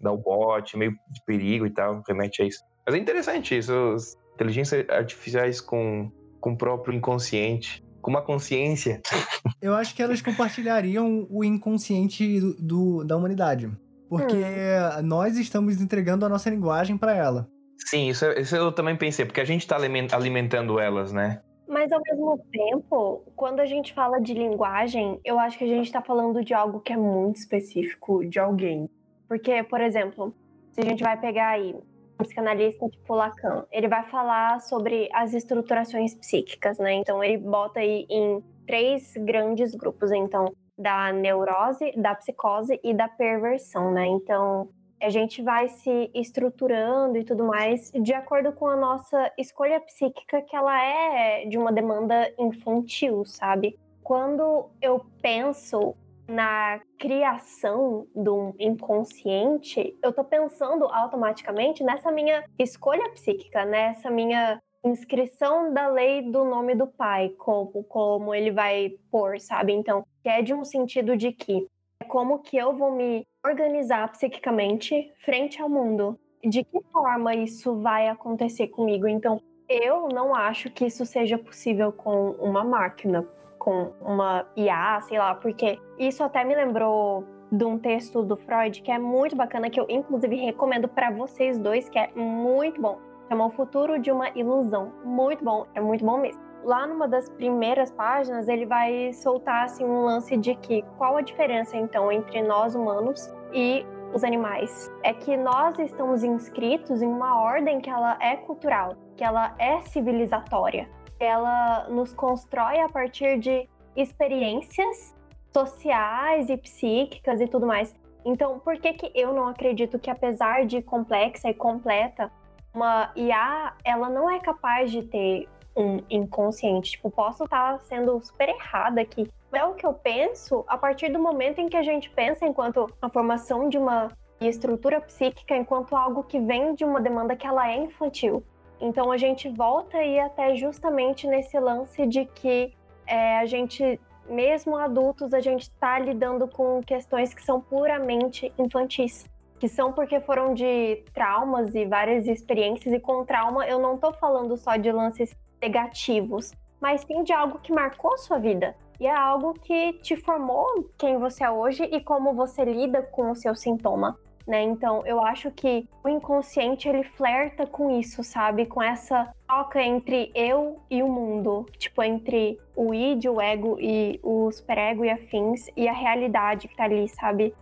[0.00, 2.62] dá o bote, meio de perigo e tal, remete a isso.
[2.86, 3.96] Mas é interessante isso,
[4.34, 6.10] inteligências artificiais com
[6.40, 9.00] com o próprio inconsciente, com uma consciência.
[9.60, 13.70] Eu acho que elas compartilhariam o inconsciente do, do da humanidade,
[14.08, 15.02] porque hum.
[15.02, 17.48] nós estamos entregando a nossa linguagem para ela.
[17.76, 21.40] Sim, isso, isso eu também pensei, porque a gente está alimentando elas, né?
[21.70, 25.86] Mas ao mesmo tempo, quando a gente fala de linguagem, eu acho que a gente
[25.86, 28.90] está falando de algo que é muito específico de alguém.
[29.28, 30.34] Porque, por exemplo,
[30.72, 35.32] se a gente vai pegar aí um psicanalista tipo Lacan, ele vai falar sobre as
[35.32, 36.94] estruturações psíquicas, né?
[36.94, 43.06] Então ele bota aí em três grandes grupos, então da neurose, da psicose e da
[43.06, 44.08] perversão, né?
[44.08, 44.68] Então
[45.00, 50.42] a gente vai se estruturando e tudo mais de acordo com a nossa escolha psíquica,
[50.42, 53.78] que ela é de uma demanda infantil, sabe?
[54.02, 55.94] Quando eu penso
[56.28, 65.72] na criação do inconsciente, eu tô pensando automaticamente nessa minha escolha psíquica, nessa minha inscrição
[65.74, 69.72] da lei do nome do pai, como, como ele vai pôr, sabe?
[69.72, 71.66] Então, que é de um sentido de que
[72.00, 76.18] é como que eu vou me organizar psiquicamente frente ao mundo.
[76.42, 79.06] De que forma isso vai acontecer comigo?
[79.06, 83.26] Então, eu não acho que isso seja possível com uma máquina,
[83.58, 88.80] com uma IA, sei lá, porque isso até me lembrou de um texto do Freud
[88.80, 92.98] que é muito bacana, que eu inclusive recomendo para vocês dois, que é muito bom.
[93.28, 94.92] Chama O Futuro de uma Ilusão.
[95.04, 96.49] Muito bom, é muito bom mesmo.
[96.64, 101.22] Lá numa das primeiras páginas, ele vai soltar assim um lance de que qual a
[101.22, 104.90] diferença então entre nós humanos e os animais.
[105.02, 109.80] É que nós estamos inscritos em uma ordem que ela é cultural, que ela é
[109.82, 110.88] civilizatória.
[111.18, 115.14] Ela nos constrói a partir de experiências
[115.52, 117.94] sociais e psíquicas e tudo mais.
[118.24, 122.30] Então, por que que eu não acredito que apesar de complexa e completa,
[122.72, 125.48] uma IA, ela não é capaz de ter
[125.80, 126.92] um inconsciente?
[126.92, 129.28] Tipo, posso estar sendo super errada aqui.
[129.52, 132.86] É o que eu penso a partir do momento em que a gente pensa enquanto
[133.00, 134.08] a formação de uma
[134.40, 138.42] estrutura psíquica enquanto algo que vem de uma demanda que ela é infantil.
[138.80, 142.72] Então a gente volta aí até justamente nesse lance de que
[143.06, 144.00] é, a gente
[144.30, 149.28] mesmo adultos, a gente está lidando com questões que são puramente infantis.
[149.58, 154.12] Que são porque foram de traumas e várias experiências, e com trauma eu não estou
[154.14, 158.74] falando só de lances negativos, mas sim de algo que marcou sua vida.
[158.98, 163.30] E é algo que te formou quem você é hoje e como você lida com
[163.30, 164.18] o seu sintoma
[164.50, 164.62] né?
[164.64, 168.66] Então, eu acho que o inconsciente ele flerta com isso, sabe?
[168.66, 174.18] Com essa troca entre eu e o mundo, tipo entre o id, o ego e
[174.22, 177.54] o superego e afins e a realidade que tá ali, sabe?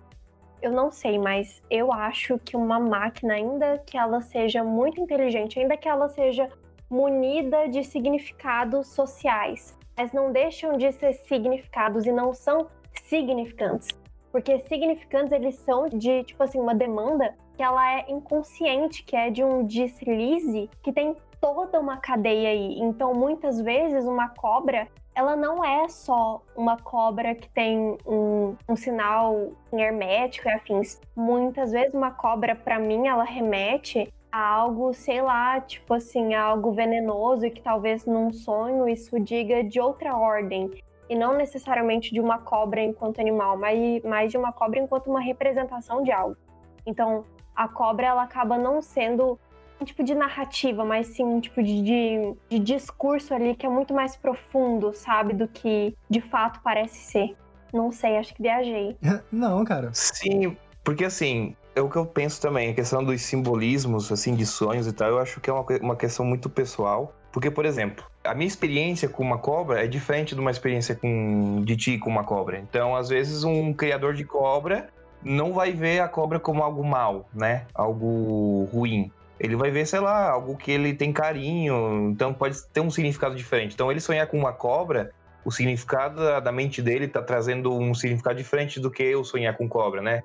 [0.63, 5.61] Eu não sei, mas eu acho que uma máquina, ainda que ela seja muito inteligente,
[5.61, 6.49] ainda que ela seja
[6.91, 12.69] munida de significados sociais, mas não deixam de ser significados e não são
[13.05, 13.89] significantes.
[14.31, 19.31] Porque significantes eles são de, tipo assim, uma demanda que ela é inconsciente, que é
[19.31, 22.79] de um deslize que tem toda uma cadeia aí.
[22.79, 28.77] Então, muitas vezes, uma cobra, ela não é só uma cobra que tem um, um
[28.77, 31.01] sinal hermético e afins.
[31.17, 37.47] Muitas vezes, uma cobra, para mim, ela remete algo, sei lá, tipo assim, algo venenoso
[37.47, 40.71] e que talvez num sonho isso diga de outra ordem
[41.09, 45.21] e não necessariamente de uma cobra enquanto animal, mas, mas de uma cobra enquanto uma
[45.21, 46.37] representação de algo.
[46.85, 47.25] Então,
[47.57, 49.39] a cobra ela acaba não sendo
[49.81, 53.69] um tipo de narrativa, mas sim um tipo de, de, de discurso ali que é
[53.69, 57.37] muito mais profundo, sabe, do que de fato parece ser.
[57.73, 58.97] Não sei, acho que viajei.
[59.31, 59.91] Não, cara.
[59.93, 64.45] Sim, porque assim, é o que eu penso também, a questão dos simbolismos, assim, de
[64.45, 67.15] sonhos e tal, eu acho que é uma, uma questão muito pessoal.
[67.33, 71.63] Porque, por exemplo, a minha experiência com uma cobra é diferente de uma experiência com,
[71.65, 72.59] de ti com uma cobra.
[72.59, 74.89] Então, às vezes, um criador de cobra
[75.23, 77.67] não vai ver a cobra como algo mal, né?
[77.75, 79.13] Algo ruim.
[79.39, 83.37] Ele vai ver, sei lá, algo que ele tem carinho, então pode ter um significado
[83.37, 83.75] diferente.
[83.75, 85.13] Então, ele sonhar com uma cobra,
[85.45, 89.69] o significado da mente dele tá trazendo um significado diferente do que eu sonhar com
[89.69, 90.23] cobra, né?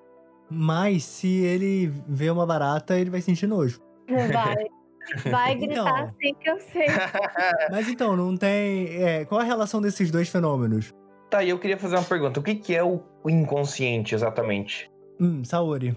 [0.49, 3.79] Mas se ele vê uma barata, ele vai sentir nojo.
[4.07, 4.65] Vai.
[5.29, 6.85] Vai gritar então, assim que eu sei.
[7.69, 8.87] Mas então, não tem.
[9.03, 10.93] É, qual a relação desses dois fenômenos?
[11.29, 12.39] Tá, e eu queria fazer uma pergunta.
[12.39, 14.89] O que, que é o inconsciente exatamente?
[15.19, 15.89] Hum, Saori.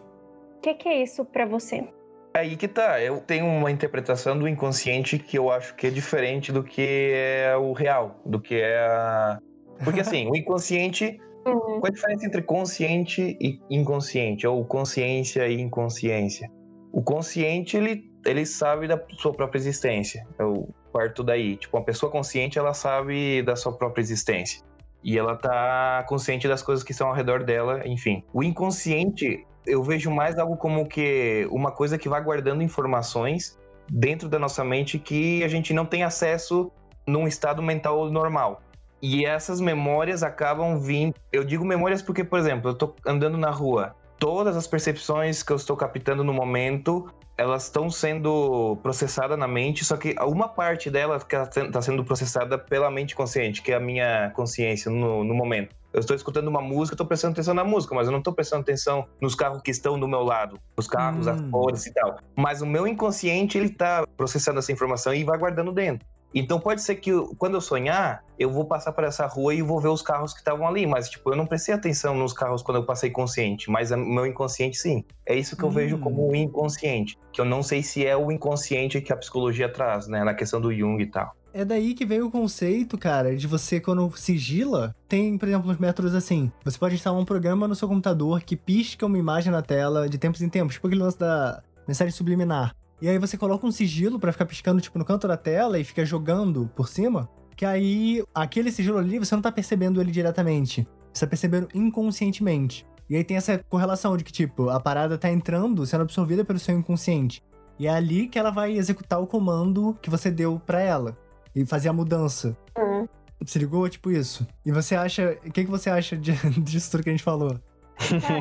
[0.56, 1.86] O que, que é isso para você?
[2.34, 6.52] Aí que tá, eu tenho uma interpretação do inconsciente que eu acho que é diferente
[6.52, 9.38] do que é o real, do que é a.
[9.82, 11.18] Porque assim, o inconsciente.
[11.46, 11.80] Uhum.
[11.80, 14.46] Qual a diferença entre consciente e inconsciente?
[14.46, 16.50] Ou consciência e inconsciência?
[16.92, 20.26] O consciente, ele ele sabe da sua própria existência.
[20.38, 21.56] Eu parto daí.
[21.56, 24.62] Tipo, uma pessoa consciente, ela sabe da sua própria existência.
[25.02, 28.24] E ela tá consciente das coisas que estão ao redor dela, enfim.
[28.32, 33.56] O inconsciente, eu vejo mais algo como que uma coisa que vai guardando informações
[33.88, 36.72] dentro da nossa mente que a gente não tem acesso
[37.06, 38.60] num estado mental normal.
[39.00, 41.14] E essas memórias acabam vindo.
[41.32, 43.94] Eu digo memórias porque, por exemplo, eu tô andando na rua.
[44.18, 47.06] Todas as percepções que eu estou captando no momento
[47.38, 52.90] elas estão sendo processadas na mente, só que uma parte dela está sendo processada pela
[52.90, 55.76] mente consciente, que é a minha consciência no, no momento.
[55.92, 58.62] Eu estou escutando uma música, estou prestando atenção na música, mas eu não estou prestando
[58.62, 61.30] atenção nos carros que estão do meu lado, os carros, hum.
[61.30, 62.18] as cores e tal.
[62.34, 66.06] Mas o meu inconsciente, ele está processando essa informação e vai guardando dentro.
[66.34, 69.80] Então pode ser que quando eu sonhar, eu vou passar por essa rua e vou
[69.80, 72.78] ver os carros que estavam ali, mas tipo, eu não prestei atenção nos carros quando
[72.78, 75.04] eu passei consciente, mas o meu inconsciente sim.
[75.24, 75.72] É isso que eu hum.
[75.72, 79.68] vejo como o inconsciente, que eu não sei se é o inconsciente que a psicologia
[79.68, 81.34] traz, né, na questão do Jung e tal.
[81.56, 85.78] É daí que veio o conceito, cara, de você, quando sigila, tem, por exemplo, uns
[85.78, 86.52] métodos assim.
[86.62, 90.18] Você pode instalar um programa no seu computador que pisca uma imagem na tela de
[90.18, 92.76] tempos em tempos, tipo aquele lance da mensagem subliminar.
[93.00, 95.84] E aí você coloca um sigilo para ficar piscando, tipo, no canto da tela e
[95.84, 97.28] fica jogando por cima.
[97.54, 100.86] Que aí, aquele sigilo ali, você não tá percebendo ele diretamente.
[101.12, 102.86] Você tá percebendo inconscientemente.
[103.08, 106.58] E aí tem essa correlação de que, tipo, a parada tá entrando, sendo absorvida pelo
[106.58, 107.42] seu inconsciente.
[107.78, 111.16] E é ali que ela vai executar o comando que você deu para ela
[111.54, 112.56] e fazer a mudança.
[112.78, 113.06] Hum.
[113.44, 113.88] Se ligou?
[113.88, 114.46] Tipo isso.
[114.64, 115.38] E você acha.
[115.44, 117.60] O que, que você acha de, disso tudo que a gente falou?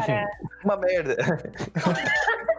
[0.05, 0.27] Cara,
[0.63, 1.15] Uma merda.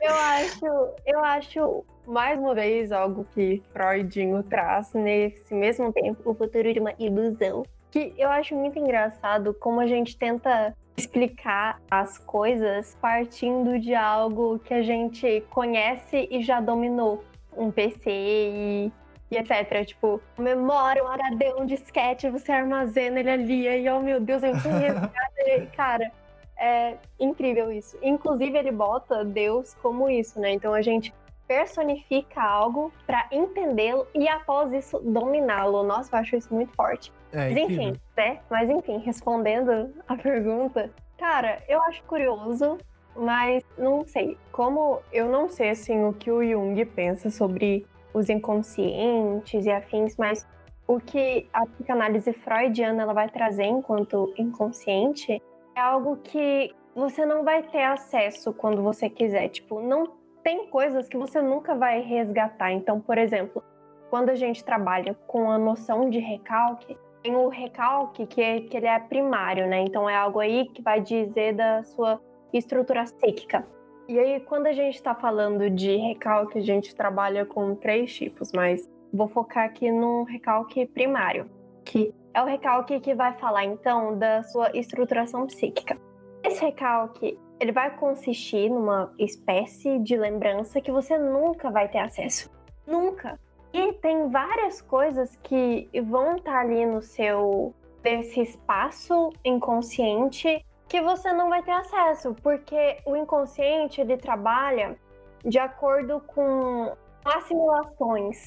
[0.00, 0.66] eu acho,
[1.06, 6.80] eu acho mais uma vez algo que Freudinho traz nesse mesmo tempo, o futuro de
[6.80, 7.64] uma ilusão.
[7.90, 14.58] Que eu acho muito engraçado como a gente tenta explicar as coisas partindo de algo
[14.60, 17.24] que a gente conhece e já dominou.
[17.56, 18.92] Um PC e,
[19.30, 19.86] e etc.
[19.86, 24.52] Tipo, memória, um HD, um disquete, você armazena ele ali, e oh meu Deus, eu
[24.60, 25.68] resgate.
[25.74, 26.12] Cara,
[26.58, 27.98] é incrível isso.
[28.02, 30.52] Inclusive, ele bota Deus como isso, né?
[30.52, 31.12] Então a gente
[31.46, 35.82] personifica algo para entendê-lo e após isso dominá-lo.
[35.82, 37.12] Nossa, eu acho isso muito forte.
[37.32, 37.82] É, Mas incrível.
[37.88, 38.40] enfim, né?
[38.50, 42.78] Mas enfim, respondendo a pergunta, cara, eu acho curioso,
[43.14, 44.36] mas não sei.
[44.50, 50.16] Como eu não sei assim o que o Jung pensa sobre os inconscientes e afins,
[50.16, 50.46] mas
[50.86, 55.42] o que a psicanálise freudiana ela vai trazer enquanto inconsciente
[55.76, 59.48] é algo que você não vai ter acesso quando você quiser.
[59.50, 62.72] Tipo, não tem coisas que você nunca vai resgatar.
[62.72, 63.62] Então, por exemplo,
[64.08, 68.74] quando a gente trabalha com a noção de recalque, tem o recalque que, é, que
[68.76, 69.80] ele é primário, né?
[69.80, 72.20] Então é algo aí que vai dizer da sua
[72.52, 73.64] estrutura psíquica.
[74.08, 78.52] E aí, quando a gente está falando de recalque, a gente trabalha com três tipos,
[78.52, 81.50] mas vou focar aqui num recalque primário,
[81.84, 85.96] que é o recalque que vai falar então da sua estruturação psíquica.
[86.44, 92.50] Esse recalque, ele vai consistir numa espécie de lembrança que você nunca vai ter acesso.
[92.86, 93.40] Nunca.
[93.72, 101.32] E tem várias coisas que vão estar ali no seu desse espaço inconsciente que você
[101.32, 104.94] não vai ter acesso, porque o inconsciente ele trabalha
[105.42, 108.44] de acordo com assimilações,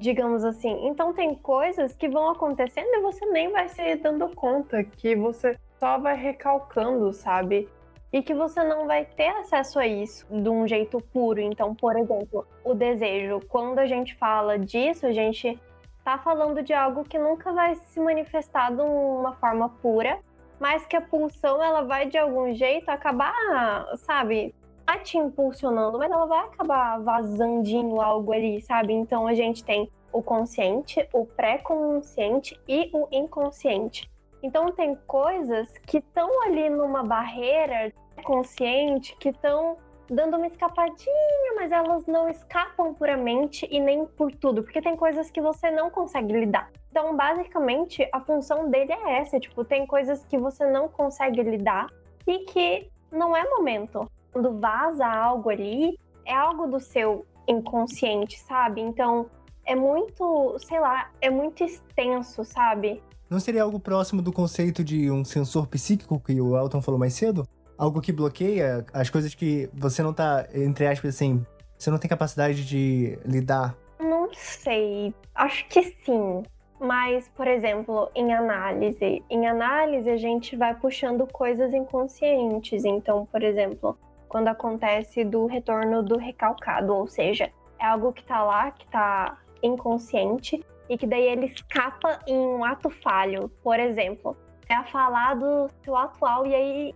[0.00, 0.88] digamos assim.
[0.88, 5.56] Então tem coisas que vão acontecendo e você nem vai se dando conta que você
[5.78, 7.68] só vai recalcando, sabe?
[8.12, 11.38] E que você não vai ter acesso a isso de um jeito puro.
[11.38, 13.40] Então, por exemplo, o desejo.
[13.48, 15.60] Quando a gente fala disso, a gente
[16.02, 20.18] tá falando de algo que nunca vai se manifestar de uma forma pura,
[20.58, 24.54] mas que a pulsão ela vai de algum jeito acabar, sabe,
[24.90, 28.92] tá te impulsionando, mas ela vai acabar vazandinho algo ali, sabe?
[28.92, 34.10] Então a gente tem o consciente, o pré-consciente e o inconsciente.
[34.42, 37.92] Então tem coisas que estão ali numa barreira
[38.24, 39.76] consciente, que estão
[40.08, 45.30] dando uma escapadinha, mas elas não escapam puramente e nem por tudo, porque tem coisas
[45.30, 46.68] que você não consegue lidar.
[46.90, 51.86] Então, basicamente, a função dele é essa, tipo, tem coisas que você não consegue lidar
[52.26, 54.10] e que não é momento.
[54.32, 58.80] Quando vaza algo ali, é algo do seu inconsciente, sabe?
[58.80, 59.28] Então,
[59.64, 63.02] é muito, sei lá, é muito extenso, sabe?
[63.28, 67.14] Não seria algo próximo do conceito de um sensor psíquico que o Elton falou mais
[67.14, 67.46] cedo?
[67.78, 71.44] Algo que bloqueia as coisas que você não tá, entre aspas, assim,
[71.78, 73.76] você não tem capacidade de lidar.
[73.98, 75.14] Não sei.
[75.34, 76.42] Acho que sim.
[76.80, 82.84] Mas, por exemplo, em análise, em análise a gente vai puxando coisas inconscientes.
[82.84, 83.98] Então, por exemplo,
[84.30, 87.50] quando acontece do retorno do recalcado, ou seja,
[87.80, 92.64] é algo que tá lá, que tá inconsciente e que daí ele escapa em um
[92.64, 93.50] ato falho.
[93.62, 94.36] Por exemplo,
[94.68, 96.94] é a falar do seu atual e aí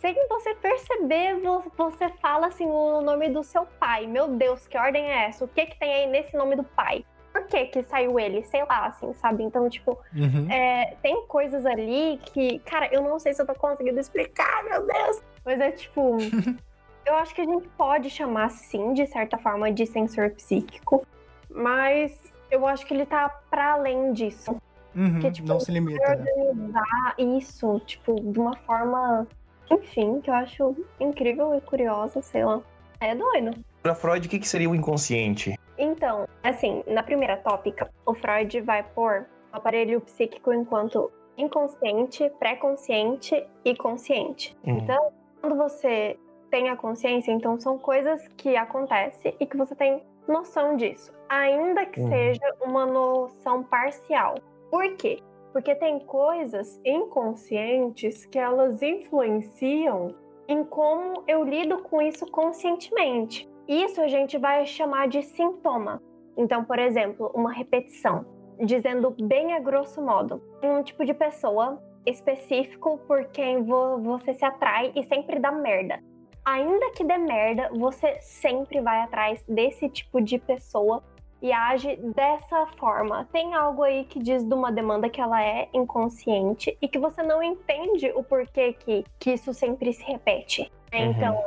[0.00, 1.38] sem você perceber,
[1.76, 4.06] você fala assim o nome do seu pai.
[4.06, 5.44] Meu Deus, que ordem é essa?
[5.44, 7.04] O que que tem aí nesse nome do pai?
[7.32, 8.42] Por que que saiu ele?
[8.44, 9.42] Sei lá, assim, sabe?
[9.42, 10.50] Então, tipo, Uhum.
[10.50, 14.86] é, tem coisas ali que, cara, eu não sei se eu tô conseguindo explicar, meu
[14.86, 15.22] Deus.
[15.44, 16.16] Mas é tipo,
[17.06, 21.06] eu acho que a gente pode chamar sim, de certa forma, de sensor psíquico,
[21.48, 24.56] mas eu acho que ele tá para além disso.
[24.94, 26.16] Uhum, que, tipo, não se limita.
[26.16, 26.24] Né?
[26.36, 29.26] Organizar isso, tipo, de uma forma,
[29.70, 32.60] enfim, que eu acho incrível e curiosa, sei lá.
[33.00, 33.52] É doido.
[33.82, 35.58] Pra Freud, o que, que seria o inconsciente?
[35.78, 43.46] Então, assim, na primeira tópica, o Freud vai pôr o aparelho psíquico enquanto inconsciente, pré-consciente
[43.64, 44.56] e consciente.
[44.66, 44.78] Hum.
[44.78, 46.18] Então, quando você
[46.50, 51.84] tem a consciência, então são coisas que acontecem e que você tem noção disso, ainda
[51.86, 52.08] que Uhum.
[52.08, 54.34] seja uma noção parcial.
[54.70, 55.20] Por quê?
[55.52, 60.14] Porque tem coisas inconscientes que elas influenciam
[60.48, 63.48] em como eu lido com isso conscientemente.
[63.66, 66.00] Isso a gente vai chamar de sintoma.
[66.36, 68.24] Então, por exemplo, uma repetição,
[68.60, 74.44] dizendo bem a grosso modo, um tipo de pessoa específico por quem vo- você se
[74.44, 75.98] atrai e sempre dá merda.
[76.46, 81.02] Ainda que dê merda, você sempre vai atrás desse tipo de pessoa
[81.42, 83.28] e age dessa forma.
[83.32, 87.20] Tem algo aí que diz de uma demanda que ela é inconsciente e que você
[87.20, 90.70] não entende o porquê que, que isso sempre se repete.
[90.92, 91.00] né?
[91.00, 91.10] Uhum.
[91.10, 91.44] Então,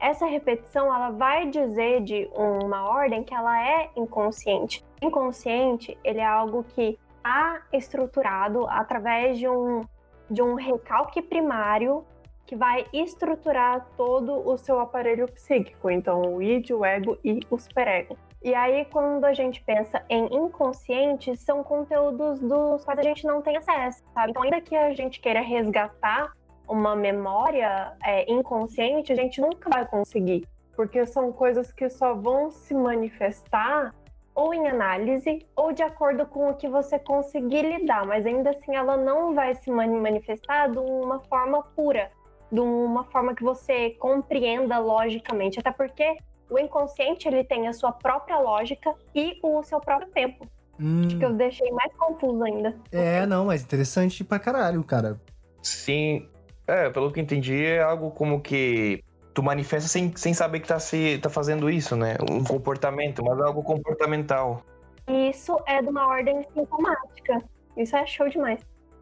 [0.00, 4.84] essa repetição ela vai dizer de uma ordem que ela é inconsciente.
[5.00, 9.82] Inconsciente, ele é algo que está estruturado através de um,
[10.28, 12.04] de um recalque primário
[12.50, 17.56] que vai estruturar todo o seu aparelho psíquico, então o id, o ego e o
[17.56, 18.18] superego.
[18.42, 23.40] E aí, quando a gente pensa em inconsciente, são conteúdos dos quais a gente não
[23.40, 24.30] tem acesso, sabe?
[24.30, 26.32] Então, ainda que a gente queira resgatar
[26.68, 30.44] uma memória é, inconsciente, a gente nunca vai conseguir,
[30.74, 33.94] porque são coisas que só vão se manifestar
[34.34, 38.74] ou em análise ou de acordo com o que você conseguir lidar, mas ainda assim
[38.74, 42.10] ela não vai se mani- manifestar de uma forma pura,
[42.50, 46.16] de uma forma que você compreenda logicamente, até porque
[46.50, 50.46] o inconsciente ele tem a sua própria lógica e o seu próprio tempo,
[50.80, 52.74] Hum, que eu deixei mais confuso ainda.
[52.90, 55.20] é, não, mas interessante pra caralho, cara.
[55.62, 56.26] Sim.
[56.66, 59.02] É, pelo que entendi, é algo como que
[59.34, 62.16] tu manifesta sem, sem saber que tá, se, tá fazendo isso, né?
[62.30, 64.62] Um comportamento, mas é algo comportamental.
[65.08, 67.42] E isso é de uma ordem sintomática.
[67.76, 68.60] Isso é show demais.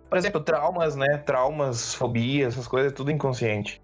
[0.09, 1.19] Por exemplo, traumas, né?
[1.19, 3.81] Traumas, fobias, essas coisas, é tudo inconsciente.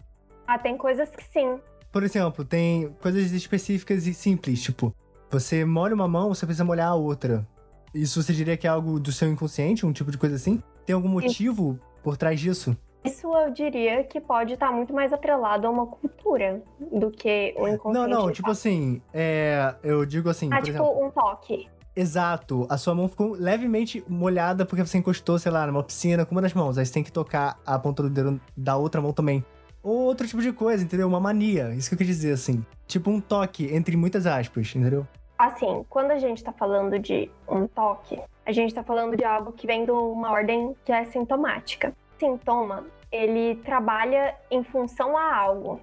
[0.46, 1.58] Ah, tem coisas que sim.
[1.92, 4.94] Por exemplo, tem coisas específicas e simples, tipo,
[5.30, 7.46] você molha uma mão, você precisa molhar a outra.
[7.94, 10.62] Isso você diria que é algo do seu inconsciente, um tipo de coisa assim?
[10.84, 12.76] Tem algum motivo por trás disso?
[13.04, 17.68] Isso eu diria que pode estar muito mais atrelado a uma cultura do que o
[17.68, 18.10] inconsciente.
[18.10, 21.68] Não, não, tipo assim, é, eu digo assim, Ah, por tipo exemplo, um toque.
[21.94, 26.32] Exato, a sua mão ficou levemente molhada porque você encostou, sei lá, numa piscina com
[26.34, 29.12] uma das mãos, aí você tem que tocar a ponta do dedo da outra mão
[29.12, 29.44] também.
[29.82, 31.06] Ou outro tipo de coisa, entendeu?
[31.06, 32.64] Uma mania, isso que eu quis dizer, assim.
[32.86, 35.06] Tipo um toque, entre muitas aspas, entendeu?
[35.36, 39.52] Assim, quando a gente tá falando de um toque, a gente tá falando de algo
[39.52, 41.92] que vem de uma ordem que é sintomática.
[42.18, 45.80] Sintoma, ele trabalha em função a algo.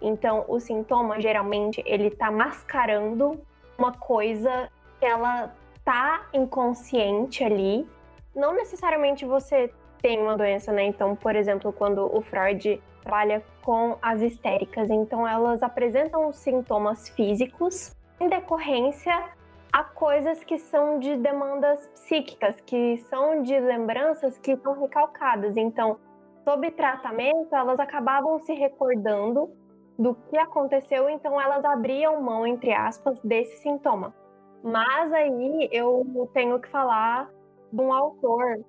[0.00, 3.40] Então, o sintoma, geralmente, ele tá mascarando
[3.78, 4.68] uma coisa
[5.04, 7.88] ela tá inconsciente ali.
[8.34, 10.84] Não necessariamente você tem uma doença, né?
[10.84, 17.94] Então, por exemplo, quando o Freud trabalha com as histéricas, então elas apresentam sintomas físicos
[18.20, 19.14] em decorrência
[19.72, 25.56] a coisas que são de demandas psíquicas, que são de lembranças que estão recalcadas.
[25.56, 25.98] Então,
[26.44, 29.50] sob tratamento, elas acabavam se recordando
[29.98, 34.14] do que aconteceu, então elas abriam mão, entre aspas, desse sintoma.
[34.62, 37.30] Mas aí eu tenho que falar
[37.72, 38.60] de um autor,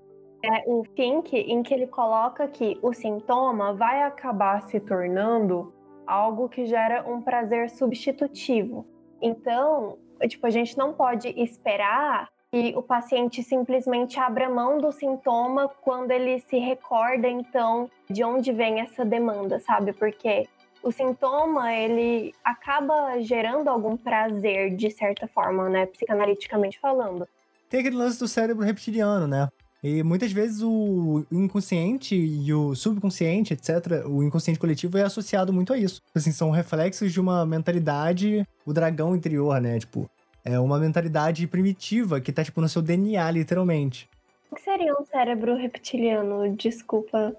[0.43, 5.73] é, o Fink, em que ele coloca que o sintoma vai acabar se tornando
[6.05, 8.85] algo que gera um prazer substitutivo.
[9.21, 15.69] Então, tipo, a gente não pode esperar que o paciente simplesmente abra mão do sintoma
[15.81, 19.93] quando ele se recorda, então, de onde vem essa demanda, sabe?
[19.93, 20.47] Porque
[20.84, 25.86] o sintoma, ele acaba gerando algum prazer, de certa forma, né?
[25.86, 27.27] Psicanaliticamente falando.
[27.69, 29.47] Tem aquele lance do cérebro reptiliano, né?
[29.82, 35.71] E muitas vezes o inconsciente e o subconsciente, etc., o inconsciente coletivo é associado muito
[35.71, 36.01] a isso.
[36.13, 39.80] Assim, são reflexos de uma mentalidade, o dragão interior, né?
[39.80, 40.09] Tipo,
[40.43, 44.09] é uma mentalidade primitiva que tá, tipo, no seu DNA, literalmente.
[44.51, 46.53] O que seria um cérebro reptiliano?
[46.55, 47.36] Desculpa.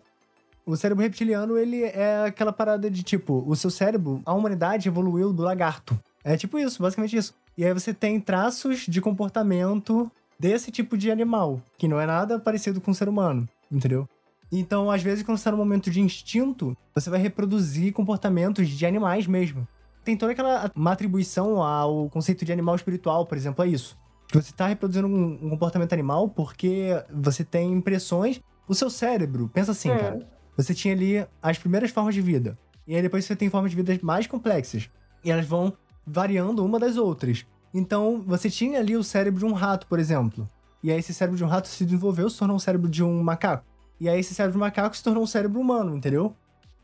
[0.67, 5.33] O cérebro reptiliano, ele é aquela parada de, tipo, o seu cérebro, a humanidade evoluiu
[5.33, 5.99] do lagarto.
[6.23, 7.35] É tipo isso, basicamente isso.
[7.57, 12.39] E aí você tem traços de comportamento desse tipo de animal, que não é nada
[12.39, 14.09] parecido com o ser humano, entendeu?
[14.53, 18.85] Então, às vezes, quando você tá no momento de instinto, você vai reproduzir comportamentos de
[18.87, 19.67] animais mesmo.
[20.05, 23.97] Tem toda aquela uma atribuição ao conceito de animal espiritual, por exemplo, é isso.
[24.29, 28.41] Que você tá reproduzindo um, um comportamento animal porque você tem impressões.
[28.67, 29.99] O seu cérebro, pensa assim, Hum.
[29.99, 30.29] cara.
[30.63, 32.59] Você tinha ali as primeiras formas de vida.
[32.87, 34.91] E aí depois você tem formas de vida mais complexas.
[35.25, 35.73] E elas vão
[36.07, 37.47] variando uma das outras.
[37.73, 40.49] Então, você tinha ali o cérebro de um rato, por exemplo.
[40.83, 43.23] E aí esse cérebro de um rato se desenvolveu, se tornou um cérebro de um
[43.23, 43.65] macaco.
[44.01, 46.35] E aí esse cérebro de macaco se tornou um cérebro humano, entendeu?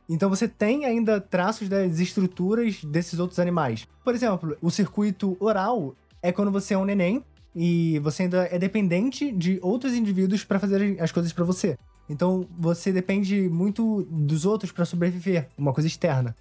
[0.08, 3.88] Então você tem ainda traços das estruturas desses outros animais.
[4.04, 7.24] Por exemplo, o circuito oral é quando você é um neném
[7.54, 11.76] e você ainda é dependente de outros indivíduos para fazer as coisas para você.
[12.09, 16.34] Então você depende muito dos outros para sobreviver, uma coisa externa.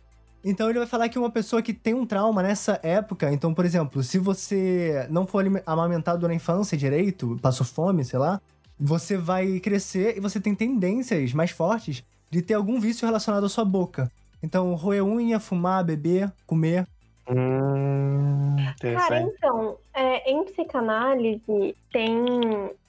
[0.43, 3.65] Então ele vai falar que uma pessoa que tem um trauma nessa época, então, por
[3.65, 8.39] exemplo, se você não for amamentado na infância direito, passou fome, sei lá,
[8.79, 13.49] você vai crescer e você tem tendências mais fortes de ter algum vício relacionado à
[13.49, 14.11] sua boca.
[14.43, 16.87] Então, roer unha, fumar, beber, comer.
[17.27, 22.15] Hum, Cara, então, é, em psicanálise tem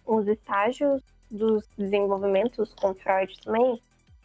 [0.05, 1.01] os estágios
[1.37, 3.81] dos desenvolvimentos com Freud também,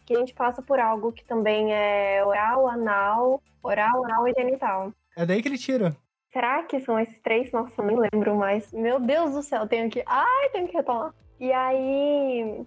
[0.06, 4.92] que a gente passa por algo que também é oral, anal, oral, anal e genital.
[5.16, 5.96] É daí que ele tira.
[6.32, 7.52] Será que são esses três?
[7.52, 8.72] Nossa, eu nem lembro mais.
[8.72, 10.02] Meu Deus do céu, tenho que.
[10.06, 11.14] Ai, tenho que retomar.
[11.38, 12.64] E aí,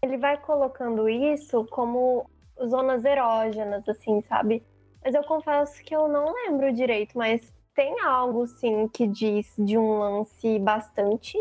[0.00, 2.28] ele vai colocando isso como
[2.66, 4.62] zonas erógenas, assim, sabe?
[5.04, 9.76] Mas eu confesso que eu não lembro direito, mas tem algo, sim, que diz de
[9.76, 11.36] um lance bastante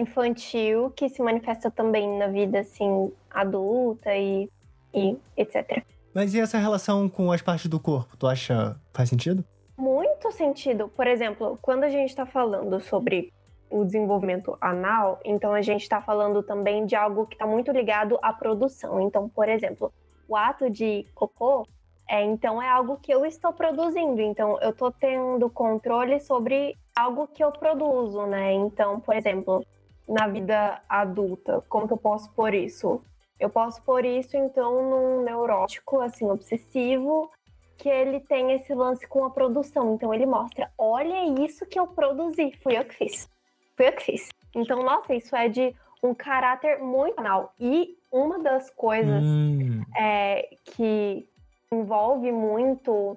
[0.00, 4.48] infantil que se manifesta também na vida, assim, adulta e,
[4.94, 5.84] e etc.
[6.14, 8.16] Mas e essa relação com as partes do corpo?
[8.16, 9.44] Tu acha faz sentido?
[9.76, 10.88] Muito sentido.
[10.88, 13.32] Por exemplo, quando a gente está falando sobre
[13.70, 18.18] o desenvolvimento anal, então a gente está falando também de algo que está muito ligado
[18.20, 19.00] à produção.
[19.00, 19.92] Então, por exemplo,
[20.28, 21.66] o ato de cocô,
[22.08, 24.20] é, então é algo que eu estou produzindo.
[24.20, 28.52] Então, eu estou tendo controle sobre algo que eu produzo, né?
[28.52, 29.64] Então, por exemplo,
[30.10, 33.02] na vida adulta, como que eu posso pôr isso?
[33.38, 37.30] Eu posso pôr isso, então, num neurótico, assim, obsessivo,
[37.78, 39.94] que ele tem esse lance com a produção.
[39.94, 43.28] Então, ele mostra: olha isso que eu produzi, fui eu que fiz
[43.80, 44.28] fui eu que fiz.
[44.54, 47.54] Então, nossa, isso é de um caráter muito anal.
[47.58, 49.82] E uma das coisas Hum.
[49.96, 51.26] é, que
[51.72, 53.16] envolve muito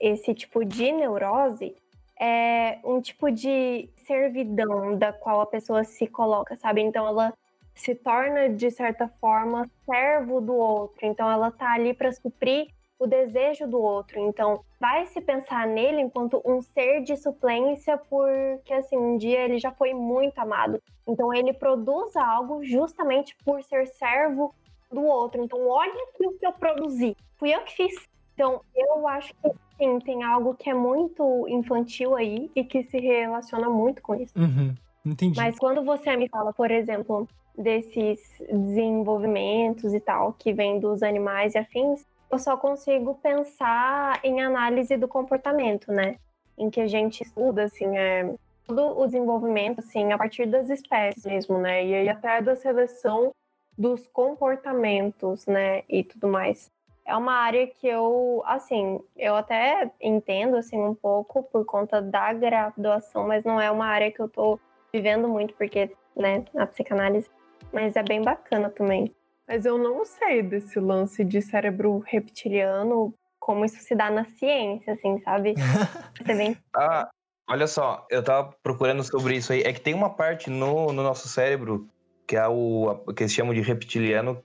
[0.00, 1.76] esse tipo de neurose
[2.20, 6.80] é um tipo de servidão da qual a pessoa se coloca, sabe?
[6.80, 7.32] Então ela
[7.74, 10.98] se torna de certa forma servo do outro.
[11.02, 14.20] Então ela tá ali para suprir o desejo do outro.
[14.20, 19.58] Então vai se pensar nele enquanto um ser de suplência porque assim um dia ele
[19.58, 20.80] já foi muito amado.
[21.06, 24.54] Então ele produz algo justamente por ser servo
[24.90, 25.42] do outro.
[25.42, 27.16] Então olha aqui o que eu produzi.
[27.36, 28.13] Fui eu que fiz.
[28.34, 32.98] Então eu acho que sim, tem algo que é muito infantil aí e que se
[32.98, 34.36] relaciona muito com isso.
[34.38, 34.74] Uhum.
[35.06, 35.38] Entendi.
[35.38, 38.20] Mas quando você me fala, por exemplo, desses
[38.50, 44.96] desenvolvimentos e tal, que vem dos animais e afins, eu só consigo pensar em análise
[44.96, 46.16] do comportamento, né?
[46.56, 48.34] Em que a gente estuda, assim, é,
[48.66, 51.84] todo o desenvolvimento, assim, a partir das espécies mesmo, né?
[51.84, 53.32] E aí até da seleção
[53.76, 55.82] dos comportamentos, né?
[55.88, 56.70] E tudo mais.
[57.06, 62.32] É uma área que eu, assim, eu até entendo, assim, um pouco por conta da
[62.32, 64.58] graduação, mas não é uma área que eu tô
[64.92, 67.28] vivendo muito, porque, né, a psicanálise.
[67.72, 69.14] Mas é bem bacana também.
[69.46, 74.94] Mas eu não sei desse lance de cérebro reptiliano, como isso se dá na ciência,
[74.94, 75.54] assim, sabe?
[76.18, 76.56] Você vem.
[76.74, 77.10] Ah,
[77.50, 79.60] olha só, eu tava procurando sobre isso aí.
[79.62, 81.86] É que tem uma parte no, no nosso cérebro
[82.26, 84.42] que é o que eles chamam de reptiliano.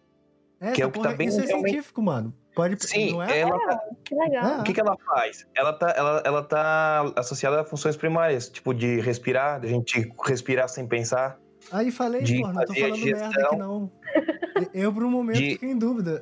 [0.59, 2.33] É, que é o que porra- tá bem isso é realmente- científico, mano.
[2.61, 2.87] Pode.
[2.87, 3.39] Sim, não é?
[3.39, 4.43] ela tá- Que legal.
[4.45, 4.57] Ah.
[4.59, 5.47] o que, que ela faz?
[5.55, 10.11] Ela tá, ela, ela tá associada a funções primárias, tipo de respirar, de a gente
[10.25, 11.37] respirar sem pensar.
[11.71, 13.91] Aí falei, de pô, não tô falando merda aqui não.
[14.73, 16.19] Eu, por um momento, De- fiquei em dúvida.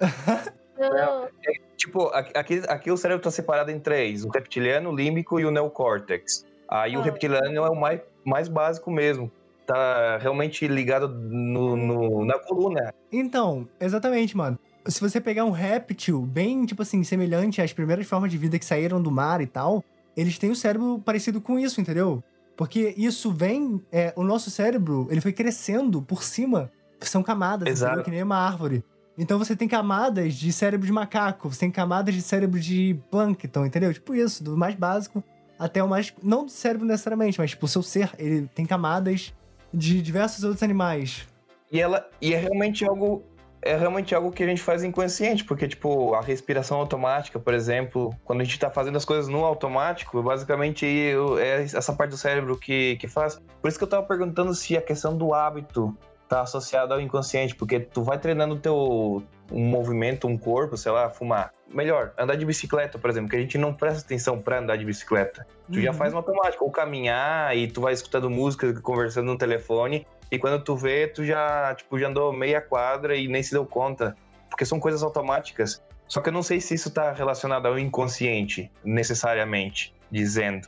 [0.77, 1.27] Não,
[1.75, 5.51] Tipo, aqui, aqui, o cérebro tá separado em três: o reptiliano, o límbico e o
[5.51, 6.45] neocórtex.
[6.67, 7.03] Aí o Ah.
[7.03, 9.31] reptiliano é o mais, mais básico mesmo.
[9.65, 12.93] Tá realmente ligado no, no- na coluna.
[13.11, 14.57] Então, exatamente, mano.
[14.87, 18.65] Se você pegar um réptil bem, tipo assim, semelhante às primeiras formas de vida que
[18.65, 19.83] saíram do mar e tal,
[20.15, 22.23] eles têm o cérebro parecido com isso, entendeu?
[22.55, 23.81] Porque isso vem.
[23.91, 26.71] é, o nosso cérebro, ele foi crescendo por cima.
[27.01, 27.91] São camadas, Exato.
[27.91, 28.05] entendeu?
[28.05, 28.83] Que nem uma árvore.
[29.17, 33.65] Então você tem camadas de cérebro de macaco, você tem camadas de cérebro de plâncton,
[33.65, 33.93] entendeu?
[33.93, 35.23] Tipo isso, do mais básico
[35.57, 36.13] até o mais.
[36.21, 39.33] Não do cérebro necessariamente, mas tipo, o seu ser, ele tem camadas
[39.73, 41.27] de diversos outros animais.
[41.71, 43.23] E ela e é realmente algo
[43.61, 48.13] é realmente algo que a gente faz inconsciente, porque tipo, a respiração automática, por exemplo,
[48.23, 52.17] quando a gente tá fazendo as coisas no automático, basicamente eu- é essa parte do
[52.17, 53.41] cérebro que, que faz.
[53.61, 55.97] Por isso que eu tava perguntando se a questão do hábito
[56.29, 60.91] tá associada ao inconsciente, porque tu vai treinando o teu um movimento, um corpo, sei
[60.91, 61.53] lá, fumar.
[61.73, 64.83] Melhor, andar de bicicleta, por exemplo, que a gente não presta atenção pra andar de
[64.83, 65.47] bicicleta.
[65.71, 65.97] Tu já Uhum.
[65.97, 70.63] faz no automático, ou caminhar e tu vai escutando música, conversando no telefone, e quando
[70.63, 74.15] tu vê, tu já, tipo, já andou meia quadra e nem se deu conta.
[74.49, 75.83] Porque são coisas automáticas.
[76.07, 80.67] Só que eu não sei se isso tá relacionado ao inconsciente, necessariamente, dizendo.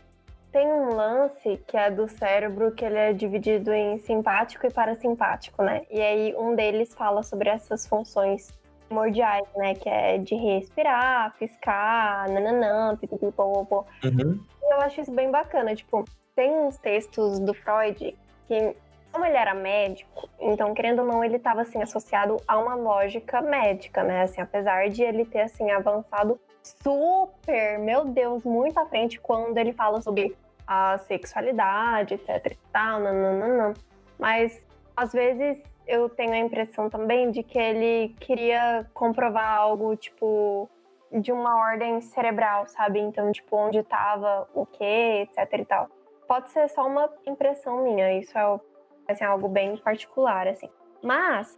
[0.51, 5.63] tem um lance que é do cérebro que ele é dividido em simpático e parasimpático,
[5.63, 5.83] né?
[5.89, 8.51] E aí um deles fala sobre essas funções
[8.87, 9.75] primordiais, né?
[9.75, 13.85] Que é de respirar, piscar, nananã, pipipipopopô.
[14.03, 14.39] Uhum.
[14.63, 15.75] Eu acho isso bem bacana.
[15.75, 16.03] Tipo,
[16.35, 18.15] tem uns textos do Freud
[18.47, 18.75] que,
[19.11, 23.41] como ele era médico, então, querendo ou não, ele estava, assim, associado a uma lógica
[23.41, 24.23] médica, né?
[24.23, 29.73] Assim, apesar de ele ter, assim, avançado super, meu Deus, muito à frente quando ele
[29.73, 30.35] fala sobre
[30.67, 33.73] a sexualidade, etc e tal, nananana.
[34.17, 34.61] Mas,
[34.95, 40.69] às vezes, eu tenho a impressão também de que ele queria comprovar algo, tipo,
[41.11, 42.99] de uma ordem cerebral, sabe?
[42.99, 45.89] Então, tipo, onde tava o quê, etc e tal.
[46.27, 48.59] Pode ser só uma impressão minha, isso é
[49.09, 50.69] assim, algo bem particular, assim.
[51.01, 51.57] Mas,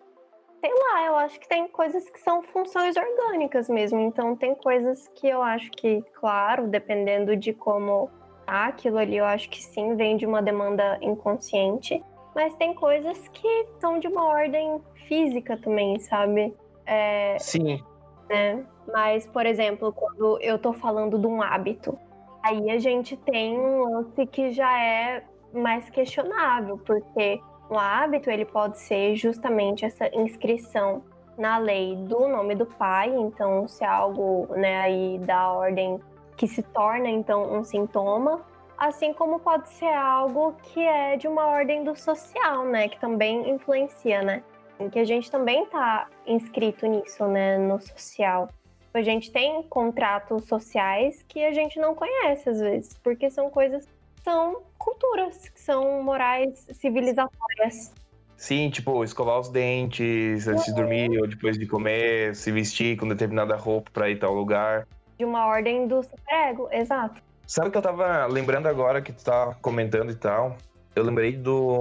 [0.60, 4.00] sei lá, eu acho que tem coisas que são funções orgânicas mesmo.
[4.00, 8.10] Então, tem coisas que eu acho que, claro, dependendo de como
[8.46, 12.04] tá aquilo ali, eu acho que sim, vem de uma demanda inconsciente.
[12.34, 16.56] Mas tem coisas que são de uma ordem física também, sabe?
[16.86, 17.84] É, Sim.
[18.30, 18.64] né?
[18.88, 21.98] Mas, por exemplo, quando eu tô falando de um hábito,
[22.42, 25.24] aí a gente tem um lance que já é
[25.54, 31.04] mais questionável, porque o hábito ele pode ser justamente essa inscrição
[31.38, 36.00] na lei do nome do pai, então se é algo, né, aí da ordem
[36.36, 38.42] que se torna então um sintoma,
[38.78, 43.50] assim como pode ser algo que é de uma ordem do social, né, que também
[43.50, 44.44] influencia, né?
[44.80, 48.50] Em que a gente também tá inscrito nisso, né, no social.
[48.94, 53.88] A gente tem contratos sociais que a gente não conhece às vezes, porque são coisas
[54.24, 57.92] são culturas, que são morais civilizatórias.
[58.38, 63.08] Sim, tipo, escovar os dentes antes de dormir ou depois de comer, se vestir com
[63.08, 64.88] determinada roupa pra ir tal lugar.
[65.18, 67.22] De uma ordem do superego, exato.
[67.46, 70.58] Sabe o que eu tava lembrando agora que tu tá comentando e tal?
[70.96, 71.80] Eu lembrei do.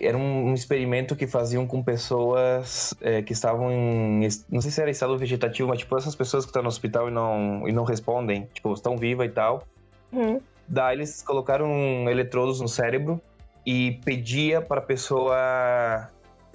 [0.00, 4.28] Era um experimento que faziam com pessoas é, que estavam em.
[4.50, 7.10] Não sei se era estado vegetativo, mas tipo essas pessoas que estão no hospital e
[7.10, 9.64] não, e não respondem, tipo, estão vivas e tal.
[10.12, 10.40] Uhum.
[10.68, 11.68] Daí eles colocaram
[12.08, 13.20] eletrodos no cérebro
[13.66, 16.08] e pedia para a pessoa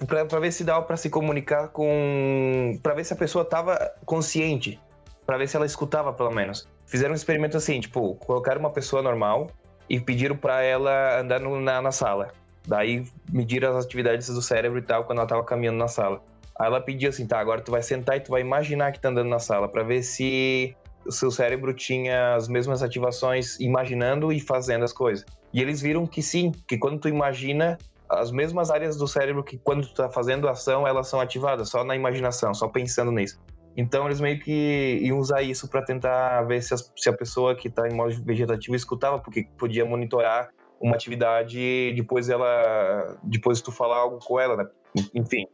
[0.06, 4.80] para ver se dava para se comunicar com para ver se a pessoa estava consciente,
[5.26, 6.68] para ver se ela escutava pelo menos.
[6.86, 9.48] Fizeram um experimento assim, tipo, colocaram uma pessoa normal
[9.88, 12.32] e pediram para ela andar no, na, na sala.
[12.66, 16.22] Daí mediram as atividades do cérebro e tal quando ela estava caminhando na sala.
[16.58, 19.08] Aí ela pediu assim, tá, agora tu vai sentar e tu vai imaginar que tá
[19.08, 20.76] andando na sala para ver se
[21.08, 25.24] seu cérebro tinha as mesmas ativações imaginando e fazendo as coisas.
[25.52, 29.58] E eles viram que sim, que quando tu imagina, as mesmas áreas do cérebro que
[29.58, 33.40] quando tu tá fazendo ação, elas são ativadas só na imaginação, só pensando nisso.
[33.76, 37.54] Então eles meio que iam usar isso para tentar ver se, as, se, a pessoa
[37.54, 40.48] que tá em modo vegetativo escutava, porque podia monitorar
[40.80, 44.66] uma atividade depois ela depois tu falar algo com ela, né?
[45.14, 45.46] Enfim.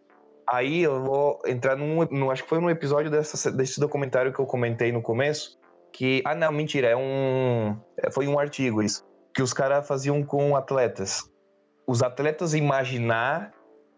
[0.48, 4.38] Aí eu vou entrar num, num, acho que foi num episódio dessa, desse documentário que
[4.38, 5.58] eu comentei no começo,
[5.92, 7.76] que ah não, mentira, é um
[8.12, 9.04] foi um artigo isso,
[9.34, 11.30] que os caras faziam com atletas.
[11.86, 13.52] Os atletas imaginar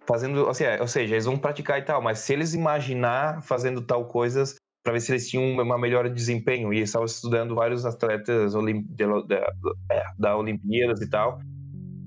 [0.06, 4.06] fazendo, assim, ou seja, eles vão praticar e tal, mas se eles imaginar fazendo tal
[4.06, 4.54] coisas
[4.84, 8.52] para ver se eles tinham uma melhor desempenho e estavam estudando vários atletas
[9.26, 9.52] da,
[10.16, 11.40] da Olimpíadas e tal,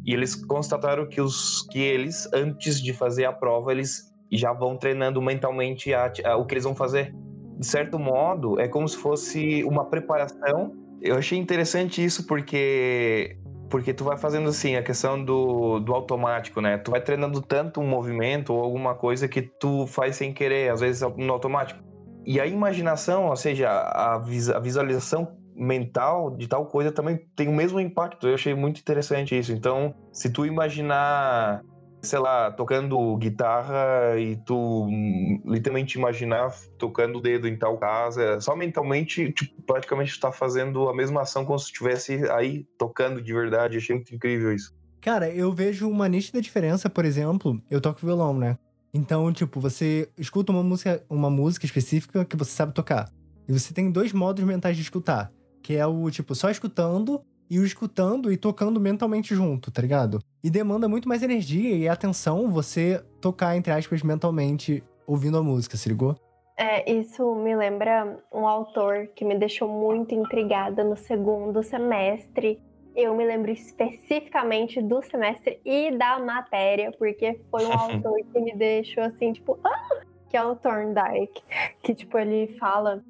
[0.06, 4.78] e eles constataram que os que eles antes de fazer a prova eles já vão
[4.78, 7.14] treinando mentalmente a, a, o que eles vão fazer.
[7.58, 10.74] De certo modo, é como se fosse uma preparação.
[11.02, 13.38] Eu achei interessante isso porque
[13.70, 16.80] porque tu vai fazendo assim a questão do, do automático, né?
[16.80, 20.82] Tu vai treinando tanto um movimento ou alguma coisa que tu faz sem querer, às
[20.82, 21.80] vezes no automático.
[22.26, 27.54] E a imaginação, ou seja, a, a visualização mental de tal coisa também tem o
[27.54, 28.28] mesmo impacto.
[28.28, 29.52] Eu achei muito interessante isso.
[29.52, 31.62] Então, se tu imaginar
[32.02, 38.40] sei lá, tocando guitarra e tu hum, literalmente imaginar tocando o dedo em tal casa,
[38.40, 43.22] só mentalmente, tipo, praticamente tu tá fazendo a mesma ação como se estivesse aí tocando
[43.22, 43.78] de verdade.
[43.78, 44.74] Achei muito incrível isso.
[45.02, 48.58] Cara, eu vejo uma nítida diferença, por exemplo, eu toco violão, né?
[48.94, 53.10] Então, tipo, você escuta uma música, uma música específica que você sabe tocar.
[53.48, 55.32] E você tem dois modos mentais de escutar,
[55.62, 60.20] que é o tipo só escutando e o escutando e tocando mentalmente junto, tá ligado?
[60.44, 65.76] E demanda muito mais energia e atenção você tocar, entre aspas, mentalmente ouvindo a música,
[65.76, 66.16] se ligou?
[66.56, 72.62] É, isso me lembra um autor que me deixou muito intrigada no segundo semestre.
[72.96, 78.54] Eu me lembro especificamente do semestre e da matéria, porque foi um autor que me
[78.56, 80.02] deixou assim, tipo, ah!
[80.30, 81.42] que é o Thorndike,
[81.82, 83.04] que tipo ele fala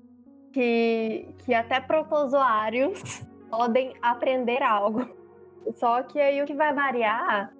[0.53, 5.07] que, que até protozoários podem aprender algo.
[5.75, 7.53] Só que aí o que vai variar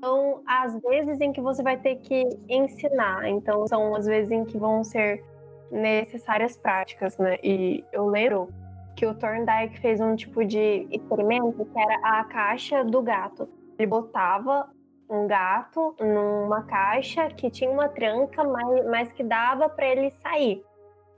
[0.00, 3.28] são as vezes em que você vai ter que ensinar.
[3.28, 5.24] Então, são as vezes em que vão ser
[5.70, 7.38] necessárias práticas, né?
[7.42, 8.48] E eu lembro
[8.94, 13.48] que o Thorndike fez um tipo de experimento que era a caixa do gato.
[13.78, 14.68] Ele botava
[15.08, 20.62] um gato numa caixa que tinha uma tranca, mas, mas que dava para ele sair.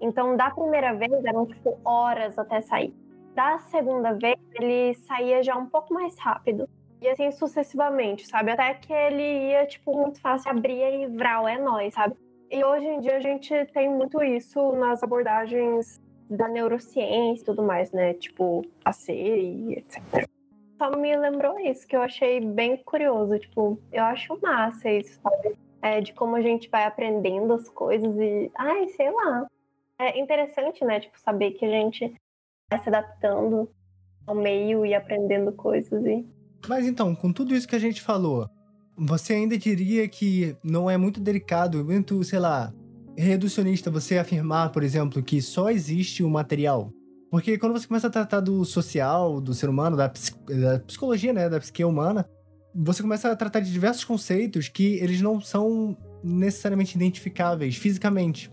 [0.01, 2.95] Então, da primeira vez, eram tipo horas até sair.
[3.35, 6.69] Da segunda vez, ele saía já um pouco mais rápido.
[7.01, 8.51] E assim sucessivamente, sabe?
[8.51, 12.15] Até que ele ia, tipo, muito fácil, abria e vral, é nóis, sabe?
[12.51, 17.63] E hoje em dia a gente tem muito isso nas abordagens da neurociência e tudo
[17.63, 18.15] mais, né?
[18.15, 20.29] Tipo, a e etc.
[20.77, 23.39] Só me lembrou isso, que eu achei bem curioso.
[23.39, 25.57] Tipo, eu acho massa isso, sabe?
[25.83, 28.51] É, de como a gente vai aprendendo as coisas e.
[28.57, 29.47] Ai, sei lá.
[29.99, 31.01] É interessante, né?
[31.01, 32.15] Tipo, saber que a gente
[32.79, 33.69] se adaptando
[34.27, 36.25] ao meio e aprendendo coisas e.
[36.69, 38.49] Mas então, com tudo isso que a gente falou,
[38.97, 42.73] você ainda diria que não é muito delicado, muito, sei lá,
[43.17, 46.93] reducionista você afirmar, por exemplo, que só existe o material?
[47.31, 51.49] Porque quando você começa a tratar do social, do ser humano, da, da psicologia, né,
[51.49, 52.29] da psique humana,
[52.75, 58.51] você começa a tratar de diversos conceitos que eles não são necessariamente identificáveis fisicamente,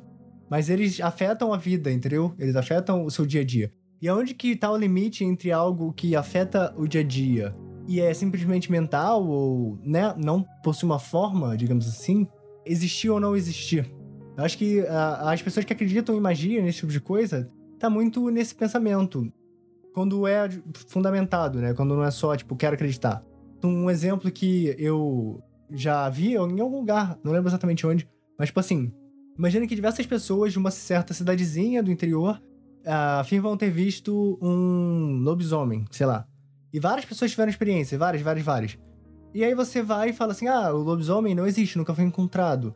[0.49, 2.33] mas eles afetam a vida, entendeu?
[2.37, 3.71] Eles afetam o seu dia a dia.
[4.01, 7.55] E aonde que tá o limite entre algo que afeta o dia a dia
[7.87, 12.27] e é simplesmente mental ou né, não possui uma forma, digamos assim,
[12.65, 13.89] existir ou não existir.
[14.37, 14.87] Eu acho que uh,
[15.21, 17.49] as pessoas que acreditam em magia, nesse tipo de coisa,
[17.79, 19.31] tá muito nesse pensamento.
[19.93, 20.47] Quando é
[20.87, 21.73] fundamentado, né?
[21.73, 23.23] Quando não é só, tipo, quero acreditar.
[23.63, 25.41] Um exemplo que eu
[25.71, 28.07] já vi em algum lugar, não lembro exatamente onde,
[28.37, 28.93] mas, tipo assim,
[29.37, 32.39] imagina que diversas pessoas de uma certa cidadezinha do interior
[32.87, 36.25] afirmam ter visto um lobisomem, sei lá.
[36.73, 38.77] E várias pessoas tiveram experiência, várias, várias, várias.
[39.33, 42.75] E aí você vai e fala assim: ah, o lobisomem não existe, nunca foi encontrado.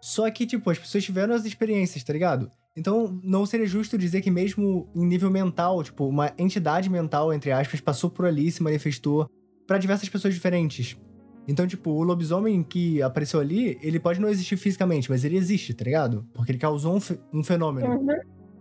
[0.00, 2.50] Só que, tipo, as pessoas tiveram as experiências, tá ligado?
[2.76, 7.52] Então, não seria justo dizer que mesmo em nível mental, tipo, uma entidade mental, entre
[7.52, 9.28] aspas, passou por ali se manifestou
[9.66, 10.96] para diversas pessoas diferentes.
[11.46, 15.74] Então, tipo, o lobisomem que apareceu ali, ele pode não existir fisicamente, mas ele existe,
[15.74, 16.26] tá ligado?
[16.32, 17.00] Porque ele causou um,
[17.38, 17.88] um fenômeno.
[17.88, 18.06] Uhum.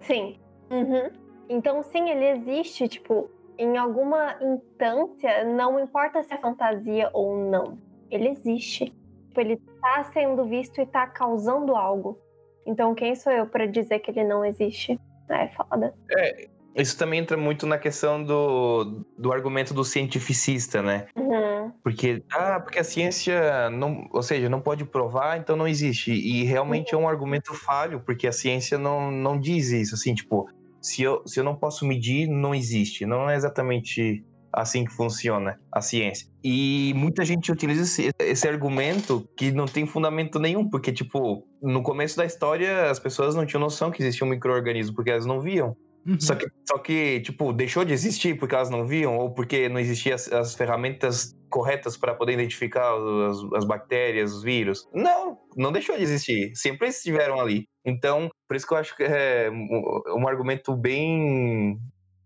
[0.01, 0.35] Sim.
[0.69, 1.09] Uhum.
[1.49, 7.77] Então, sim, ele existe, tipo, em alguma instância, não importa se é fantasia ou não,
[8.09, 8.93] ele existe.
[9.27, 12.17] Tipo, ele tá sendo visto e tá causando algo.
[12.65, 14.99] Então, quem sou eu para dizer que ele não existe?
[15.27, 15.93] É foda.
[16.11, 21.07] É, isso também entra muito na questão do, do argumento do cientificista, né?
[21.15, 21.71] Uhum.
[21.83, 26.11] Porque, ah, porque a ciência não, ou seja, não pode provar, então não existe.
[26.11, 27.01] E realmente uhum.
[27.01, 30.47] é um argumento falho, porque a ciência não, não diz isso, assim, tipo,
[30.81, 33.05] se eu, se eu não posso medir, não existe.
[33.05, 36.27] Não é exatamente assim que funciona a ciência.
[36.43, 41.83] E muita gente utiliza esse, esse, argumento que não tem fundamento nenhum, porque, tipo, no
[41.83, 45.39] começo da história as pessoas não tinham noção que existia um microorganismo, porque elas não
[45.39, 45.75] viam.
[46.05, 46.19] Uhum.
[46.19, 49.79] Só, que, só que, tipo, deixou de existir porque elas não viam, ou porque não
[49.79, 54.87] existiam as, as ferramentas corretas para poder identificar as, as, bactérias, os vírus.
[54.93, 56.55] Não, não deixou de existir.
[56.55, 57.67] Sempre estiveram ali.
[57.83, 61.79] Então, por isso que eu acho que é um, um argumento bem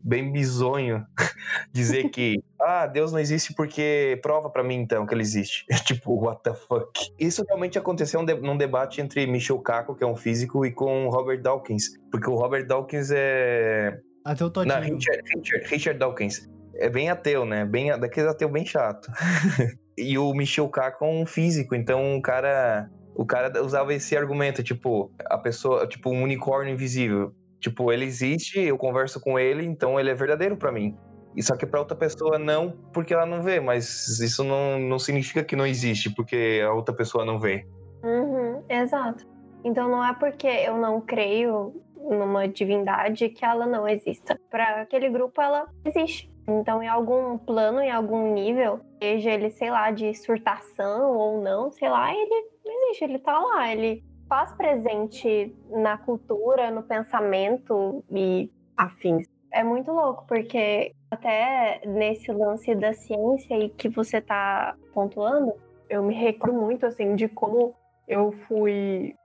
[0.06, 1.06] bem bizonho
[1.72, 5.66] dizer que ah, Deus não existe porque prova para mim então que ele existe.
[5.86, 6.92] tipo, what the fuck?
[7.18, 11.42] Isso realmente aconteceu num debate entre Michio Kaku, que é um físico, e com Robert
[11.42, 14.76] Dawkins, porque o Robert Dawkins é Ateu todinho.
[14.76, 16.50] Não, Richard, Richard, Richard Dawkins.
[16.76, 17.66] É bem ateu, né?
[17.66, 19.10] Bem, daqueles ateu bem chato.
[19.98, 24.64] e o Michio Kaku é um físico, então o cara o cara usava esse argumento,
[24.64, 27.32] tipo, a pessoa, tipo, um unicórnio invisível.
[27.60, 30.98] Tipo, ele existe, eu converso com ele, então ele é verdadeiro para mim.
[31.36, 35.00] E só que para outra pessoa não, porque ela não vê, mas isso não, não
[35.00, 37.66] significa que não existe, porque a outra pessoa não vê.
[38.04, 39.26] Uhum, exato.
[39.64, 44.38] Então não é porque eu não creio numa divindade que ela não exista.
[44.50, 46.33] Para aquele grupo ela existe.
[46.48, 51.72] Então, em algum plano, em algum nível, seja ele, sei lá, de surtação ou não,
[51.72, 58.52] sei lá, ele existe, ele tá lá, ele faz presente na cultura, no pensamento e
[58.76, 59.26] afins.
[59.52, 65.54] É muito louco, porque até nesse lance da ciência e que você tá pontuando,
[65.90, 67.74] eu me recordo muito, assim, de como
[68.08, 69.16] eu fui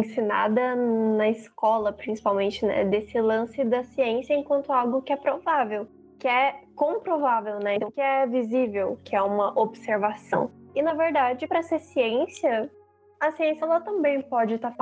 [0.00, 5.88] ensinada na escola, principalmente, né, desse lance da ciência enquanto algo que é provável
[6.18, 7.74] que é comprovável, né?
[7.74, 10.50] Então, que é visível, que é uma observação.
[10.74, 12.70] E na verdade, para ser ciência,
[13.18, 14.76] a ciência ela também pode estar tá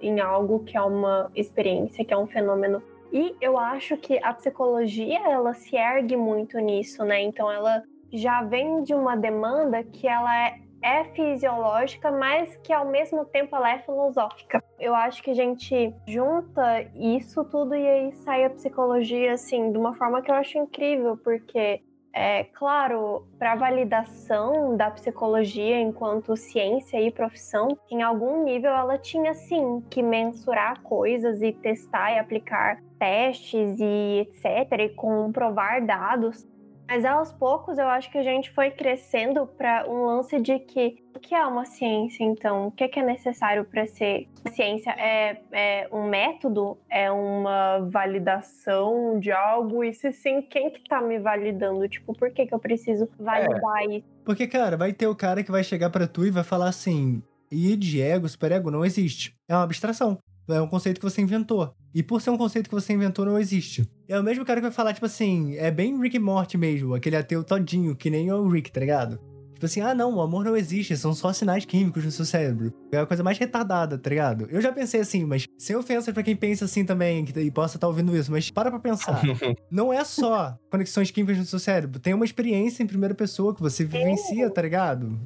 [0.00, 2.82] em algo que é uma experiência, que é um fenômeno
[3.12, 7.20] E eu acho que a psicologia, ela se ergue muito nisso, né?
[7.20, 12.86] Então ela já vem de uma demanda que ela é, é fisiológica, mas que ao
[12.86, 14.62] mesmo tempo ela é filosófica.
[14.78, 19.78] Eu acho que a gente junta isso tudo e aí sai a psicologia assim de
[19.78, 21.82] uma forma que eu acho incrível, porque
[22.12, 29.32] é claro, para validação da psicologia enquanto ciência e profissão, em algum nível ela tinha
[29.34, 36.46] sim que mensurar coisas e testar e aplicar testes e etc, e comprovar dados.
[36.90, 40.96] Mas aos poucos eu acho que a gente foi crescendo para um lance de que
[41.14, 42.66] o que é uma ciência, então?
[42.66, 44.90] O que é, necessário para ser ciência?
[44.98, 46.76] É, é, um método?
[46.90, 49.84] É uma validação de algo?
[49.84, 51.88] E se sim, quem que tá me validando?
[51.88, 53.98] Tipo, por que, que eu preciso validar é.
[53.98, 54.06] isso?
[54.24, 57.22] Porque, cara, vai ter o cara que vai chegar para tu e vai falar assim:
[57.52, 59.32] id, ego, superego não existe.
[59.48, 60.18] É uma abstração.
[60.54, 61.74] É um conceito que você inventou.
[61.94, 63.88] E por ser um conceito que você inventou, não existe.
[64.08, 66.94] É o mesmo cara que vai falar, tipo assim, é bem Rick e Morty mesmo,
[66.94, 69.20] aquele ateu todinho, que nem o Rick, tá ligado?
[69.60, 72.72] Tipo assim, ah não, o amor não existe, são só sinais químicos no seu cérebro.
[72.90, 74.48] É a coisa mais retardada, tá ligado?
[74.50, 77.76] Eu já pensei assim, mas sem ofensa para quem pensa assim também, que e possa
[77.76, 79.20] estar tá ouvindo isso, mas para pra pensar.
[79.70, 83.60] não é só conexões químicas no seu cérebro, tem uma experiência em primeira pessoa que
[83.60, 85.20] você vivencia, tá ligado?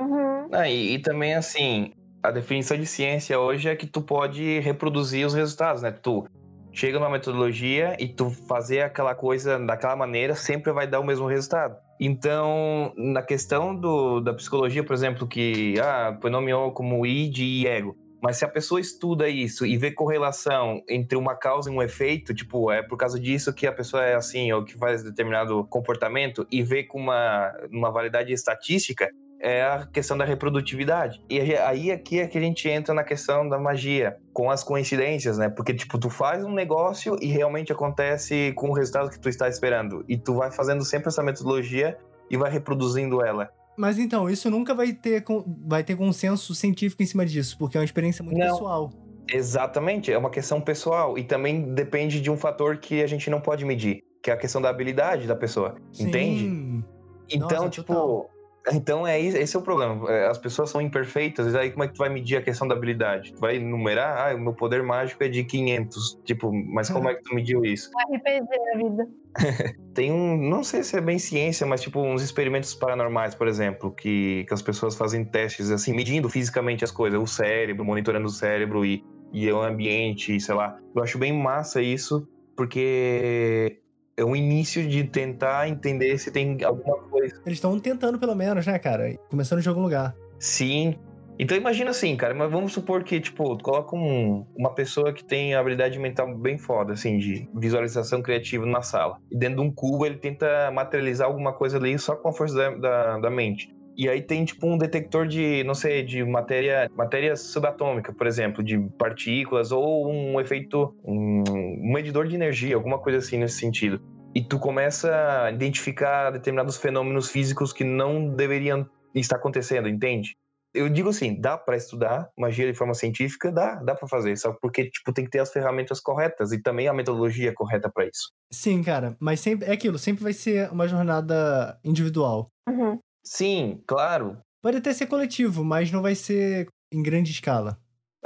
[0.00, 0.48] Uhum.
[0.50, 1.92] Ah, e, e também assim,
[2.26, 5.92] a definição de ciência hoje é que tu pode reproduzir os resultados, né?
[5.92, 6.26] Tu
[6.72, 11.26] chega numa metodologia e tu fazer aquela coisa daquela maneira sempre vai dar o mesmo
[11.26, 11.76] resultado.
[12.00, 17.96] Então, na questão do, da psicologia, por exemplo, que ah, nomeou como id e ego.
[18.20, 22.34] Mas se a pessoa estuda isso e vê correlação entre uma causa e um efeito,
[22.34, 26.46] tipo, é por causa disso que a pessoa é assim, ou que faz determinado comportamento,
[26.50, 29.08] e vê com uma, uma validade estatística,
[29.46, 31.22] é a questão da reprodutividade.
[31.30, 35.38] E aí aqui é que a gente entra na questão da magia, com as coincidências,
[35.38, 35.48] né?
[35.48, 39.48] Porque, tipo, tu faz um negócio e realmente acontece com o resultado que tu está
[39.48, 40.04] esperando.
[40.08, 41.96] E tu vai fazendo sempre essa metodologia
[42.28, 43.48] e vai reproduzindo ela.
[43.78, 45.24] Mas então, isso nunca vai ter,
[45.64, 48.50] vai ter consenso científico em cima disso, porque é uma experiência muito não.
[48.50, 48.90] pessoal.
[49.32, 51.16] Exatamente, é uma questão pessoal.
[51.16, 54.36] E também depende de um fator que a gente não pode medir, que é a
[54.36, 55.76] questão da habilidade da pessoa.
[55.92, 56.08] Sim.
[56.08, 56.84] Entende?
[57.30, 58.35] Então, Nossa, tipo, total
[58.72, 60.10] então, é esse é o problema.
[60.10, 62.66] É, as pessoas são imperfeitas, e aí como é que tu vai medir a questão
[62.66, 63.32] da habilidade?
[63.32, 64.32] Tu vai numerar?
[64.32, 66.20] Ah, o meu poder mágico é de 500.
[66.24, 67.90] Tipo, mas como é que tu mediu isso?
[68.12, 69.08] RPG a vida.
[69.94, 73.92] Tem um, não sei se é bem ciência, mas tipo uns experimentos paranormais, por exemplo,
[73.92, 78.30] que, que as pessoas fazem testes assim, medindo fisicamente as coisas, o cérebro, monitorando o
[78.30, 80.78] cérebro e, e o ambiente, sei lá.
[80.94, 83.80] Eu acho bem massa isso, porque
[84.16, 87.40] é um início de tentar entender se tem alguma coisa.
[87.44, 89.14] Eles estão tentando, pelo menos, né, cara?
[89.28, 90.14] Começando de algum lugar.
[90.38, 90.96] Sim.
[91.38, 95.54] Então imagina assim, cara, mas vamos supor que, tipo, coloca um, uma pessoa que tem
[95.54, 99.18] habilidade mental bem foda, assim, de visualização criativa na sala.
[99.30, 102.56] E dentro de um cubo ele tenta materializar alguma coisa ali só com a força
[102.56, 103.75] da, da, da mente.
[103.96, 108.62] E aí tem tipo um detector de, não sei, de matéria, matéria subatômica, por exemplo,
[108.62, 114.00] de partículas ou um efeito, um, um medidor de energia, alguma coisa assim nesse sentido.
[114.34, 120.36] E tu começa a identificar determinados fenômenos físicos que não deveriam estar acontecendo, entende?
[120.74, 124.52] Eu digo assim, dá para estudar magia de forma científica, dá, dá para fazer, só
[124.52, 128.30] porque tipo tem que ter as ferramentas corretas e também a metodologia correta para isso.
[128.52, 132.50] Sim, cara, mas sempre é aquilo, sempre vai ser uma jornada individual.
[132.68, 132.98] Uhum.
[133.26, 134.38] Sim, claro.
[134.62, 137.76] Pode até ser coletivo, mas não vai ser em grande escala.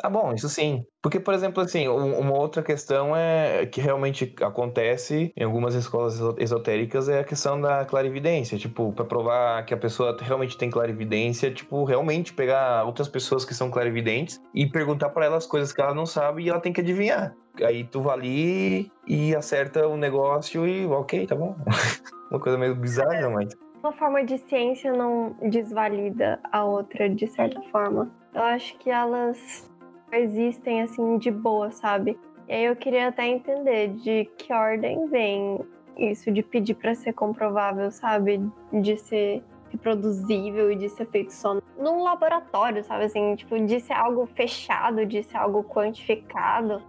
[0.02, 0.82] Ah, bom, isso sim.
[1.02, 7.08] Porque, por exemplo, assim, uma outra questão é que realmente acontece em algumas escolas esotéricas
[7.08, 8.56] é a questão da clarividência.
[8.56, 13.54] Tipo, para provar que a pessoa realmente tem clarividência, tipo, realmente pegar outras pessoas que
[13.54, 16.80] são clarividentes e perguntar para elas coisas que ela não sabe e ela tem que
[16.80, 17.34] adivinhar.
[17.62, 21.56] Aí tu vai ali e acerta o negócio e ok, tá bom.
[22.30, 27.60] uma coisa meio bizarra, mas uma forma de ciência não desvalida a outra de certa
[27.70, 28.10] forma.
[28.34, 29.70] Eu acho que elas
[30.12, 32.18] existem assim de boa, sabe?
[32.48, 35.60] E aí eu queria até entender de que ordem vem
[35.96, 38.40] isso de pedir para ser comprovável, sabe?
[38.72, 43.04] De ser reproduzível e de ser feito só num laboratório, sabe?
[43.04, 46.82] Assim, tipo, de ser algo fechado, de ser algo quantificado.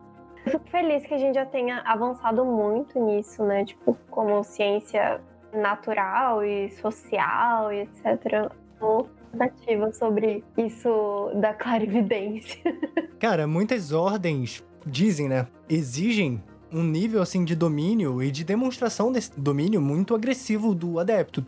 [0.46, 3.64] Eu fico feliz que a gente já tenha avançado muito nisso, né?
[3.64, 5.22] Tipo, como ciência
[5.54, 8.52] natural e social e etc.
[9.32, 12.60] Expectativa sobre isso da clarividência.
[13.20, 15.48] Cara, muitas ordens dizem, né?
[15.70, 21.46] Exigem um nível assim de domínio e de demonstração desse domínio muito agressivo do adepto.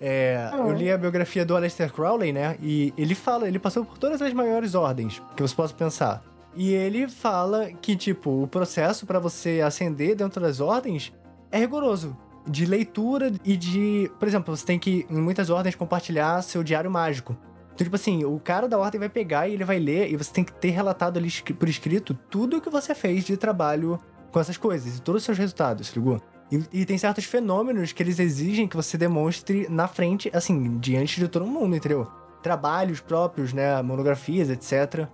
[0.00, 2.56] É, Eu li a biografia do Aleister Crowley, né?
[2.62, 6.22] E ele fala, ele passou por todas as maiores ordens que você possa pensar.
[6.54, 11.12] E ele fala que, tipo, o processo para você ascender dentro das ordens
[11.50, 12.16] é rigoroso.
[12.46, 14.10] De leitura e de.
[14.18, 17.36] Por exemplo, você tem que, em muitas ordens, compartilhar seu diário mágico.
[17.74, 20.32] Então, tipo assim, o cara da ordem vai pegar e ele vai ler, e você
[20.32, 24.00] tem que ter relatado ali por escrito tudo o que você fez de trabalho
[24.32, 26.18] com essas coisas, e todos os seus resultados, ligou?
[26.50, 31.20] E, e, tem certos fenômenos que eles exigem que você demonstre na frente, assim, diante
[31.20, 32.06] de todo mundo, entendeu?
[32.42, 33.82] Trabalhos próprios, né?
[33.82, 35.08] Monografias, etc.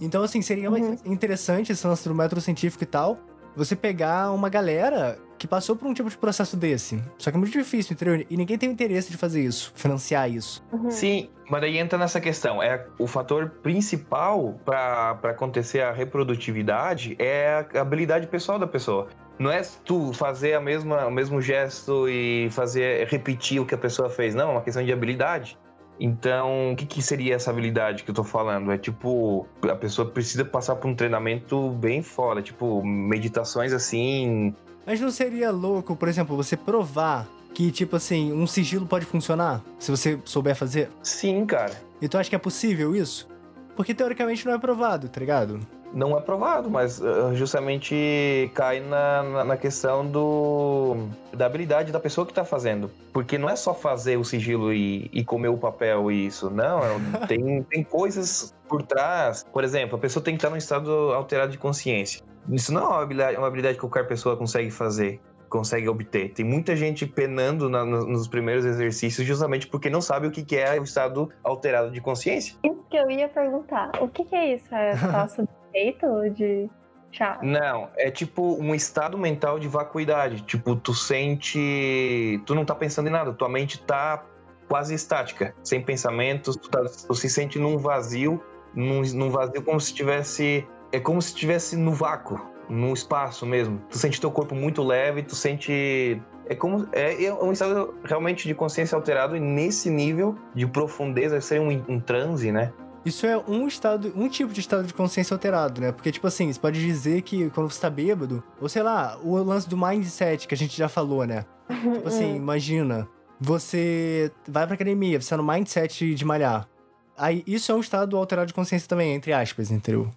[0.00, 0.96] Então, assim, seria uhum.
[1.04, 3.18] interessante esse lance do método científico e tal,
[3.58, 7.02] você pegar uma galera que passou por um tipo de processo desse.
[7.18, 8.24] Só que é muito difícil, entendeu?
[8.28, 10.64] E ninguém tem interesse de fazer isso, financiar isso.
[10.72, 10.90] Uhum.
[10.90, 12.62] Sim, mas aí entra nessa questão.
[12.62, 19.08] É o fator principal para acontecer a reprodutividade é a habilidade pessoal da pessoa.
[19.38, 23.78] Não é tu fazer a mesma, o mesmo gesto e fazer repetir o que a
[23.78, 25.56] pessoa fez, não, é uma questão de habilidade.
[26.00, 28.70] Então, o que, que, seria essa habilidade que eu tô falando?
[28.70, 34.54] É tipo, a pessoa precisa passar por um treinamento bem fora, tipo, meditações assim.
[34.86, 39.62] Mas não seria louco, por exemplo, você provar que, tipo assim, um sigilo pode funcionar?
[39.78, 40.88] Se você souber fazer?
[41.02, 41.74] Sim, cara.
[42.00, 43.28] E tu acha que é possível isso?
[43.74, 45.60] Porque teoricamente não é provado, tá ligado?
[45.92, 52.24] Não é provado, mas uh, justamente cai na, na, questão do, da habilidade da pessoa
[52.26, 52.90] que está fazendo.
[53.12, 56.50] Porque não é só fazer o sigilo e, e comer o papel e isso.
[56.50, 59.44] Não, é tem, tem coisas por trás.
[59.52, 62.22] Por exemplo, a pessoa tem que estar num estado alterado de consciência.
[62.50, 66.32] Isso não é uma habilidade, uma habilidade que qualquer pessoa consegue fazer consegue obter.
[66.32, 70.78] Tem muita gente penando na, nos primeiros exercícios justamente porque não sabe o que, é
[70.78, 72.54] o estado alterado de consciência.
[72.62, 73.90] Isso que eu ia perguntar.
[74.00, 74.74] O que, que é isso?
[74.74, 74.92] É
[75.72, 76.70] só efeito de
[77.12, 77.38] chá?
[77.42, 80.42] Não, é tipo um estado mental de vacuidade.
[80.42, 82.40] Tipo, tu sente.
[82.46, 84.24] Tu não tá pensando em nada, tua mente tá
[84.68, 88.42] quase estática, sem pensamentos, tu, tá, tu se sente num vazio,
[88.74, 90.66] num, num vazio como se tivesse.
[90.92, 93.78] É como se estivesse no vácuo, no espaço mesmo.
[93.90, 96.20] Tu sente teu corpo muito leve, tu sente.
[96.46, 96.88] É como.
[96.92, 101.94] É, é um estado realmente de consciência alterado e nesse nível de profundeza, seria um,
[101.94, 102.72] um transe, né?
[103.04, 105.92] Isso é um estado, um tipo de estado de consciência alterado, né?
[105.92, 109.36] Porque, tipo assim, você pode dizer que quando você tá bêbado, ou sei lá, o
[109.36, 111.44] lance do mindset que a gente já falou, né?
[111.68, 113.08] tipo assim, imagina,
[113.40, 116.68] você vai pra academia, você tá no mindset de malhar.
[117.16, 120.10] Aí, isso é um estado alterado de consciência também, entre aspas, entendeu?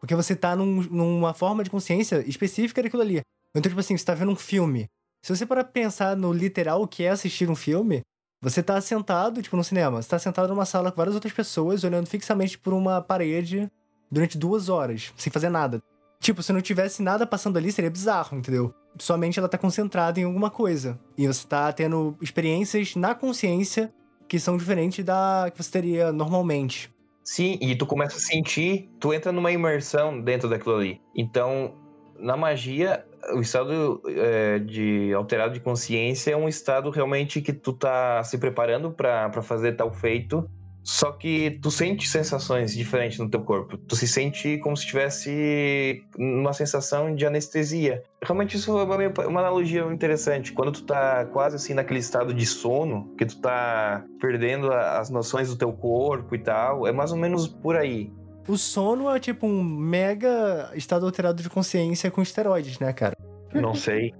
[0.00, 3.20] Porque você tá num, numa forma de consciência específica daquilo ali.
[3.50, 4.86] Então, tipo assim, você tá vendo um filme.
[5.22, 8.02] Se você parar pensar no literal que é assistir um filme,
[8.48, 11.82] você tá sentado, tipo, no cinema, você tá sentado numa sala com várias outras pessoas,
[11.82, 13.68] olhando fixamente por uma parede
[14.08, 15.82] durante duas horas, sem fazer nada.
[16.20, 18.72] Tipo, se não tivesse nada passando ali, seria bizarro, entendeu?
[19.00, 20.96] Somente ela tá concentrada em alguma coisa.
[21.18, 23.92] E você tá tendo experiências na consciência
[24.28, 26.88] que são diferentes da que você teria normalmente.
[27.24, 31.00] Sim, e tu começa a sentir, tu entra numa imersão dentro daquilo ali.
[31.16, 31.74] Então,
[32.16, 33.04] na magia,
[33.34, 38.38] o estado é, de alterado de consciência é um estado realmente que tu tá se
[38.38, 40.48] preparando para fazer tal feito,
[40.86, 43.76] só que tu sente sensações diferentes no teu corpo.
[43.76, 48.04] Tu se sente como se tivesse uma sensação de anestesia.
[48.22, 48.96] Realmente isso é uma,
[49.26, 50.52] uma analogia interessante.
[50.52, 55.48] Quando tu tá quase assim naquele estado de sono, que tu tá perdendo as noções
[55.48, 58.12] do teu corpo e tal, é mais ou menos por aí.
[58.48, 63.16] O sono é tipo um mega estado alterado de consciência com esteroides, né, cara?
[63.52, 64.14] Não sei.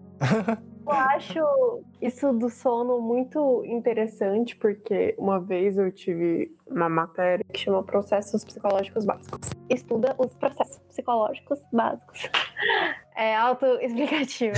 [0.86, 7.58] Eu acho isso do sono muito interessante, porque uma vez eu tive uma matéria que
[7.58, 9.50] chama Processos Psicológicos Básicos.
[9.68, 12.28] Estuda os processos psicológicos básicos.
[13.18, 14.56] É autoexplicativo.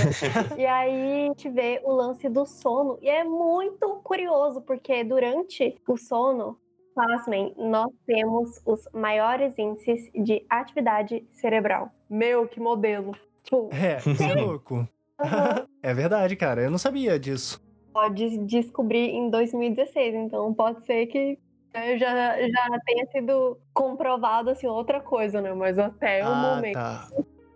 [0.57, 2.99] e aí a gente vê o lance do sono.
[3.01, 6.59] E é muito curioso, porque durante o sono,
[6.99, 11.89] Pasmem, nós temos os maiores índices de atividade cerebral.
[12.09, 13.15] Meu, que modelo.
[13.41, 14.75] Tipo, é, você é louco.
[14.75, 14.87] Uhum.
[15.81, 16.61] é verdade, cara.
[16.61, 17.65] Eu não sabia disso.
[17.93, 21.39] Pode descobrir em 2016, então pode ser que
[21.73, 25.53] né, já, já tenha sido comprovado assim outra coisa, né?
[25.53, 26.73] Mas até ah, o momento.
[26.73, 27.07] Tá.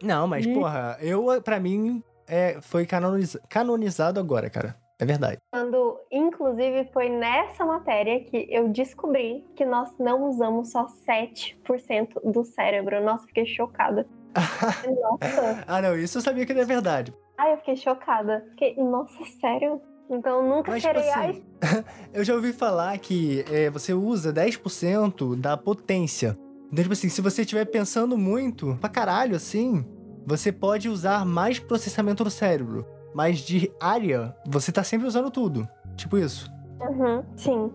[0.02, 0.54] Não, mas, e...
[0.54, 3.38] porra, eu, pra mim, é, foi canoniz...
[3.50, 4.82] canonizado agora, cara.
[5.00, 5.38] É verdade.
[5.52, 12.44] Quando, inclusive, foi nessa matéria que eu descobri que nós não usamos só 7% do
[12.44, 13.04] cérebro.
[13.04, 14.08] Nossa, fiquei chocada.
[15.02, 15.64] nossa.
[15.68, 17.14] ah, não, isso eu sabia que não é verdade.
[17.38, 18.46] Ah, eu fiquei chocada.
[18.52, 19.82] Fiquei, nossa, sério?
[20.10, 21.44] Então nunca Mas, tipo assim,
[22.14, 26.38] Eu já ouvi falar que é, você usa 10% da potência.
[26.72, 29.86] Então, tipo assim, se você estiver pensando muito, pra caralho, assim,
[30.26, 32.86] você pode usar mais processamento no cérebro.
[33.14, 35.68] Mas de área, você tá sempre usando tudo.
[35.96, 36.52] Tipo isso.
[36.82, 37.72] Uhum, sim.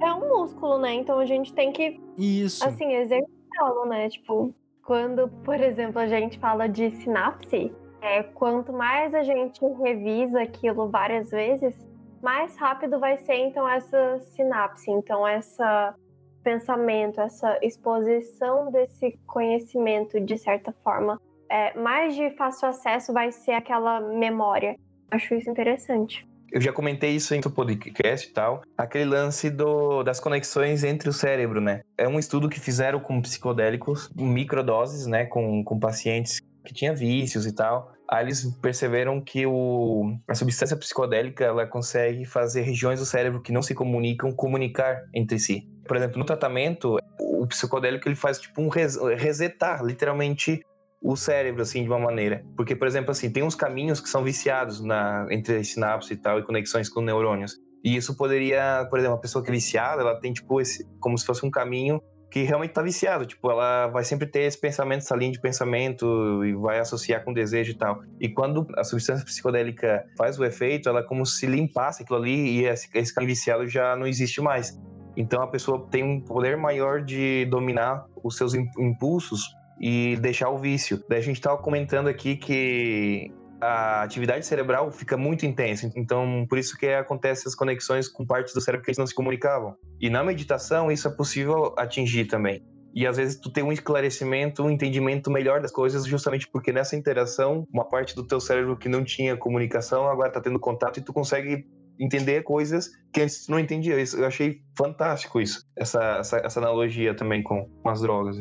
[0.00, 0.94] É um músculo, né?
[0.94, 2.00] Então a gente tem que.
[2.16, 2.66] Isso.
[2.66, 4.08] Assim, exercitá-lo, né?
[4.08, 10.42] Tipo, quando, por exemplo, a gente fala de sinapse, é, quanto mais a gente revisa
[10.42, 11.74] aquilo várias vezes,
[12.22, 15.94] mais rápido vai ser então essa sinapse, então essa
[16.42, 21.20] pensamento, essa exposição desse conhecimento de certa forma,
[21.52, 24.74] é, mais de fácil acesso vai ser aquela memória.
[25.10, 26.26] Acho isso interessante.
[26.50, 28.62] Eu já comentei isso em outro podcast e tal.
[28.76, 31.82] Aquele lance do, das conexões entre o cérebro, né?
[31.96, 35.26] É um estudo que fizeram com psicodélicos, microdoses, né?
[35.26, 37.92] Com, com pacientes que tinham vícios e tal.
[38.10, 43.52] Aí eles perceberam que o, a substância psicodélica ela consegue fazer regiões do cérebro que
[43.52, 45.66] não se comunicam comunicar entre si.
[45.86, 50.62] Por exemplo, no tratamento, o psicodélico ele faz tipo um res, resetar, literalmente
[51.02, 52.44] o cérebro, assim, de uma maneira.
[52.56, 56.38] Porque, por exemplo, assim, tem uns caminhos que são viciados na, entre sinapses e tal,
[56.38, 57.58] e conexões com neurônios.
[57.84, 61.18] E isso poderia, por exemplo, uma pessoa que é viciada, ela tem, tipo, esse, como
[61.18, 62.00] se fosse um caminho
[62.30, 63.26] que realmente está viciado.
[63.26, 67.32] Tipo, ela vai sempre ter esse pensamento, essa linha de pensamento e vai associar com
[67.32, 68.00] desejo e tal.
[68.18, 72.60] E quando a substância psicodélica faz o efeito, ela é como se limpasse aquilo ali
[72.60, 74.80] e esse, esse caminho viciado já não existe mais.
[75.14, 79.42] Então a pessoa tem um poder maior de dominar os seus impulsos
[79.82, 81.02] e deixar o vício.
[81.08, 85.90] Daí a gente estava comentando aqui que a atividade cerebral fica muito intensa.
[85.96, 89.14] Então, por isso que acontece as conexões com partes do cérebro que eles não se
[89.14, 89.74] comunicavam.
[90.00, 92.62] E na meditação, isso é possível atingir também.
[92.94, 96.94] E às vezes tu tem um esclarecimento, um entendimento melhor das coisas, justamente porque nessa
[96.94, 101.02] interação, uma parte do teu cérebro que não tinha comunicação agora está tendo contato e
[101.02, 101.64] tu consegue
[101.98, 103.94] entender coisas que antes tu não entendia.
[103.94, 108.38] Eu achei fantástico isso, essa, essa, essa analogia também com, com as drogas.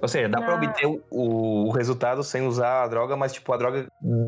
[0.00, 3.56] Ou seja, dá para obter o, o, resultado sem usar a droga, mas tipo, a
[3.56, 3.86] droga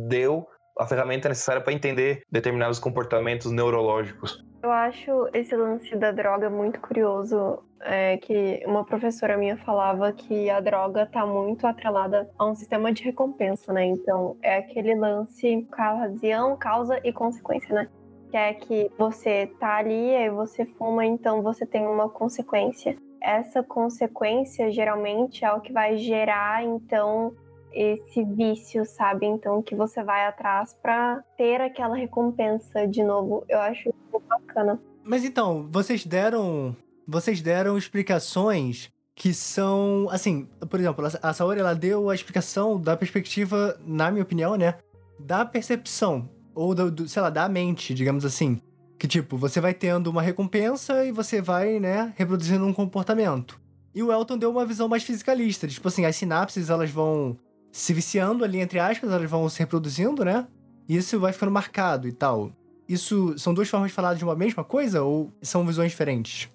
[0.09, 0.47] deu
[0.79, 4.45] a ferramenta necessária para entender determinados comportamentos neurológicos.
[4.63, 7.63] Eu acho esse lance da droga muito curioso.
[7.83, 12.93] É que uma professora minha falava que a droga tá muito atrelada a um sistema
[12.93, 13.87] de recompensa, né?
[13.87, 17.89] Então é aquele lance ocasião, causa e consequência, né?
[18.31, 23.63] Que é que você tá ali, aí você fuma, então você tem uma consequência essa
[23.63, 27.35] consequência geralmente é o que vai gerar então
[27.73, 29.27] esse vício, sabe?
[29.27, 33.45] Então que você vai atrás para ter aquela recompensa de novo.
[33.49, 33.93] Eu acho
[34.29, 34.81] bacana.
[35.05, 36.77] Mas então, vocês deram
[37.07, 42.97] vocês deram explicações que são, assim, por exemplo, a Saori ela deu a explicação da
[42.97, 44.79] perspectiva, na minha opinião, né,
[45.19, 48.61] da percepção ou do, do sei lá, da mente, digamos assim.
[49.01, 53.59] Que, tipo, você vai tendo uma recompensa e você vai, né, reproduzindo um comportamento.
[53.95, 55.67] E o Elton deu uma visão mais fisicalista.
[55.67, 57.35] Tipo assim, as sinapses, elas vão
[57.73, 60.47] se viciando ali, entre aspas, elas vão se reproduzindo, né?
[60.87, 62.53] E isso vai ficando marcado e tal.
[62.87, 66.51] Isso são duas formas de falar de uma mesma coisa ou são visões diferentes?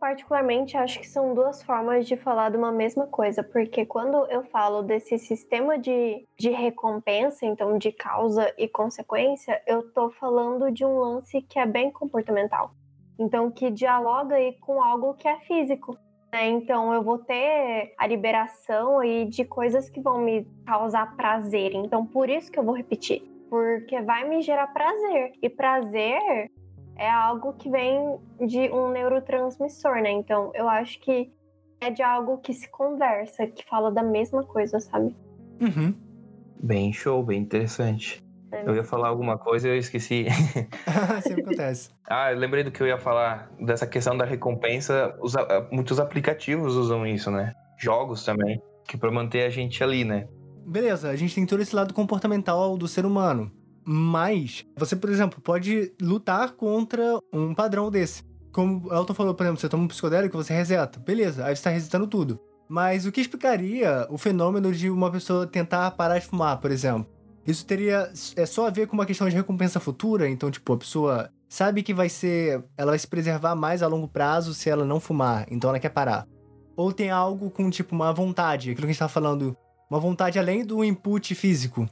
[0.00, 4.42] Particularmente, acho que são duas formas de falar de uma mesma coisa, porque quando eu
[4.44, 10.86] falo desse sistema de, de recompensa, então de causa e consequência, eu tô falando de
[10.86, 12.72] um lance que é bem comportamental.
[13.18, 15.98] Então, que dialoga aí com algo que é físico.
[16.32, 16.48] Né?
[16.48, 21.72] Então, eu vou ter a liberação aí de coisas que vão me causar prazer.
[21.74, 23.22] Então, por isso que eu vou repetir.
[23.50, 25.32] Porque vai me gerar prazer.
[25.42, 26.50] E prazer
[27.00, 30.10] é algo que vem de um neurotransmissor, né?
[30.10, 31.32] Então eu acho que
[31.80, 35.16] é de algo que se conversa, que fala da mesma coisa, sabe?
[35.62, 35.94] Uhum.
[36.62, 38.22] Bem show, bem interessante.
[38.52, 38.68] É.
[38.68, 40.26] Eu ia falar alguma coisa e eu esqueci.
[41.22, 41.88] Sempre acontece.
[42.06, 45.16] ah, eu lembrei do que eu ia falar, dessa questão da recompensa.
[45.22, 45.32] Os,
[45.72, 47.54] muitos aplicativos usam isso, né?
[47.78, 50.28] Jogos também, que para manter a gente ali, né?
[50.66, 53.50] Beleza, a gente tem todo esse lado comportamental do ser humano.
[53.84, 58.22] Mas você, por exemplo, pode lutar contra um padrão desse.
[58.52, 60.98] Como o Elton falou, por exemplo, você toma um psicodélico, você reseta.
[60.98, 62.40] Beleza, aí você tá resetando tudo.
[62.68, 67.10] Mas o que explicaria o fenômeno de uma pessoa tentar parar de fumar, por exemplo?
[67.46, 70.78] Isso teria é só a ver com uma questão de recompensa futura, então tipo, a
[70.78, 74.84] pessoa sabe que vai ser, ela vai se preservar mais a longo prazo se ela
[74.84, 76.26] não fumar, então ela quer parar.
[76.76, 79.56] Ou tem algo com tipo uma vontade, aquilo que a gente tava falando,
[79.90, 81.88] uma vontade além do input físico.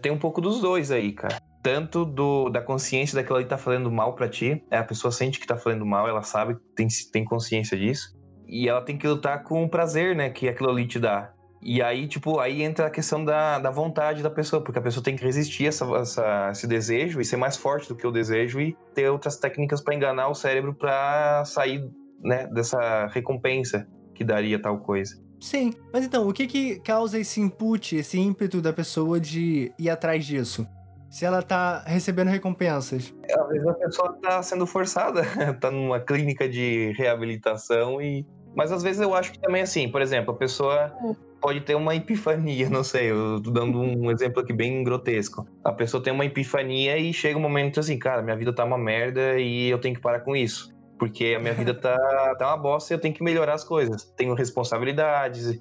[0.00, 1.40] Tem um pouco dos dois aí, cara.
[1.62, 5.38] Tanto do, da consciência daquilo ali tá falando mal para ti, é, a pessoa sente
[5.38, 8.16] que tá falando mal, ela sabe, tem, tem consciência disso.
[8.46, 11.32] E ela tem que lutar com o prazer, né, que aquilo ali te dá.
[11.60, 15.02] E aí, tipo, aí entra a questão da, da vontade da pessoa, porque a pessoa
[15.02, 18.12] tem que resistir a essa, essa, esse desejo e ser mais forte do que o
[18.12, 21.90] desejo e ter outras técnicas para enganar o cérebro para sair,
[22.22, 25.25] né, dessa recompensa que daria tal coisa.
[25.46, 29.88] Sim, mas então, o que que causa esse input, esse ímpeto da pessoa de ir
[29.88, 30.66] atrás disso?
[31.08, 33.14] Se ela tá recebendo recompensas.
[33.30, 35.22] Às vezes a pessoa tá sendo forçada,
[35.60, 40.02] tá numa clínica de reabilitação e Mas às vezes eu acho que também assim, por
[40.02, 40.92] exemplo, a pessoa
[41.40, 45.46] pode ter uma epifania, não sei, eu tô dando um exemplo aqui bem grotesco.
[45.62, 48.76] A pessoa tem uma epifania e chega um momento assim, cara, minha vida tá uma
[48.76, 50.74] merda e eu tenho que parar com isso.
[50.98, 51.96] Porque a minha vida tá,
[52.38, 54.04] tá uma bosta e eu tenho que melhorar as coisas.
[54.16, 55.60] Tenho responsabilidades,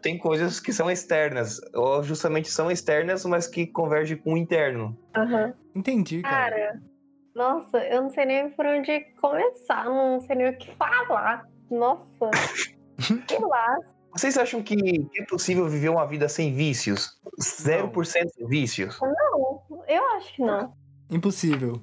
[0.00, 4.96] tem coisas que são externas, ou justamente são externas, mas que convergem com o interno.
[5.14, 5.52] Aham.
[5.74, 6.56] Entendi, cara.
[6.56, 6.82] Cara,
[7.34, 11.46] nossa, eu não sei nem por onde começar, não sei nem o que falar.
[11.70, 12.30] Nossa,
[13.28, 13.78] sei lá.
[14.12, 14.74] Vocês acham que
[15.16, 17.20] é possível viver uma vida sem vícios?
[17.40, 18.98] 0% vícios?
[19.00, 20.72] Não, eu acho que não.
[21.08, 21.80] Impossível.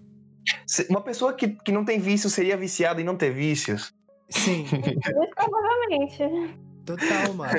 [0.89, 3.93] Uma pessoa que, que não tem vício seria viciada em não ter vícios?
[4.29, 6.55] Sim, Muito provavelmente.
[6.85, 7.53] total, mano.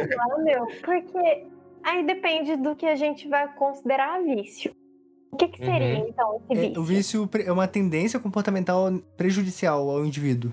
[0.44, 1.46] Meu, porque
[1.82, 4.72] aí depende do que a gente vai considerar vício.
[5.30, 6.80] O que, que seria, então, esse É, vício?
[6.80, 10.52] o vício é uma tendência comportamental prejudicial ao indivíduo.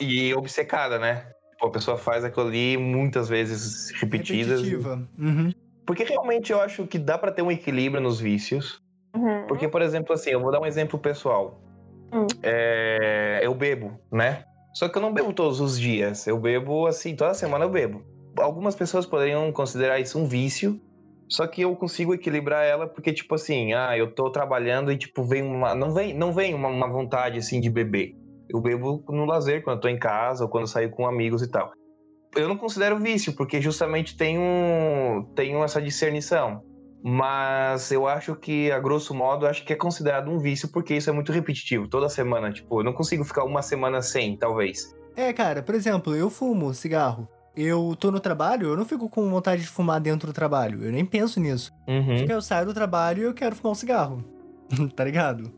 [0.00, 1.26] E obcecada, né?
[1.52, 4.60] Tipo, a pessoa faz aquilo ali muitas vezes repetidas.
[4.62, 5.08] Repetitiva.
[5.18, 5.52] Uhum.
[5.84, 8.80] Porque realmente eu acho que dá pra ter um equilíbrio nos vícios.
[9.14, 9.46] Uhum.
[9.48, 11.60] Porque, por exemplo, assim, eu vou dar um exemplo pessoal.
[12.12, 12.26] Hum.
[12.42, 14.44] É, eu bebo, né?
[14.74, 16.26] Só que eu não bebo todos os dias.
[16.26, 18.02] Eu bebo, assim, toda semana eu bebo.
[18.38, 20.80] Algumas pessoas poderiam considerar isso um vício.
[21.28, 25.24] Só que eu consigo equilibrar ela porque, tipo assim, ah, eu tô trabalhando e, tipo,
[25.24, 25.74] vem uma.
[25.74, 28.14] Não vem, não vem uma, uma vontade, assim, de beber.
[28.50, 31.50] Eu bebo no lazer, quando eu tô em casa ou quando saio com amigos e
[31.50, 31.72] tal.
[32.36, 36.62] Eu não considero vício, porque justamente tenho, tenho essa discernição.
[37.02, 41.10] Mas eu acho que, a grosso modo, acho que é considerado um vício porque isso
[41.10, 41.88] é muito repetitivo.
[41.88, 44.94] Toda semana, tipo, eu não consigo ficar uma semana sem, talvez.
[45.16, 47.28] É, cara, por exemplo, eu fumo cigarro.
[47.56, 50.82] Eu tô no trabalho, eu não fico com vontade de fumar dentro do trabalho.
[50.84, 51.72] Eu nem penso nisso.
[51.86, 52.18] Uhum.
[52.18, 54.24] Porque eu saio do trabalho e eu quero fumar um cigarro.
[54.96, 55.52] tá ligado?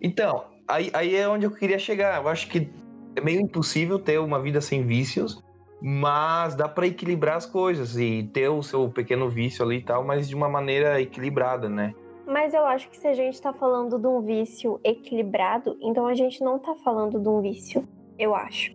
[0.00, 2.22] Então, aí, aí é onde eu queria chegar.
[2.22, 2.70] Eu acho que
[3.16, 5.42] é meio impossível ter uma vida sem vícios,
[5.80, 10.04] mas dá pra equilibrar as coisas e ter o seu pequeno vício ali e tal,
[10.04, 11.94] mas de uma maneira equilibrada, né?
[12.26, 16.14] Mas eu acho que se a gente tá falando de um vício equilibrado, então a
[16.14, 17.86] gente não tá falando de um vício,
[18.18, 18.74] eu acho.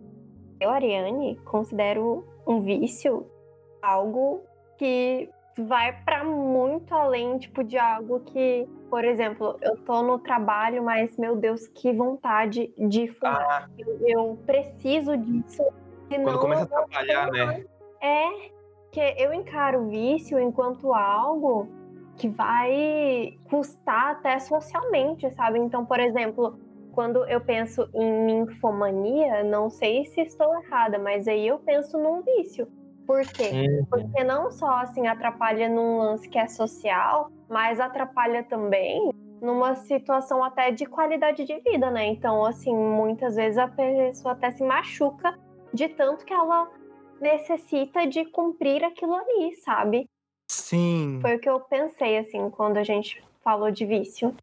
[0.58, 3.26] Eu, Ariane, considero um vício
[3.82, 4.40] algo
[4.78, 10.82] que vai pra muito além, tipo, de algo que, por exemplo, eu tô no trabalho,
[10.82, 13.68] mas, meu Deus, que vontade de fumar.
[13.68, 15.62] Ah, Eu, eu preciso disso.
[16.12, 17.64] Senão quando começa a atrapalhar, né?
[18.02, 18.28] é
[18.90, 21.68] que eu encaro o vício enquanto algo
[22.16, 25.58] que vai custar até socialmente, sabe?
[25.58, 26.58] Então, por exemplo,
[26.92, 32.22] quando eu penso em ninfomania, não sei se estou errada, mas aí eu penso num
[32.22, 32.68] vício.
[33.06, 33.50] Por quê?
[33.52, 39.10] Hum, Porque não só assim atrapalha num lance que é social, mas atrapalha também
[39.40, 42.06] numa situação até de qualidade de vida, né?
[42.06, 45.36] Então, assim, muitas vezes a pessoa até se machuca
[45.72, 46.70] de tanto que ela
[47.20, 50.06] necessita de cumprir aquilo ali, sabe?
[50.50, 51.18] Sim.
[51.22, 54.34] Foi o que eu pensei, assim, quando a gente falou de vício.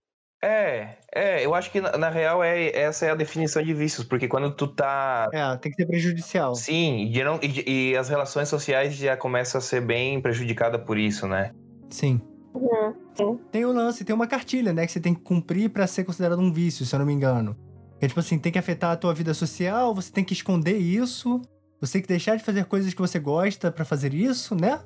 [0.42, 4.08] É, é, eu acho que na, na real é, essa é a definição de vícios,
[4.08, 5.30] porque quando tu tá.
[5.34, 6.56] É, tem que ser prejudicial.
[6.56, 10.98] Sim, e, geral- e- e as relações sociais já começam a ser bem prejudicadas por
[10.98, 11.54] isso, né?
[11.90, 12.22] Sim.
[12.54, 13.40] Uhum, sim.
[13.52, 16.40] Tem o lance, tem uma cartilha, né, que você tem que cumprir pra ser considerado
[16.40, 17.56] um vício, se eu não me engano.
[18.02, 21.42] É tipo assim, tem que afetar a tua vida social, você tem que esconder isso,
[21.82, 24.80] você tem que deixar de fazer coisas que você gosta pra fazer isso, né?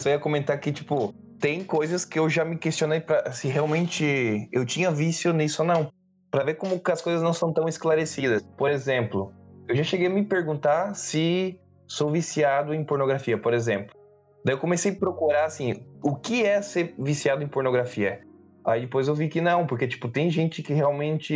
[0.00, 4.48] Só ia comentar que, tipo, tem coisas que eu já me questionei pra, se realmente
[4.52, 5.90] eu tinha vício nisso ou não.
[6.30, 8.42] Pra ver como as coisas não são tão esclarecidas.
[8.58, 9.32] Por exemplo,
[9.68, 13.96] eu já cheguei a me perguntar se sou viciado em pornografia, por exemplo.
[14.44, 18.20] Daí eu comecei a procurar, assim, o que é ser viciado em pornografia?
[18.66, 21.34] Aí depois eu vi que não, porque, tipo, tem gente que realmente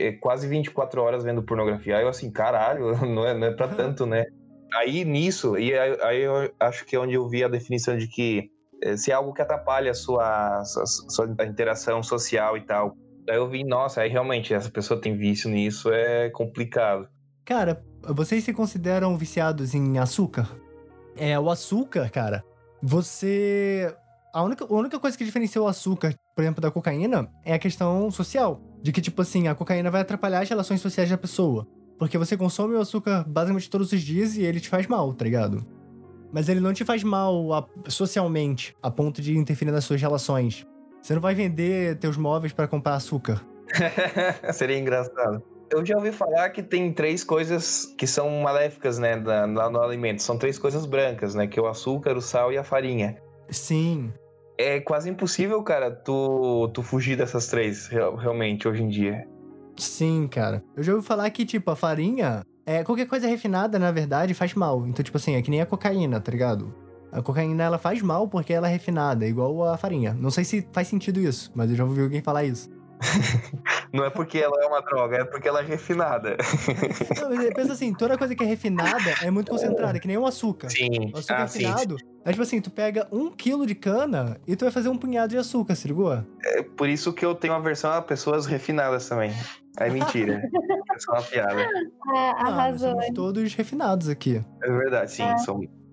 [0.00, 1.98] é quase 24 horas vendo pornografia.
[1.98, 4.24] Aí eu assim, caralho, não é, não é pra tanto, né?
[4.74, 8.06] Aí nisso, e aí, aí eu acho que é onde eu vi a definição de
[8.06, 8.48] que
[8.82, 12.96] eh, se é algo que atrapalha a sua, sua, sua interação social e tal.
[13.26, 17.08] Daí eu vi, nossa, aí realmente essa pessoa tem vício nisso, é complicado.
[17.44, 20.48] Cara, vocês se consideram viciados em açúcar?
[21.16, 22.44] É, o açúcar, cara,
[22.82, 23.94] você.
[24.32, 27.58] A única, a única coisa que diferencia o açúcar, por exemplo, da cocaína é a
[27.58, 28.62] questão social.
[28.82, 31.66] De que, tipo assim, a cocaína vai atrapalhar as relações sociais da pessoa.
[31.98, 35.22] Porque você consome o açúcar basicamente todos os dias e ele te faz mal, tá
[35.26, 35.62] ligado?
[36.32, 40.66] Mas ele não te faz mal a- socialmente, a ponto de interferir nas suas relações.
[41.02, 43.44] Você não vai vender teus móveis pra comprar açúcar.
[44.54, 45.42] Seria engraçado.
[45.70, 50.22] Eu já ouvi falar que tem três coisas que são maléficas, né, lá no alimento.
[50.22, 53.18] São três coisas brancas, né, que é o açúcar, o sal e a farinha.
[53.50, 54.10] Sim.
[54.62, 59.26] É quase impossível, cara, tu, tu fugir dessas três, real- realmente, hoje em dia.
[59.78, 60.62] Sim, cara.
[60.76, 64.52] Eu já ouvi falar que, tipo, a farinha, É, qualquer coisa refinada, na verdade, faz
[64.54, 64.86] mal.
[64.86, 66.72] Então, tipo assim, é que nem a cocaína, tá ligado?
[67.10, 70.12] A cocaína, ela faz mal porque ela é refinada, igual a farinha.
[70.14, 72.68] Não sei se faz sentido isso, mas eu já ouvi alguém falar isso.
[73.92, 76.36] Não é porque ela é uma droga, é porque ela é refinada.
[77.18, 80.68] Não, pensa assim, toda coisa que é refinada é muito concentrada, que nem o açúcar.
[80.68, 81.10] Sim.
[81.12, 81.64] O açúcar Ah, sim.
[82.24, 85.30] É tipo assim, tu pega um quilo de cana e tu vai fazer um punhado
[85.30, 86.12] de açúcar, se ligou?
[86.44, 89.32] É por isso que eu tenho aversão a pessoas refinadas também.
[89.78, 90.42] É mentira.
[90.92, 91.62] É só uma piada.
[92.08, 92.90] Ah, Ah, arrasou.
[92.90, 94.44] somos todos refinados aqui.
[94.60, 95.22] É verdade, sim.
[95.22, 95.36] É.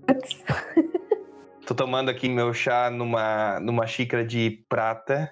[1.67, 5.31] Tô tomando aqui meu chá numa, numa xícara de prata.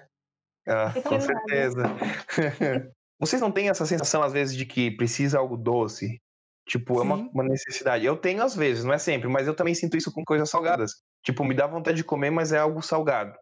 [0.68, 1.82] Ah, com certeza.
[3.18, 6.20] Vocês não têm essa sensação, às vezes, de que precisa algo doce?
[6.66, 7.30] Tipo, é uma, Sim.
[7.32, 8.04] uma necessidade.
[8.04, 10.96] Eu tenho às vezes, não é sempre, mas eu também sinto isso com coisas salgadas.
[11.22, 13.32] Tipo, me dá vontade de comer, mas é algo salgado.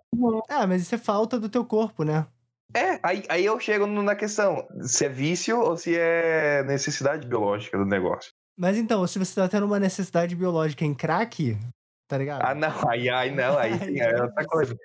[0.49, 2.27] Ah, mas isso é falta do teu corpo, né?
[2.77, 7.79] É, aí, aí eu chego na questão, se é vício ou se é necessidade biológica
[7.79, 8.31] do negócio.
[8.59, 11.57] Mas então, se você tá tendo uma necessidade biológica em crack,
[12.09, 12.43] tá ligado?
[12.45, 14.77] Ah, não, aí, aí não, aí sim, é outra coisa.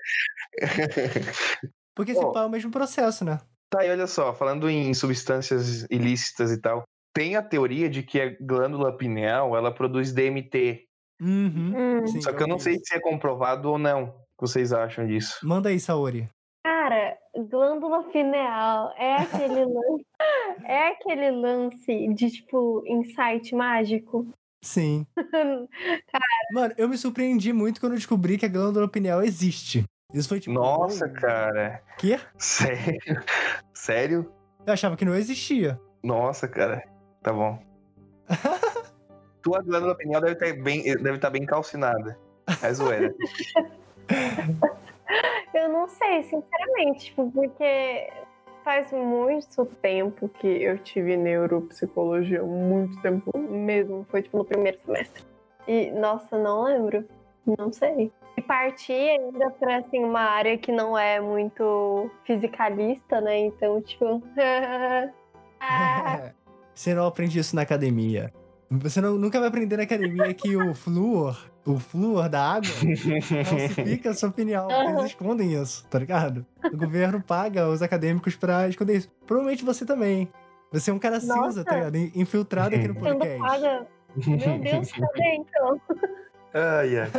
[1.95, 3.39] Porque esse pá é o mesmo processo, né?
[3.69, 6.83] Tá, e olha só, falando em substâncias ilícitas e tal,
[7.13, 10.85] tem a teoria de que a glândula pineal, ela produz DMT.
[11.21, 11.73] Uhum.
[11.75, 12.07] Hum.
[12.07, 14.05] Sim, Só que eu não sei se é comprovado ou não.
[14.05, 15.39] O que vocês acham disso?
[15.43, 16.29] Manda aí, Saori.
[16.63, 17.17] Cara,
[17.49, 20.05] glândula pineal é aquele lance,
[20.63, 24.27] é aquele lance de tipo insight mágico.
[24.63, 25.05] Sim.
[26.53, 29.83] Mano, eu me surpreendi muito quando eu descobri que a glândula pineal existe.
[30.13, 30.53] Isso foi tipo.
[30.53, 31.13] Nossa, uou.
[31.13, 31.83] cara.
[31.97, 32.19] Quê?
[32.37, 33.23] Sério?
[33.73, 34.33] Sério?
[34.65, 35.79] Eu achava que não existia.
[36.03, 36.83] Nossa, cara.
[37.21, 37.59] Tá bom.
[39.41, 42.17] Tua glândula pineal deve estar bem, deve estar bem calcinada.
[42.61, 43.13] É zoeira.
[45.53, 48.09] Eu não sei, sinceramente, tipo, porque
[48.63, 55.23] faz muito tempo que eu tive neuropsicologia, muito tempo mesmo, foi tipo no primeiro semestre.
[55.67, 57.05] E, nossa, não lembro,
[57.57, 58.11] não sei.
[58.37, 64.21] E parti ainda pra, assim, uma área que não é muito fisicalista, né, então, tipo...
[65.59, 66.31] ah,
[66.79, 68.31] Você não aprende isso na academia.
[68.71, 72.69] Você não- nunca vai aprender na academia que o flúor, o flúor da água,
[73.43, 74.91] falsifica a sua Aham.
[74.91, 76.45] Eles escondem isso, tá ligado?
[76.63, 79.11] O governo paga os acadêmicos pra esconder isso.
[79.27, 80.31] Provavelmente você também.
[80.71, 81.65] Você é um cara cinza, Nossa.
[81.65, 81.97] tá ligado?
[82.15, 83.39] Infiltrado aqui no podcast.
[83.39, 83.87] paga...
[84.25, 85.81] Meu Deus, cadê então?
[86.53, 87.11] Ai, ai.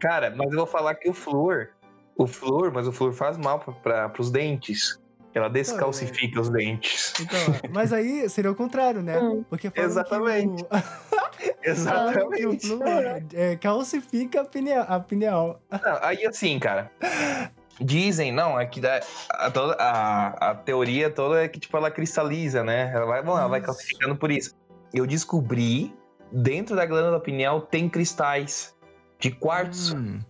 [0.00, 1.68] Cara, mas eu vou falar que o flúor,
[2.16, 4.98] o flúor, mas o flúor faz mal para os dentes.
[5.32, 7.14] Ela descalcifica os dentes.
[7.20, 7.38] Então,
[7.72, 9.18] mas aí seria o contrário, né?
[9.18, 9.44] Hum.
[9.48, 10.64] Porque Exatamente.
[10.64, 12.66] Que o, Exatamente.
[12.66, 14.86] flúor é, calcifica a pineal.
[14.88, 15.62] A pineal.
[15.70, 16.90] Não, aí assim, cara.
[17.80, 18.80] Dizem, não, é que
[19.30, 22.92] a, toda, a, a teoria toda é que, tipo, ela cristaliza, né?
[22.92, 24.54] Ela vai, bom, ela vai calcificando por isso.
[24.92, 25.94] Eu descobri,
[26.30, 28.74] dentro da glândula pineal tem cristais
[29.18, 29.96] de quartzo.
[29.96, 30.20] Hum.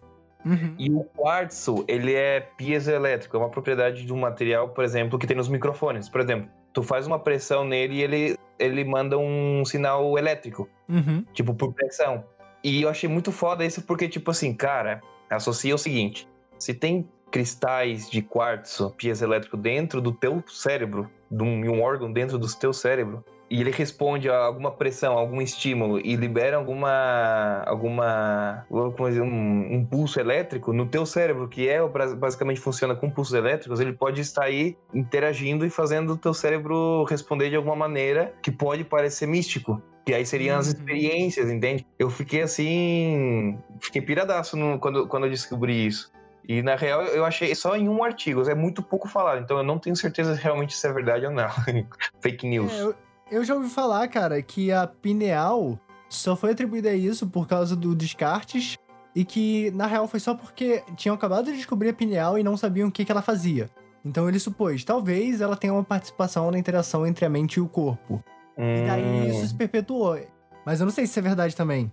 [0.44, 0.74] Uhum.
[0.78, 5.26] E o quartzo, ele é piezoelétrico, é uma propriedade de um material, por exemplo, que
[5.26, 6.08] tem nos microfones.
[6.08, 11.24] Por exemplo, tu faz uma pressão nele e ele, ele manda um sinal elétrico, Uhum.
[11.32, 12.24] tipo, por pressão.
[12.62, 15.00] E eu achei muito foda isso porque, tipo assim, cara,
[15.30, 21.70] associa o seguinte: se tem cristais de quartzo piezoelétrico dentro do teu cérebro, de um,
[21.70, 26.14] um órgão dentro do teu cérebro, e ele responde a alguma pressão, algum estímulo e
[26.14, 31.80] libera alguma alguma como dizer, um, um pulso elétrico no teu cérebro, que é
[32.16, 37.04] basicamente funciona com pulsos elétricos, ele pode estar aí interagindo e fazendo o teu cérebro
[37.04, 39.82] responder de alguma maneira que pode parecer místico.
[40.06, 40.72] Que aí seriam as Uhum.
[40.72, 41.86] experiências, entende?
[41.98, 43.58] Eu fiquei assim.
[43.80, 46.10] Fiquei piradaço no- quando, quando eu descobri isso.
[46.48, 49.62] E na real eu achei só em um artigo, é muito pouco falado, então eu
[49.62, 51.48] não tenho certeza realmente se é verdade ou não.
[52.20, 52.72] Fake news.
[52.72, 52.94] É, eu,
[53.30, 55.78] eu já ouvi falar, cara, que a pineal
[56.08, 58.76] só foi atribuída a isso por causa do Descartes
[59.14, 62.56] e que, na real, foi só porque tinham acabado de descobrir a pineal e não
[62.56, 63.68] sabiam o que, que ela fazia.
[64.04, 67.68] Então ele supôs, talvez ela tenha uma participação na interação entre a mente e o
[67.68, 68.22] corpo.
[68.56, 69.24] E daí Hum.
[69.30, 70.18] isso se perpetuou.
[70.64, 71.90] Mas eu não sei se isso é verdade também.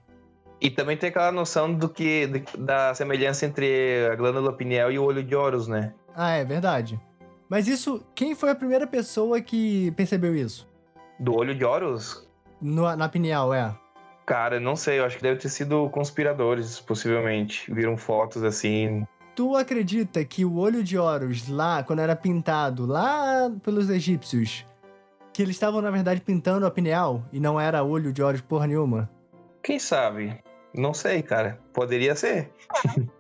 [0.60, 4.98] E também tem aquela noção do que de- da semelhança entre a glândula pineal e
[4.98, 5.94] o olho de Horus, né?
[6.16, 7.00] Ah, é verdade.
[7.50, 10.68] Mas isso, quem foi a primeira pessoa que percebeu isso?
[11.20, 12.28] Do olho de Horus?
[12.62, 13.74] No- na pineal, é.
[14.26, 17.72] Cara, não sei, eu acho que deve ter sido conspiradores, possivelmente.
[17.74, 19.06] Viram fotos assim.
[19.36, 24.66] Tu acredita que o olho de Horus lá, quando era pintado lá pelos egípcios,
[25.32, 28.68] que eles estavam, na verdade, pintando a pineal e não era olho de Horus porra
[28.68, 29.10] nenhuma?
[29.64, 30.38] Quem sabe?
[30.74, 31.60] Não sei, cara.
[31.74, 32.52] Poderia ser.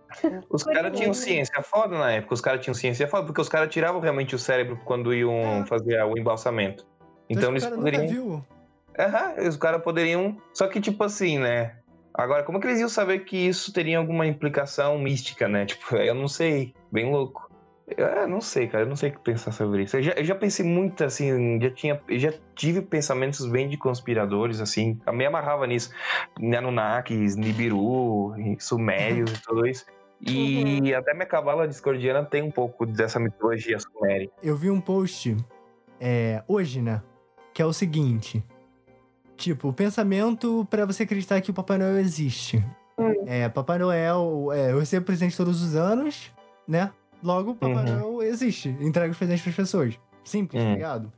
[0.49, 2.33] Os caras tinham ciência foda na época.
[2.33, 5.65] Os caras tinham ciência foda, porque os caras tiravam realmente o cérebro quando iam É.
[5.65, 6.85] fazer o embalsamento.
[7.29, 8.45] Então acha eles poderiam.
[8.97, 10.37] Aham, os caras poderiam.
[10.53, 11.75] Só que, tipo assim, né?
[12.13, 15.65] Agora, como que eles iam saber que isso teria alguma implicação mística, né?
[15.65, 16.73] Tipo, eu não sei.
[16.91, 17.47] Bem louco.
[17.95, 18.83] Eu não sei, cara.
[18.83, 19.95] Eu não sei o que pensar sobre isso.
[19.97, 22.01] Eu já, eu já pensei muito, assim, já tinha.
[22.07, 24.99] Eu já tive pensamentos bem de conspiradores, assim.
[25.05, 25.91] Eu me amarrava nisso.
[26.35, 29.85] Anunnakis, Nibiru, Sumérios e tudo isso.
[30.19, 34.29] E até minha cavala discordiana tem um pouco dessa mitologia suméria.
[34.41, 35.37] Eu vi um post
[35.99, 37.01] é, hoje, né?
[37.57, 38.43] Que é o seguinte.
[39.35, 42.63] Tipo, o pensamento pra você acreditar que o Papai Noel existe.
[42.99, 43.15] Hum.
[43.25, 46.31] É, Papai Noel, é, eu recebo presente todos os anos,
[46.67, 46.91] né?
[47.23, 47.99] Logo, Papai Uhum.
[47.99, 48.69] Noel existe.
[48.79, 49.99] Entrega os presentes pras pessoas.
[50.23, 50.73] Simples, tá Hum.
[50.75, 51.11] ligado?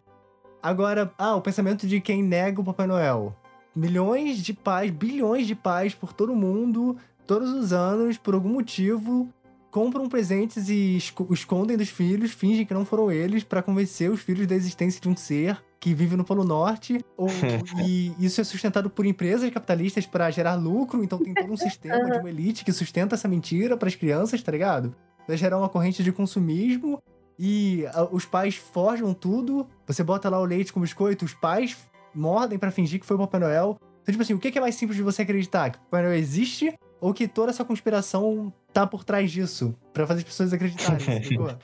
[0.63, 3.35] Agora, ah, o pensamento de quem nega o Papai Noel.
[3.75, 6.95] Milhões de pais, bilhões de pais por todo mundo,
[7.27, 9.27] todos os anos, por algum motivo,
[9.71, 14.21] compram presentes e esco- escondem dos filhos, fingem que não foram eles, pra convencer os
[14.21, 16.99] filhos da existência de um ser que vive no Polo Norte.
[17.15, 17.27] Ou,
[17.87, 22.03] e isso é sustentado por empresas capitalistas pra gerar lucro, então tem todo um sistema
[22.09, 24.95] de uma elite que sustenta essa mentira pras crianças, tá ligado?
[25.27, 26.99] Vai gerar uma corrente de consumismo
[27.37, 29.67] e ah, os pais forjam tudo.
[29.87, 31.77] Você bota lá o leite com biscoito, os pais
[32.13, 33.77] mordem pra fingir que foi o Papai Noel.
[34.01, 35.69] Então, tipo assim, o que que é mais simples de você acreditar?
[35.69, 39.75] Que o Papai Noel existe ou que toda essa conspiração tá por trás disso?
[39.93, 40.99] Pra fazer as pessoas acreditarem?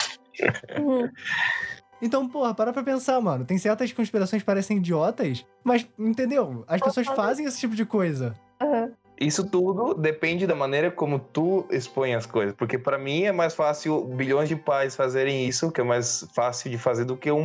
[0.77, 1.10] Uhum.
[2.02, 3.45] Então, porra, para pra pensar, mano.
[3.45, 6.65] Tem certas conspirações que parecem idiotas, mas, entendeu?
[6.68, 8.34] As pessoas fazem esse tipo de coisa.
[8.61, 8.91] Uhum.
[9.18, 12.53] Isso tudo depende da maneira como tu expõe as coisas.
[12.53, 16.69] Porque pra mim é mais fácil bilhões de pais fazerem isso, que é mais fácil
[16.69, 17.40] de fazer do que um,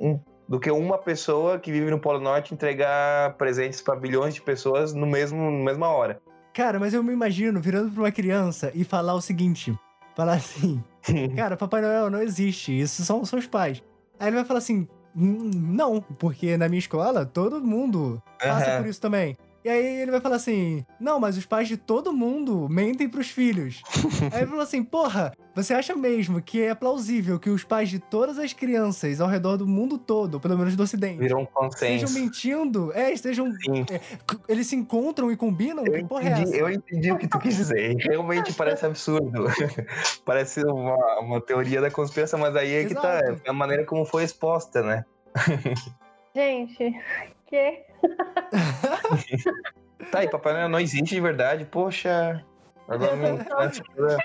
[0.00, 4.40] um- do que uma pessoa que vive no Polo Norte entregar presentes pra bilhões de
[4.40, 6.20] pessoas no mesmo na mesma hora.
[6.58, 9.72] Cara, mas eu me imagino virando pra uma criança e falar o seguinte:
[10.16, 10.82] falar assim,
[11.36, 13.80] cara, Papai Noel não existe, isso são seus pais.
[14.18, 18.82] Aí ele vai falar assim: "Hum, não, porque na minha escola todo mundo passa Aham.
[18.82, 19.36] por isso também.
[19.68, 23.28] E aí ele vai falar assim: não, mas os pais de todo mundo mentem pros
[23.28, 23.82] filhos.
[24.32, 27.98] aí ele falou assim: porra, você acha mesmo que é plausível que os pais de
[27.98, 32.08] todas as crianças ao redor do mundo todo, pelo menos do ocidente, Virou um estejam
[32.12, 32.90] mentindo?
[32.94, 33.48] É, estejam.
[33.92, 34.00] É,
[34.48, 35.84] eles se encontram e combinam?
[35.84, 36.42] Eu que porra é essa?
[36.44, 37.94] entendi, eu entendi o que tu quis dizer.
[37.96, 39.48] Realmente parece absurdo.
[40.24, 43.20] parece uma, uma teoria da conspiração, mas aí é que tá.
[43.20, 43.42] Exato.
[43.44, 45.04] É a maneira como foi exposta, né?
[46.34, 46.98] Gente,
[47.46, 47.87] que?
[50.10, 51.64] Tá, e Papai Noel não existe de verdade.
[51.66, 52.42] Poxa.
[52.86, 54.16] Agora minha infância toda-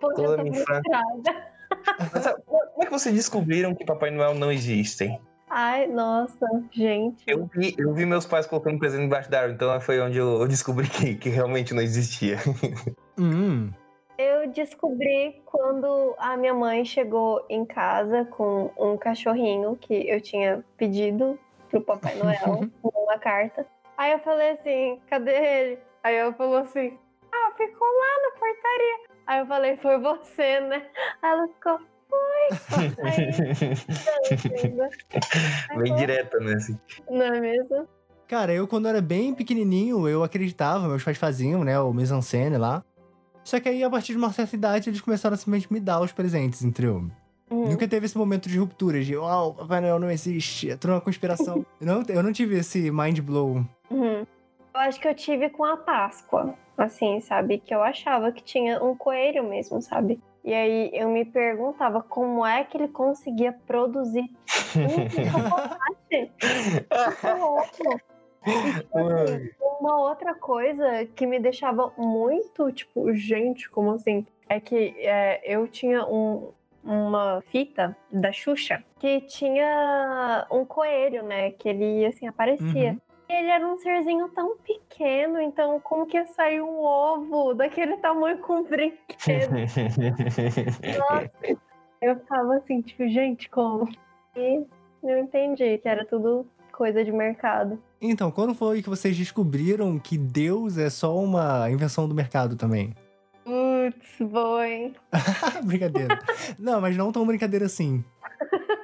[0.00, 0.82] Poxa, Toda tô minha infância.
[2.12, 5.18] Mas, sabe, como é que vocês descobriram que Papai Noel não existem?
[5.48, 7.22] Ai, nossa, gente.
[7.26, 10.40] Eu vi, eu vi meus pais colocando presente embaixo da árvore, então foi onde eu
[10.40, 12.36] eu descobri que, que realmente não existia.
[13.18, 13.70] Hum.
[14.16, 20.64] Eu descobri quando a minha mãe chegou em casa com um cachorrinho que eu tinha
[20.78, 21.38] pedido
[21.72, 23.66] pro Papai Noel, uma carta.
[23.96, 25.78] Aí eu falei assim, cadê ele?
[26.02, 26.98] Aí ela falou assim,
[27.32, 29.12] ah, ficou lá na portaria.
[29.26, 30.86] Aí eu falei, foi você, né?
[31.22, 31.78] Aí ela ficou,
[32.08, 32.48] foi.
[33.04, 34.88] Aí, entenda.
[35.76, 36.54] Bem direta, né?
[36.54, 36.78] assim.
[37.08, 37.88] Não é mesmo?
[38.28, 42.82] Cara, eu quando era bem pequenininho, eu acreditava, meus pais faziam, né, o mise-en-scène lá.
[43.44, 46.00] Só que aí, a partir de uma certa idade, eles começaram a simplesmente me dar
[46.00, 47.10] os presentes, entendeu?
[47.52, 47.68] Uhum.
[47.68, 51.02] Nunca teve esse momento de ruptura, de, uau, oh, Papai Noel não existe, entrou uma
[51.02, 51.66] conspiração.
[51.78, 53.62] eu, não, eu não tive esse mind blow.
[53.90, 54.26] Uhum.
[54.74, 57.58] Eu acho que eu tive com a Páscoa, assim, sabe?
[57.58, 60.18] Que eu achava que tinha um coelho mesmo, sabe?
[60.42, 66.32] E aí eu me perguntava como é que ele conseguia produzir chocolate.
[66.90, 68.00] Muito louco.
[68.44, 74.26] E, tipo, assim, uma outra coisa que me deixava muito, tipo, gente, como assim?
[74.48, 76.50] É que é, eu tinha um,
[76.84, 81.50] uma fita da Xuxa que tinha um coelho, né?
[81.52, 82.92] Que ele, assim, aparecia.
[82.92, 83.00] Uhum.
[83.28, 87.96] E ele era um serzinho tão pequeno, então como que ia sair um ovo daquele
[87.96, 89.52] tamanho com brinquedo?
[90.98, 91.30] Nossa,
[92.02, 93.88] eu ficava assim, tipo, gente, como?
[94.36, 94.66] E
[95.02, 97.78] eu entendi que era tudo coisa de mercado.
[98.00, 102.94] Então, quando foi que vocês descobriram que Deus é só uma invenção do mercado também?
[103.90, 104.94] Putz, boa, hein?
[105.64, 106.16] brincadeira.
[106.56, 108.04] não, mas não tão brincadeira assim.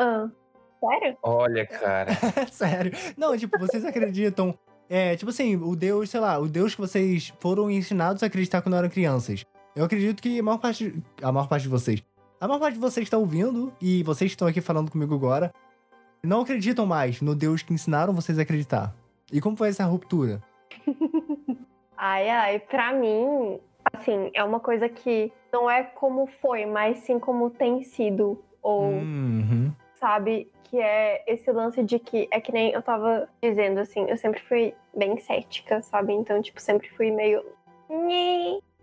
[0.00, 0.30] Ah,
[0.78, 1.18] sério?
[1.24, 2.12] Olha, cara.
[2.52, 2.92] Sério.
[3.16, 4.56] Não, tipo, vocês acreditam.
[4.88, 8.62] É, tipo assim, o Deus, sei lá, o Deus que vocês foram ensinados a acreditar
[8.62, 9.44] quando eram crianças.
[9.74, 11.02] Eu acredito que a maior parte.
[11.20, 12.00] A maior parte de vocês.
[12.40, 15.52] A maior parte de vocês está ouvindo, e vocês que estão aqui falando comigo agora,
[16.22, 18.94] não acreditam mais no Deus que ensinaram vocês a acreditar.
[19.32, 20.40] E como foi essa ruptura?
[21.96, 23.58] Ai, ai, pra mim,
[23.98, 28.42] assim, é uma coisa que não é como foi, mas sim como tem sido.
[28.62, 29.72] Ou Uhum.
[29.94, 30.50] sabe?
[30.70, 34.38] que é esse lance de que é que nem eu tava dizendo assim, eu sempre
[34.42, 36.12] fui bem cética, sabe?
[36.12, 37.42] Então, tipo, sempre fui meio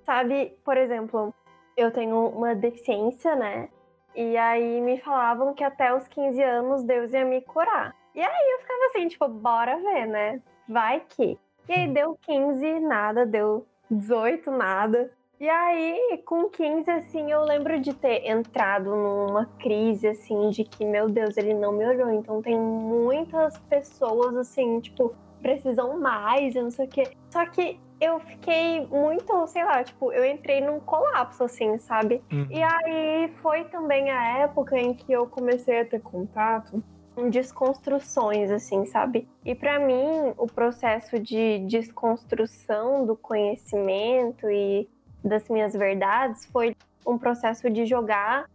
[0.03, 0.57] sabe?
[0.63, 1.31] Por exemplo,
[1.77, 3.69] eu tenho uma deficiência, né?
[4.15, 7.95] E aí me falavam que até os 15 anos Deus ia me curar.
[8.15, 10.41] E aí eu ficava assim, tipo, bora ver, né?
[10.67, 11.37] Vai que.
[11.67, 15.12] E aí deu 15, nada, deu 18, nada.
[15.40, 20.86] E aí, com 15, assim, eu lembro de ter entrado numa crise, assim, de que,
[20.86, 22.10] meu Deus, ele não me olhou.
[22.10, 27.12] Então tem muitas pessoas, assim, tipo, precisam mais, eu não sei o quê.
[27.30, 32.24] Só que eu fiquei muito, sei lá, tipo, eu entrei num colapso, assim, sabe?
[32.32, 32.48] Uhum.
[32.49, 36.82] E aí foi também a época em que eu comecei a ter contato
[37.29, 39.27] desconstruções, assim, sabe?
[39.43, 44.87] E para mim, o processo de desconstrução do conhecimento e
[45.23, 46.75] das minhas verdades foi
[47.05, 48.49] um processo de jogar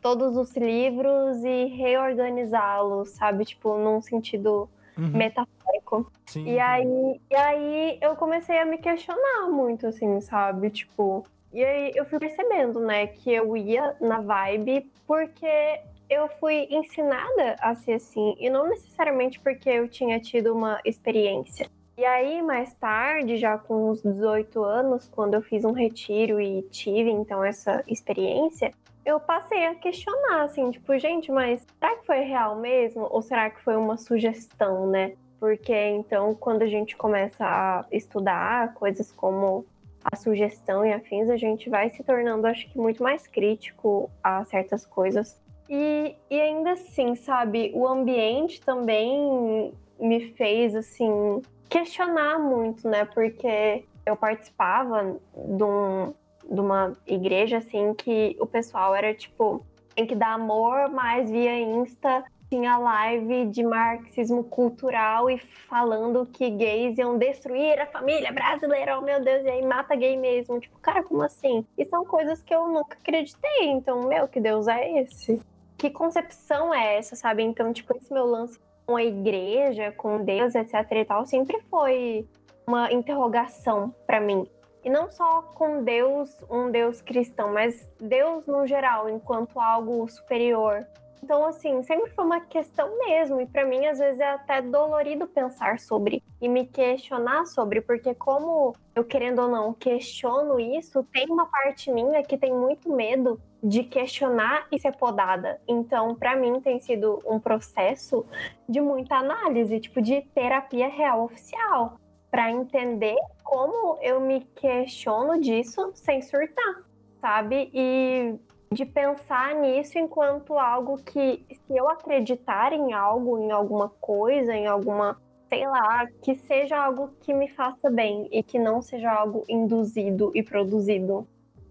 [0.00, 3.44] todos os livros e reorganizá-los, sabe?
[3.44, 5.08] Tipo, num sentido uhum.
[5.08, 6.10] metafórico.
[6.26, 6.44] Sim.
[6.46, 10.70] E aí, e aí eu comecei a me questionar muito, assim, sabe?
[10.70, 16.66] Tipo, e aí eu fui percebendo, né, que eu ia na vibe porque eu fui
[16.70, 21.68] ensinada a ser assim, e não necessariamente porque eu tinha tido uma experiência.
[21.98, 26.62] E aí, mais tarde, já com uns 18 anos, quando eu fiz um retiro e
[26.62, 28.70] tive então essa experiência,
[29.04, 33.06] eu passei a questionar, assim, tipo, gente, mas será que foi real mesmo?
[33.10, 35.14] Ou será que foi uma sugestão, né?
[35.40, 39.64] Porque então, quando a gente começa a estudar coisas como
[40.04, 44.44] a sugestão e afins, a gente vai se tornando, acho que, muito mais crítico a
[44.44, 45.40] certas coisas.
[45.68, 53.04] E, e ainda assim, sabe, o ambiente também me fez, assim, questionar muito, né?
[53.04, 56.14] Porque eu participava de, um,
[56.48, 61.58] de uma igreja, assim, que o pessoal era tipo, tem que dar amor, mas via
[61.58, 65.38] Insta tinha live de marxismo cultural e
[65.68, 70.16] falando que gays iam destruir a família brasileira, oh meu Deus, e aí mata gay
[70.16, 70.60] mesmo.
[70.60, 71.66] Tipo, cara, como assim?
[71.76, 73.64] E são coisas que eu nunca acreditei.
[73.64, 75.40] Então, meu, que Deus é esse?
[75.76, 77.42] Que concepção é essa, sabe?
[77.42, 82.26] Então, tipo, esse meu lance com a igreja, com Deus, etc e tal, sempre foi
[82.66, 84.48] uma interrogação para mim.
[84.84, 90.86] E não só com Deus, um Deus cristão, mas Deus no geral, enquanto algo superior.
[91.22, 93.40] Então, assim, sempre foi uma questão mesmo.
[93.40, 98.14] E para mim, às vezes, é até dolorido pensar sobre e me questionar sobre, porque,
[98.14, 103.38] como eu querendo ou não questiono isso, tem uma parte minha que tem muito medo
[103.62, 105.60] de questionar e ser podada.
[105.68, 108.24] Então, para mim, tem sido um processo
[108.66, 111.98] de muita análise, tipo, de terapia real oficial,
[112.30, 116.82] para entender como eu me questiono disso sem surtar,
[117.20, 117.70] sabe?
[117.74, 118.34] E
[118.72, 124.66] de pensar nisso enquanto algo que, se eu acreditar em algo, em alguma coisa, em
[124.66, 129.44] alguma, sei lá, que seja algo que me faça bem e que não seja algo
[129.48, 131.26] induzido e produzido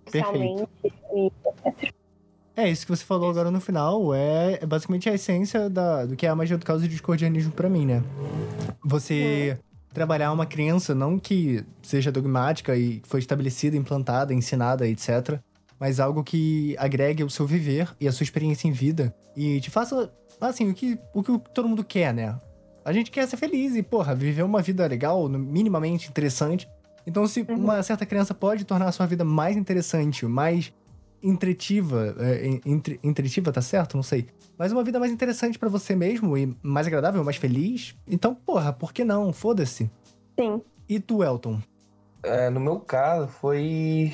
[0.05, 0.67] socialmente
[1.13, 1.93] e etc.
[2.57, 6.15] É, isso que você falou agora no final é, é basicamente a essência da, do
[6.15, 8.01] que é a magia do caos e discordianismo para mim, né?
[8.83, 9.59] Você
[9.93, 15.39] trabalhar uma crença, não que seja dogmática e foi estabelecida, implantada, ensinada, etc.,
[15.77, 19.69] mas algo que agregue o seu viver e a sua experiência em vida e te
[19.69, 22.39] faça, assim, o que, o que todo mundo quer, né?
[22.85, 26.69] A gente quer ser feliz e, porra, viver uma vida legal, minimamente interessante.
[27.07, 27.55] Então, se uhum.
[27.55, 30.71] uma certa crença pode tornar a sua vida mais interessante, mais
[31.21, 33.95] entretiva, é, entre, entretiva, tá certo?
[33.95, 34.27] Não sei.
[34.55, 37.95] Mas uma vida mais interessante para você mesmo e mais agradável, mais feliz.
[38.07, 39.33] Então, porra, por que não?
[39.33, 39.89] Foda-se.
[40.39, 40.61] Sim.
[40.87, 41.59] E tu, Elton?
[42.21, 44.13] É, no meu caso, foi.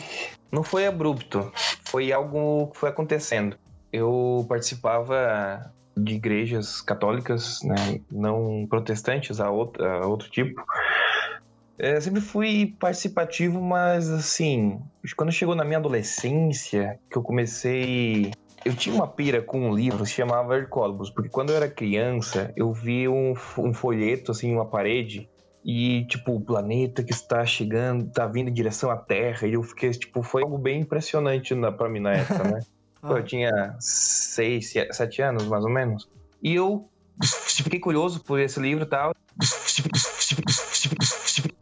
[0.50, 1.52] Não foi abrupto.
[1.84, 3.58] Foi algo que foi acontecendo.
[3.92, 10.64] Eu participava de igrejas católicas, né, não protestantes, a outro, a outro tipo.
[11.78, 14.80] É, sempre fui participativo, mas assim,
[15.16, 18.32] quando chegou na minha adolescência, que eu comecei.
[18.64, 21.68] Eu tinha uma pira com um livro que se chamava Hercólogos, porque quando eu era
[21.68, 25.28] criança, eu vi um, um folheto, assim, uma parede,
[25.66, 29.64] e, tipo, o planeta que está chegando, está vindo em direção à Terra, e eu
[29.64, 32.60] fiquei, tipo, foi algo bem impressionante na, pra mim na época, né?
[33.02, 36.08] Pô, eu tinha seis, sete anos, mais ou menos.
[36.42, 36.88] E eu
[37.64, 39.14] fiquei curioso por esse livro e tal.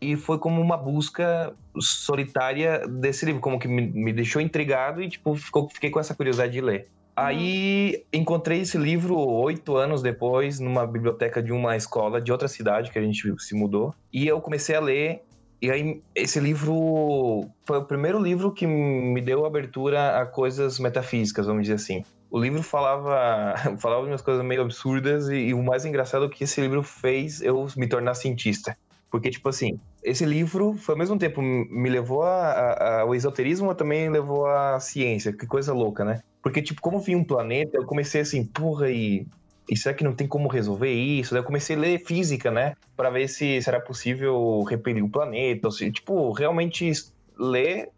[0.02, 5.10] E foi como uma busca solitária desse livro, como que me, me deixou intrigado e,
[5.10, 6.90] tipo, ficou, fiquei com essa curiosidade de ler.
[7.16, 12.91] Aí encontrei esse livro oito anos depois numa biblioteca de uma escola de outra cidade
[12.91, 13.94] que a gente se mudou.
[14.11, 15.24] E eu comecei a ler.
[15.61, 21.45] E aí esse livro foi o primeiro livro que me deu abertura a coisas metafísicas,
[21.45, 22.03] vamos dizer assim.
[22.31, 26.44] o livro falava, falava umas coisas meio absurdas e, e, o mais engraçado é que
[26.44, 28.77] esse livro fez eu me tornar cientista.
[29.11, 34.10] Porque, tipo assim, esse livro, foi ao mesmo tempo, me levou ao esoterismo, mas também
[34.10, 35.34] levou à ciência.
[35.34, 36.22] Que coisa louca, né?
[36.44, 39.26] Porque, tipo, como vi um planeta, eu comecei assim, porra, e,
[39.69, 41.31] e será que não tem como resolver isso?
[41.31, 42.75] Daí eu comecei a ler física, né?
[42.97, 45.67] Para ver se será possível repelir o planeta.
[45.67, 46.91] Ou se, tipo, realmente
[47.37, 47.89] ler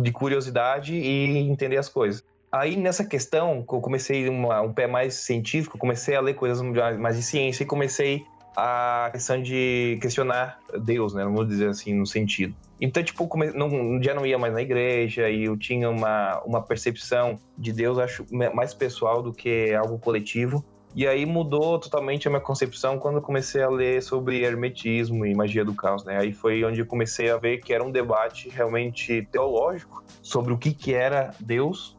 [0.00, 2.24] de curiosidade e entender as coisas.
[2.52, 6.60] Aí nessa questão, eu comecei uma, um pé mais científico, comecei a ler coisas
[6.98, 8.24] mais de ciência e comecei
[8.56, 11.24] a questão de questionar Deus, né?
[11.24, 12.54] Não dizer assim no sentido.
[12.80, 13.52] Então, tipo, come...
[13.52, 17.98] não, já não ia mais na igreja e eu tinha uma, uma percepção de Deus,
[17.98, 20.64] acho, mais pessoal do que algo coletivo.
[20.94, 25.34] E aí mudou totalmente a minha concepção quando eu comecei a ler sobre hermetismo e
[25.34, 26.18] magia do caos, né?
[26.18, 30.58] Aí foi onde eu comecei a ver que era um debate realmente teológico sobre o
[30.58, 31.96] que que era Deus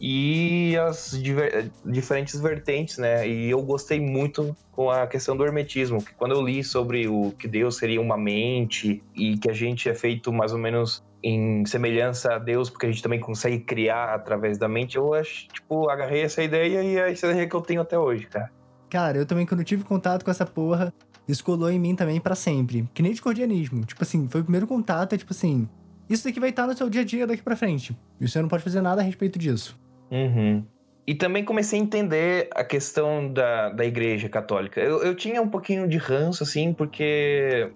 [0.00, 3.26] e as diver diferentes vertentes, né?
[3.28, 7.30] E eu gostei muito com a questão do hermetismo, que quando eu li sobre o
[7.38, 11.64] que Deus seria uma mente e que a gente é feito mais ou menos em
[11.64, 15.88] semelhança a Deus, porque a gente também consegue criar através da mente, eu acho, tipo,
[15.88, 18.52] agarrei essa ideia e é essa ideia que eu tenho até hoje, cara.
[18.90, 20.92] Cara, eu também, quando tive contato com essa porra,
[21.26, 22.86] isso colou em mim também para sempre.
[22.92, 23.86] Que nem discordianismo.
[23.86, 25.66] Tipo assim, foi o primeiro contato, é tipo assim,
[26.10, 27.96] isso daqui vai estar no seu dia a dia daqui pra frente.
[28.20, 29.80] E você não pode fazer nada a respeito disso.
[30.10, 30.62] Uhum.
[31.06, 34.78] E também comecei a entender a questão da, da igreja católica.
[34.80, 37.70] Eu, eu tinha um pouquinho de ranço, assim, porque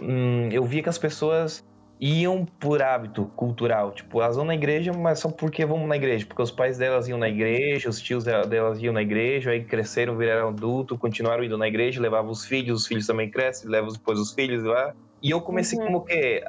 [0.00, 1.64] hum, eu via que as pessoas
[2.04, 3.92] iam por hábito cultural.
[3.92, 6.26] Tipo, elas vão na igreja, mas só porque vão na igreja.
[6.26, 10.16] Porque os pais delas iam na igreja, os tios delas iam na igreja, aí cresceram,
[10.16, 14.18] viraram adulto, continuaram indo na igreja, levavam os filhos, os filhos também crescem, levam depois
[14.18, 14.92] os filhos lá.
[15.22, 15.86] E eu comecei uhum.
[15.86, 16.42] como que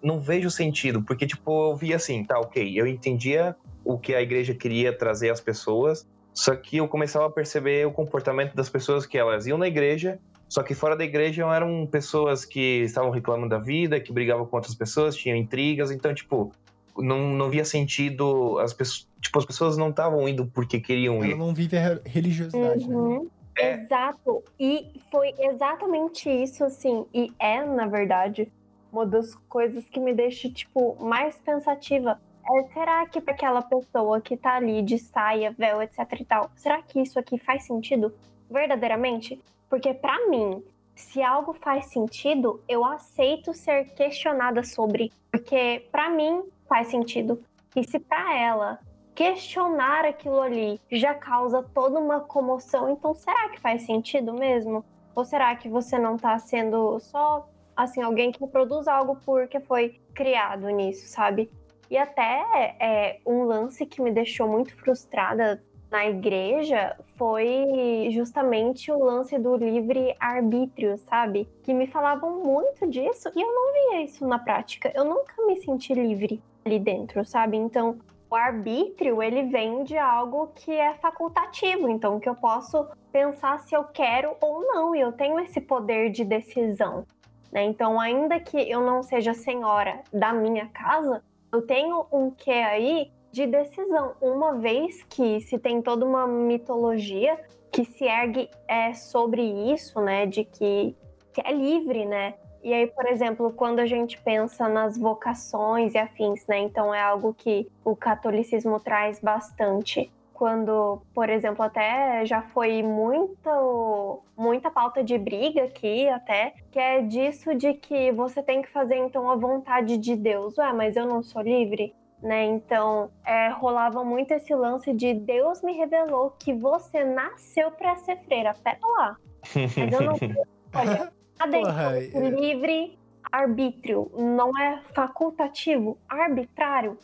[0.00, 4.22] não vejo sentido, porque tipo, eu via assim, tá, OK, eu entendia o que a
[4.22, 6.06] igreja queria trazer às pessoas.
[6.32, 10.20] Só que eu começava a perceber o comportamento das pessoas que elas iam na igreja,
[10.48, 14.56] só que fora da igreja eram pessoas que estavam reclamando da vida, que brigavam com
[14.56, 16.52] outras pessoas, tinham intrigas, então, tipo,
[16.96, 18.58] não, não via sentido.
[18.58, 21.32] As pessoas, tipo, as pessoas não estavam indo porque queriam ir.
[21.32, 22.94] Ela não vive a religiosidade, né?
[22.94, 23.22] uhum.
[23.22, 23.28] né?
[23.58, 23.74] É.
[23.80, 24.44] Exato.
[24.60, 27.06] E foi exatamente isso, assim.
[27.12, 28.52] E é, na verdade,
[28.92, 32.20] uma das coisas que me deixa, tipo, mais pensativa.
[32.48, 36.50] É, será que para aquela pessoa que tá ali de saia, véu, etc e tal,
[36.54, 38.14] será que isso aqui faz sentido
[38.48, 39.40] verdadeiramente?
[39.68, 40.62] Porque para mim,
[40.94, 47.42] se algo faz sentido, eu aceito ser questionada sobre, porque para mim faz sentido.
[47.74, 48.78] E se para ela
[49.14, 54.84] questionar aquilo ali já causa toda uma comoção, então será que faz sentido mesmo?
[55.14, 60.00] Ou será que você não tá sendo só assim alguém que produz algo porque foi
[60.14, 61.50] criado nisso, sabe?
[61.90, 69.02] E até é, um lance que me deixou muito frustrada na igreja foi justamente o
[69.02, 71.48] lance do livre arbítrio, sabe?
[71.62, 74.92] Que me falavam muito disso e eu não via isso na prática.
[74.94, 77.56] Eu nunca me senti livre ali dentro, sabe?
[77.56, 77.98] Então,
[78.28, 83.74] o arbítrio, ele vem de algo que é facultativo, então que eu posso pensar se
[83.74, 87.06] eu quero ou não, e eu tenho esse poder de decisão.
[87.52, 87.62] Né?
[87.64, 91.22] Então, ainda que eu não seja senhora da minha casa,
[91.52, 97.38] eu tenho um que aí de decisão, uma vez que se tem toda uma mitologia
[97.70, 100.96] que se ergue é, sobre isso, né, de que,
[101.34, 102.32] que é livre, né?
[102.62, 106.60] E aí, por exemplo, quando a gente pensa nas vocações e afins, né?
[106.60, 110.10] Então é algo que o catolicismo traz bastante.
[110.32, 117.02] Quando, por exemplo, até já foi muito, muita pauta de briga aqui, até, que é
[117.02, 120.56] disso de que você tem que fazer então a vontade de Deus.
[120.56, 121.94] Ué, mas eu não sou livre?
[122.26, 122.44] Né?
[122.46, 128.16] Então, é, rolava muito esse lance de Deus me revelou que você nasceu para ser
[128.24, 128.52] freira.
[128.52, 129.16] Pera lá.
[129.54, 130.14] Mas eu não.
[130.74, 131.62] Olha, cadê?
[131.62, 132.30] É...
[132.30, 132.98] Livre
[133.30, 136.98] arbítrio, não é facultativo, arbitrário.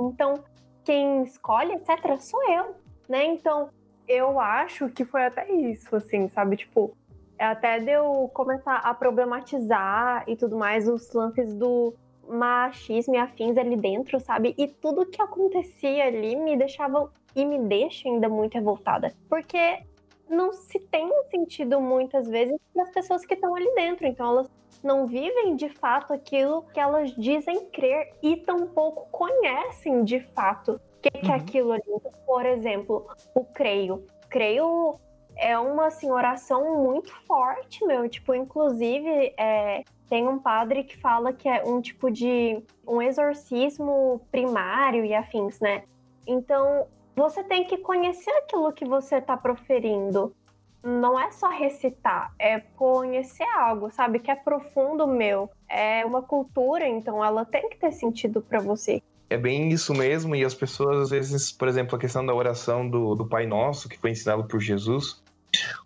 [0.00, 0.42] Então,
[0.82, 2.74] quem escolhe, etc., sou eu,
[3.08, 3.26] né?
[3.26, 3.70] Então,
[4.08, 6.56] eu acho que foi até isso, assim, sabe?
[6.56, 6.96] Tipo,
[7.38, 11.94] até deu começar a problematizar e tudo mais os lances do
[12.28, 14.54] machismo e afins ali dentro, sabe?
[14.58, 19.14] E tudo que acontecia ali me deixava e me deixa ainda muito revoltada.
[19.28, 19.82] Porque
[20.28, 24.06] não se tem sentido muitas vezes para as pessoas que estão ali dentro.
[24.06, 24.50] Então elas
[24.82, 31.00] não vivem de fato aquilo que elas dizem crer e tampouco conhecem de fato o
[31.00, 31.20] que, uhum.
[31.22, 31.40] que é uhum.
[31.40, 31.82] aquilo ali.
[32.26, 34.04] Por exemplo, o creio.
[34.28, 34.98] Creio
[35.36, 38.08] é uma assim, oração muito forte, meu.
[38.08, 44.20] Tipo, inclusive, é, tem um padre que fala que é um tipo de um exorcismo
[44.30, 45.84] primário e afins, né?
[46.26, 50.34] Então, você tem que conhecer aquilo que você está proferindo.
[50.82, 54.20] Não é só recitar, é conhecer algo, sabe?
[54.20, 55.50] Que é profundo meu.
[55.68, 59.02] É uma cultura, então ela tem que ter sentido para você.
[59.28, 62.88] É bem isso mesmo, e as pessoas, às vezes, por exemplo, a questão da oração
[62.88, 65.22] do, do Pai Nosso, que foi ensinado por Jesus,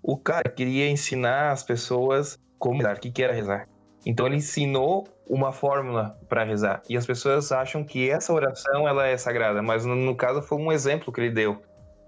[0.03, 3.69] o cara queria ensinar as pessoas como rezar, o que, que era rezar.
[4.05, 6.83] Então ele ensinou uma fórmula para rezar.
[6.89, 10.59] E as pessoas acham que essa oração ela é sagrada, mas no, no, caso foi
[10.59, 11.63] um exemplo que ele deu.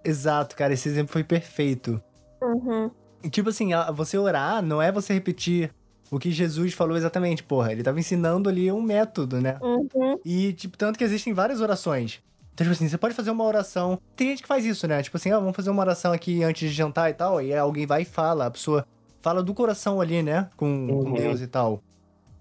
[0.05, 2.03] Exato, cara, esse exemplo foi perfeito.
[2.43, 2.91] Uhum.
[3.31, 5.71] Tipo assim, você orar não é você repetir
[6.11, 7.73] o que Jesus falou exatamente, porra.
[7.73, 9.59] Ele tava ensinando ali um método, né?
[9.62, 10.19] Uhum.
[10.25, 12.23] E, tipo, tanto que existem várias orações.
[12.53, 13.99] Então, tipo assim, você pode fazer uma oração.
[14.15, 15.03] Tem gente que faz isso, né?
[15.03, 17.43] Tipo assim, ah, vamos fazer uma oração aqui antes de jantar e tal.
[17.43, 18.87] E aí alguém vai e fala, a pessoa
[19.24, 20.51] fala do coração ali, né?
[20.55, 21.05] Com, uhum.
[21.05, 21.82] com Deus e tal.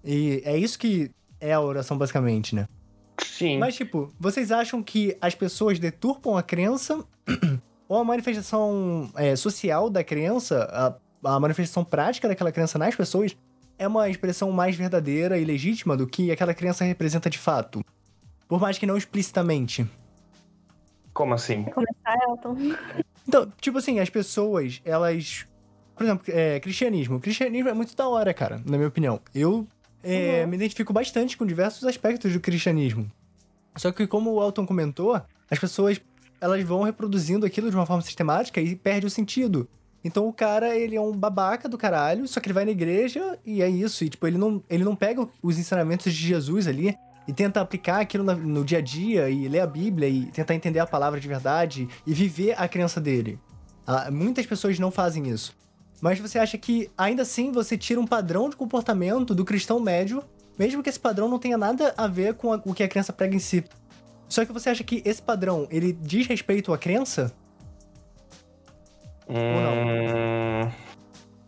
[0.04, 2.68] E é isso que é a oração, basicamente, né?
[3.18, 3.58] Sim.
[3.58, 7.02] Mas, tipo, vocês acham que as pessoas deturpam a crença?
[7.88, 10.68] ou a manifestação é, social da crença,
[11.24, 13.34] a, a manifestação prática daquela crença nas pessoas,
[13.78, 17.82] é uma expressão mais verdadeira e legítima do que aquela crença representa de fato.
[18.46, 19.88] Por mais que não explicitamente.
[21.14, 21.64] Como assim?
[21.64, 22.56] Começar, Elton.
[23.26, 25.46] Então, tipo assim, as pessoas, elas.
[25.94, 27.20] Por exemplo, é, cristianismo.
[27.20, 29.20] cristianismo é muito da hora, cara, na minha opinião.
[29.34, 29.66] Eu
[30.02, 30.50] é, uhum.
[30.50, 33.10] me identifico bastante com diversos aspectos do cristianismo.
[33.76, 36.00] Só que, como o Elton comentou, as pessoas
[36.40, 39.68] elas vão reproduzindo aquilo de uma forma sistemática e perde o sentido.
[40.04, 43.38] Então o cara, ele é um babaca do caralho, só que ele vai na igreja
[43.46, 44.04] e é isso.
[44.04, 46.94] E, tipo, ele não, ele não pega os ensinamentos de Jesus ali
[47.26, 50.54] e tenta aplicar aquilo no, no dia a dia e ler a Bíblia e tentar
[50.54, 53.38] entender a palavra de verdade e viver a crença dele.
[53.86, 55.56] Ah, muitas pessoas não fazem isso.
[56.04, 60.22] Mas você acha que ainda assim você tira um padrão de comportamento do cristão médio,
[60.58, 63.10] mesmo que esse padrão não tenha nada a ver com a, o que a crença
[63.10, 63.64] prega em si.
[64.28, 67.32] Só que você acha que esse padrão, ele diz respeito à crença?
[69.26, 70.66] Hum, Ou não?
[70.66, 70.72] Hum,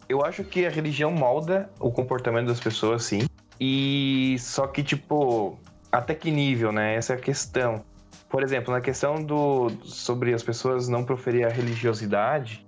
[0.09, 3.27] eu acho que a religião molda o comportamento das pessoas, sim.
[3.61, 5.59] E só que, tipo,
[5.93, 6.95] até que nível, né?
[6.95, 7.85] Essa é a questão.
[8.27, 12.65] Por exemplo, na questão do sobre as pessoas não proferir a religiosidade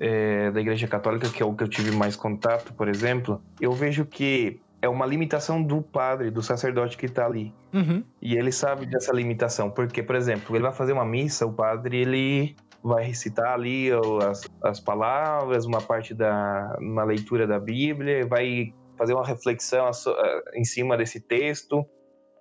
[0.00, 3.72] é, da Igreja Católica, que é o que eu tive mais contato, por exemplo, eu
[3.72, 7.52] vejo que é uma limitação do padre, do sacerdote que está ali.
[7.72, 8.04] Uhum.
[8.22, 11.98] E ele sabe dessa limitação, porque, por exemplo, ele vai fazer uma missa, o padre
[11.98, 13.88] ele vai recitar ali
[14.30, 19.90] as, as palavras, uma parte da uma leitura da Bíblia, vai fazer uma reflexão
[20.54, 21.84] em cima desse texto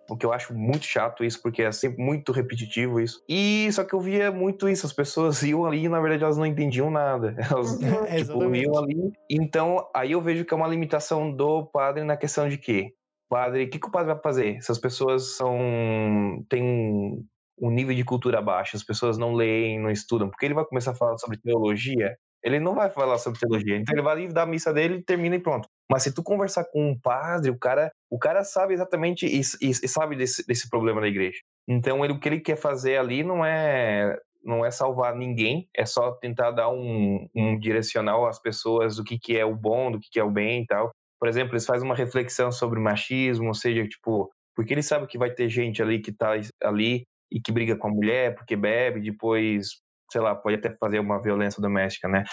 [0.09, 3.23] o que eu acho muito chato isso, porque é sempre muito repetitivo isso.
[3.27, 6.38] E só que eu via muito isso, as pessoas iam ali e na verdade elas
[6.38, 7.35] não entendiam nada.
[7.49, 8.05] Elas uhum.
[8.17, 9.11] tipo, iam ali.
[9.29, 12.93] Então, aí eu vejo que é uma limitação do padre na questão de que
[13.29, 14.61] padre, o que, que o padre vai fazer?
[14.61, 17.25] Se as pessoas são têm
[17.59, 20.91] um nível de cultura baixo, as pessoas não leem, não estudam, porque ele vai começar
[20.91, 22.15] a falar sobre teologia,
[22.48, 23.76] ele não vai falar sobre teologia.
[23.76, 25.68] Então ele vai dar a missa dele, termina e pronto.
[25.91, 29.74] Mas se tu conversar com um padre, o cara, o cara sabe exatamente e, e,
[29.88, 31.40] sabe desse, desse problema da igreja.
[31.68, 35.86] Então ele, o que ele quer fazer ali não é não é salvar ninguém, é
[35.86, 39.99] só tentar dar um, um direcional às pessoas do que, que é o bom, do
[39.99, 40.90] que, que é o bem e tal.
[41.19, 45.18] Por exemplo, eles fazem uma reflexão sobre machismo, ou seja, tipo, porque eles sabem que
[45.18, 46.32] vai ter gente ali que tá
[46.64, 50.99] ali e que briga com a mulher porque bebe, depois, sei lá, pode até fazer
[50.99, 52.23] uma violência doméstica, né?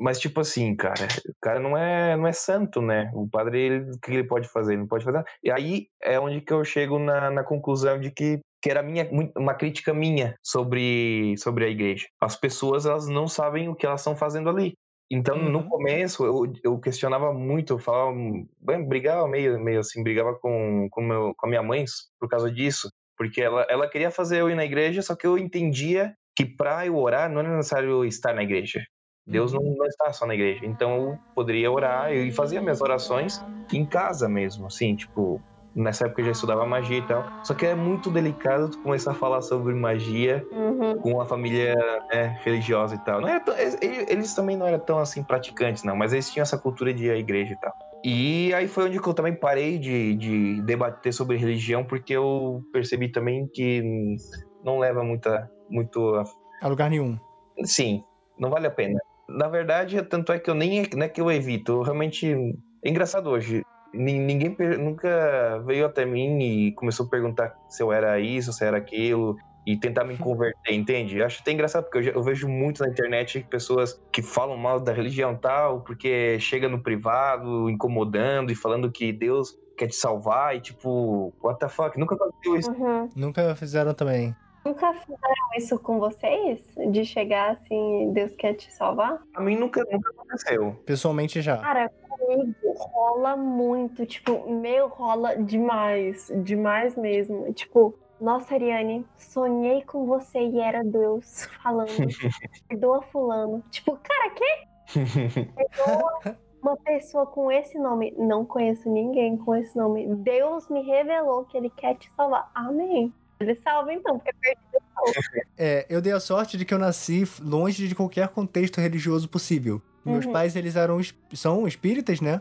[0.00, 3.10] Mas, tipo assim, cara, o cara não é, não é santo, né?
[3.14, 4.72] O padre, ele, o que ele pode fazer?
[4.72, 5.22] Ele não pode fazer.
[5.42, 9.06] E aí é onde que eu chego na, na conclusão de que, que era minha,
[9.36, 12.06] uma crítica minha sobre, sobre a igreja.
[12.18, 14.72] As pessoas, elas não sabem o que elas estão fazendo ali.
[15.12, 15.50] Então, uhum.
[15.50, 18.16] no começo, eu, eu questionava muito, eu falava,
[18.58, 21.84] bem, brigava meio, meio assim, brigava com, com, meu, com a minha mãe
[22.18, 22.88] por causa disso.
[23.18, 26.86] Porque ela, ela queria fazer eu ir na igreja, só que eu entendia que para
[26.86, 28.80] eu orar não era necessário estar na igreja.
[29.26, 29.76] Deus não, uhum.
[29.76, 30.64] não está só na igreja.
[30.64, 35.40] Então eu poderia orar e fazia minhas orações em casa mesmo, assim, tipo,
[35.74, 37.24] nessa época eu já estudava magia e tal.
[37.44, 40.96] Só que é muito delicado tu começar a falar sobre magia uhum.
[40.98, 41.76] com a família
[42.10, 43.20] né, religiosa e tal.
[43.20, 46.58] Não é tão, eles também não eram tão assim praticantes, não, mas eles tinham essa
[46.58, 47.72] cultura de ir à igreja e tal.
[48.02, 53.12] E aí foi onde eu também parei de, de debater sobre religião, porque eu percebi
[53.12, 54.16] também que
[54.64, 56.14] não leva muita, muito
[56.60, 56.68] a...
[56.68, 57.18] lugar nenhum.
[57.64, 58.04] Sim,
[58.38, 58.98] não vale a pena.
[59.28, 62.34] Na verdade, tanto é que eu nem não é que eu evito, eu realmente.
[62.82, 63.62] É engraçado hoje.
[63.92, 68.76] Ninguém nunca veio até mim e começou a perguntar se eu era isso, se era
[68.76, 69.36] aquilo,
[69.66, 71.18] e tentar me converter, entende?
[71.18, 74.80] Eu acho até engraçado, porque eu, eu, vejo muito na internet pessoas que falam mal
[74.80, 80.56] da religião tal, porque chega no privado, incomodando e falando que Deus quer te salvar,
[80.56, 81.98] e tipo, what the fuck?
[81.98, 82.70] Nunca aconteceu isso.
[82.70, 83.08] Uhum.
[83.16, 84.34] Nunca fizeram também.
[84.64, 86.60] Nunca fizeram isso com vocês?
[86.90, 89.22] De chegar assim, Deus quer te salvar?
[89.34, 90.76] A mim nunca, nunca aconteceu.
[90.84, 91.56] Pessoalmente já.
[91.58, 94.04] Cara, comigo rola muito.
[94.04, 96.30] Tipo, meu, rola demais.
[96.42, 97.52] Demais mesmo.
[97.52, 101.88] Tipo, nossa, Ariane, sonhei com você e era Deus falando.
[102.68, 103.64] Perdoa fulano.
[103.70, 105.50] Tipo, cara, que?
[105.54, 108.14] Perdoa uma pessoa com esse nome.
[108.18, 110.14] Não conheço ninguém com esse nome.
[110.16, 112.50] Deus me revelou que ele quer te salvar.
[112.54, 113.12] Amém.
[113.40, 115.12] Ele salva então, porque perdido salva.
[115.56, 119.80] É, eu dei a sorte de que eu nasci longe de qualquer contexto religioso possível.
[120.04, 120.32] Meus Uhum.
[120.32, 120.98] pais, eles eram
[121.34, 122.40] são espíritas, né?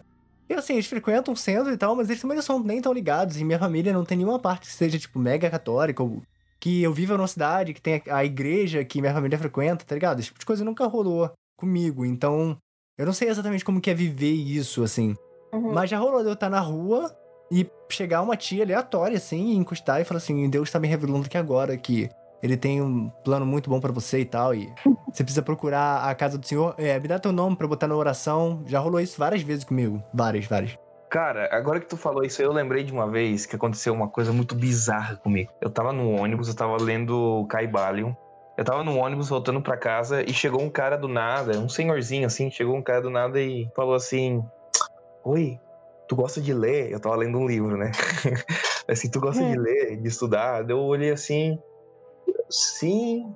[0.50, 2.94] E assim, eles frequentam o centro e tal, mas eles também não são nem tão
[2.94, 3.38] ligados.
[3.40, 6.22] E minha família não tem nenhuma parte que seja, tipo, mega católica, ou
[6.60, 9.94] que eu vivo numa cidade que tem a a igreja que minha família frequenta, tá
[9.96, 10.20] ligado?
[10.20, 12.06] Esse tipo de coisa nunca rolou comigo.
[12.06, 12.58] Então,
[12.98, 15.16] eu não sei exatamente como que é viver isso, assim.
[15.54, 15.74] Uhum.
[15.74, 17.14] Mas já rolou de eu estar na rua
[17.52, 21.26] e chegar uma tia aleatória, assim, e encostar e falar assim: Deus tá me revelando
[21.26, 22.10] aqui agora que
[22.42, 24.54] ele tem um plano muito bom pra você e tal.
[24.54, 24.72] E
[25.12, 26.76] você precisa procurar a casa do Senhor.
[26.78, 28.64] É, me dá teu nome pra eu botar na oração.
[28.66, 30.02] Já rolou isso várias vezes comigo.
[30.14, 30.78] Várias, várias.
[31.10, 34.32] Cara, agora que tu falou isso, eu lembrei de uma vez que aconteceu uma coisa
[34.32, 35.52] muito bizarra comigo.
[35.60, 38.14] Eu tava no ônibus, eu tava lendo Caibalion.
[38.56, 42.28] Eu tava no ônibus voltando pra casa e chegou um cara do nada, um senhorzinho
[42.28, 44.44] assim, chegou um cara do nada e falou assim:
[45.24, 45.58] Oi,
[46.10, 46.92] tu gosta de ler?
[46.92, 47.92] Eu tava lendo um livro, né?
[48.90, 50.68] assim, tu gosta de ler, de estudar?
[50.68, 51.58] Eu olhei assim,
[52.50, 53.32] sim.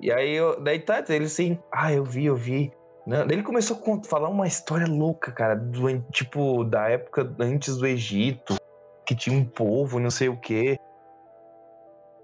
[0.00, 2.72] E aí, eu, daí tá, ele assim, ah, eu vi, eu vi.
[3.06, 3.24] Né?
[3.26, 7.86] Daí ele começou a falar uma história louca, cara, do, tipo, da época antes do
[7.86, 8.56] Egito,
[9.06, 10.78] que tinha um povo, não sei o quê.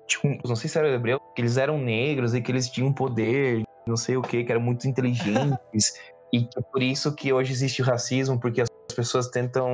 [0.06, 3.62] Tipo, não sei se era hebreu, que eles eram negros e que eles tinham poder,
[3.86, 6.00] não sei o quê, que eram muito inteligentes.
[6.32, 9.68] e que é por isso que hoje existe o racismo, porque as pessoas tentam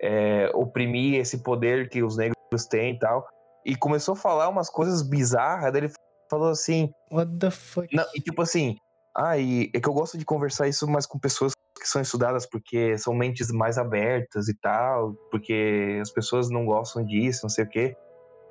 [0.00, 3.26] é, oprimir esse poder que os negros têm e tal.
[3.64, 5.92] E começou a falar umas coisas bizarras, daí ele
[6.30, 7.94] falou assim, What the fuck?
[7.94, 8.76] não, e tipo assim,
[9.16, 12.46] ah, e é que eu gosto de conversar isso mais com pessoas que são estudadas,
[12.46, 17.64] porque são mentes mais abertas e tal, porque as pessoas não gostam disso, não sei
[17.64, 17.96] o quê.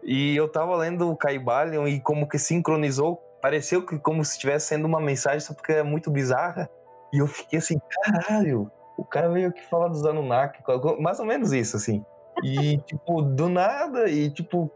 [0.03, 4.67] E eu tava lendo o Caibalion e como que sincronizou, pareceu que como se estivesse
[4.67, 6.69] sendo uma mensagem, só porque é muito bizarra.
[7.13, 10.61] E eu fiquei assim, caralho, o cara veio aqui falar dos Anunnaki,
[10.99, 12.03] mais ou menos isso, assim.
[12.43, 14.71] E, tipo, do nada, e tipo, o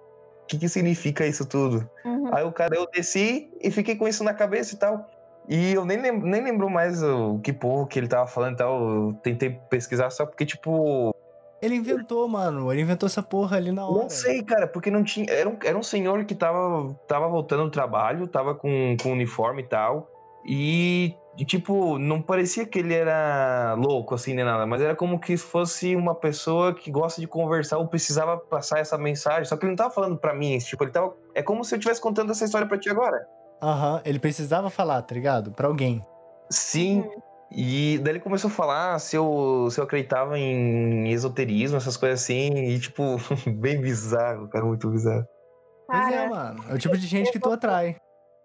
[0.47, 1.89] que que significa isso tudo?
[2.05, 2.33] Uhum.
[2.33, 5.05] Aí o cara, eu desci e fiquei com isso na cabeça e tal.
[5.49, 8.57] E eu nem, lem nem lembro mais o que povo que ele tava falando e
[8.57, 8.87] tal.
[8.87, 11.13] Eu tentei pesquisar só porque, tipo.
[11.59, 12.71] Ele inventou, mano.
[12.71, 14.03] Ele inventou essa porra ali na hora.
[14.03, 15.25] Não sei, cara, porque não tinha.
[15.27, 19.63] Era um, era um senhor que tava, tava voltando do trabalho, tava com, com uniforme
[19.63, 20.07] e tal.
[20.45, 25.19] E, e, tipo, não parecia que ele era louco, assim, nem nada, mas era como
[25.19, 29.45] que fosse uma pessoa que gosta de conversar ou precisava passar essa mensagem.
[29.45, 31.15] Só que ele não tava falando pra mim, tipo, ele tava.
[31.33, 33.25] É como se eu estivesse contando essa história pra ti agora.
[33.61, 35.51] Aham, ele precisava falar, tá ligado?
[35.51, 36.01] Pra alguém.
[36.49, 37.09] Sim.
[37.51, 42.21] E daí ele começou a falar se eu, se eu acreditava em esoterismo, essas coisas
[42.21, 43.17] assim, e tipo,
[43.59, 45.25] bem bizarro, cara, muito bizarro.
[45.87, 46.63] Pois é, Cara, mano.
[46.69, 47.95] É o tipo de gente que tu atrai.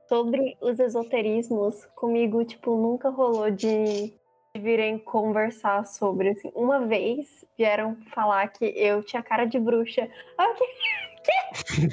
[0.08, 4.12] Sobre os esoterismos, comigo, tipo, nunca rolou de
[4.56, 6.50] virem conversar sobre, assim.
[6.54, 10.08] Uma vez vieram falar que eu tinha cara de bruxa.
[10.38, 11.88] Ah, que-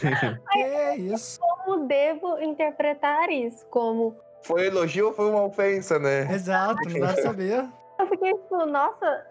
[0.51, 1.39] Que é isso?
[1.39, 3.65] Como devo interpretar isso?
[3.67, 6.21] Como Foi elogio ou foi uma ofensa, né?
[6.33, 7.65] Exato, não dá pra saber.
[7.99, 9.25] Eu fiquei tipo, nossa,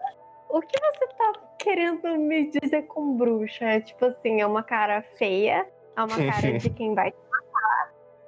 [0.49, 3.65] o que você tá querendo me dizer com bruxa?
[3.65, 7.13] É tipo assim, é uma cara feia, é uma cara de quem vai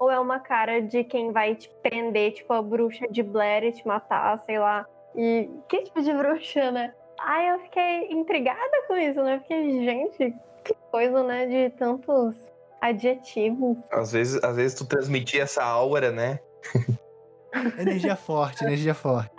[0.03, 3.71] ou é uma cara de quem vai te prender, tipo a bruxa de Blair e
[3.71, 4.85] te matar, sei lá.
[5.15, 6.93] E que tipo de bruxa, né?
[7.19, 9.37] Aí eu fiquei intrigada com isso, né?
[9.37, 11.45] Porque, gente, que coisa, né?
[11.45, 12.35] De tantos
[12.81, 13.77] adjetivos.
[13.91, 16.39] Às vezes, às vezes tu transmitia essa aura, né?
[17.79, 19.31] Energia forte, energia forte.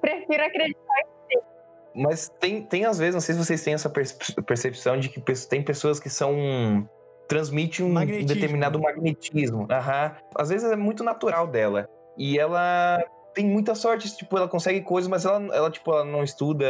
[0.00, 0.94] Prefiro acreditar.
[1.94, 5.20] Mas tem, tem às vezes, não sei se vocês têm essa perce- percepção de que
[5.48, 6.86] tem pessoas que são.
[7.28, 8.28] Transmitem um Magnetismo.
[8.34, 9.66] determinado magnetismo.
[9.70, 10.12] Aham.
[10.36, 11.88] Às vezes é muito natural dela.
[12.16, 13.02] E ela
[13.34, 16.66] tem muita sorte, tipo, ela consegue coisas, mas ela, ela, tipo, ela não estuda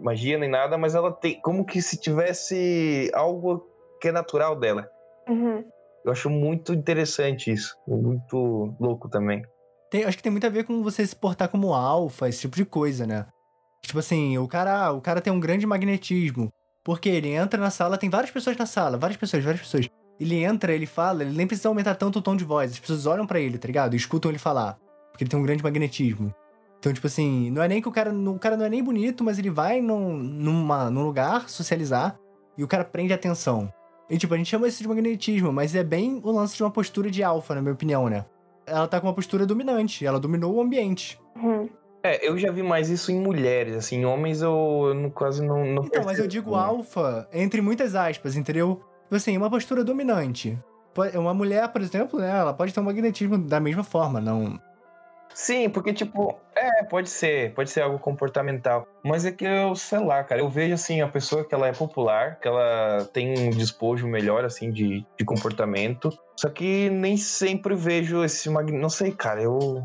[0.00, 3.64] magia nem nada, mas ela tem como que se tivesse algo
[4.00, 4.88] que é natural dela.
[5.28, 5.64] Uhum.
[6.04, 7.76] Eu acho muito interessante isso.
[7.86, 9.42] Muito louco também.
[9.90, 12.56] Tem- acho que tem muito a ver com você se portar como alfa, esse tipo
[12.56, 13.26] de coisa, né?
[13.82, 16.48] Tipo assim, o cara, o cara tem um grande magnetismo.
[16.84, 19.88] Porque ele entra na sala, tem várias pessoas na sala, várias pessoas, várias pessoas.
[20.18, 22.72] Ele entra, ele fala, ele nem precisa aumentar tanto o tom de voz.
[22.72, 23.94] As pessoas olham pra ele, tá ligado?
[23.94, 24.78] E escutam ele falar.
[25.10, 26.34] Porque ele tem um grande magnetismo.
[26.78, 28.12] Então, tipo assim, não é nem que o cara.
[28.12, 32.18] O cara não é nem bonito, mas ele vai num, numa, num lugar socializar
[32.58, 33.72] e o cara prende atenção.
[34.10, 36.70] E, tipo, a gente chama isso de magnetismo, mas é bem o lance de uma
[36.70, 38.24] postura de alfa, na minha opinião, né?
[38.66, 41.18] Ela tá com uma postura dominante, ela dominou o ambiente.
[41.36, 41.68] Uhum.
[42.02, 45.44] É, eu já vi mais isso em mulheres, assim, em homens eu, eu não- quase
[45.44, 48.82] não, não Então, mas eu digo alfa entre muitas aspas, entendeu?
[49.04, 50.58] Tipo assim, uma postura dominante.
[51.14, 54.60] Uma mulher, por exemplo, né, ela pode ter um magnetismo da mesma forma, não...
[55.34, 58.86] Sim, porque, tipo, é, pode ser, pode ser algo comportamental.
[59.02, 61.72] Mas é que eu, sei lá, cara, eu vejo, assim, a pessoa que ela é
[61.72, 66.10] popular, que ela tem um despojo melhor, assim, de, de comportamento.
[66.38, 68.70] Só que nem sempre vejo esse mag...
[68.70, 69.82] Não sei, cara, eu.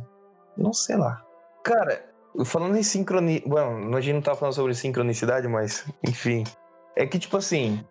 [0.57, 1.23] Não sei lá.
[1.67, 2.01] Cara,
[2.45, 3.49] falando em sincronicidade.
[3.49, 6.45] Bom, a gente não tá falando sobre sincronicidade, mas, enfim.
[6.95, 7.83] É que, tipo assim,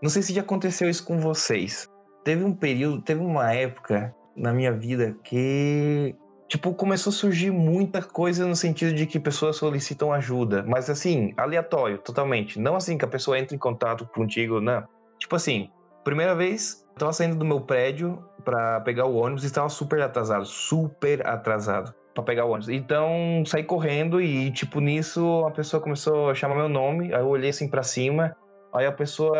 [0.00, 1.88] não sei se já aconteceu isso com vocês.
[2.22, 6.14] Teve um período, teve uma época na minha vida que
[6.48, 11.34] tipo, começou a surgir muita coisa no sentido de que pessoas solicitam ajuda, mas assim,
[11.36, 12.60] aleatório, totalmente.
[12.60, 14.86] Não assim que a pessoa entra em contato contigo, não.
[15.18, 15.68] Tipo assim,
[16.04, 20.00] primeira vez, eu tava saindo do meu prédio pra pegar o ônibus e estava super
[20.00, 22.68] atrasado, super atrasado pra pegar o ônibus.
[22.68, 27.28] Então, saí correndo e, tipo, nisso a pessoa começou a chamar meu nome, aí eu
[27.28, 28.34] olhei assim pra cima,
[28.74, 29.36] aí a pessoa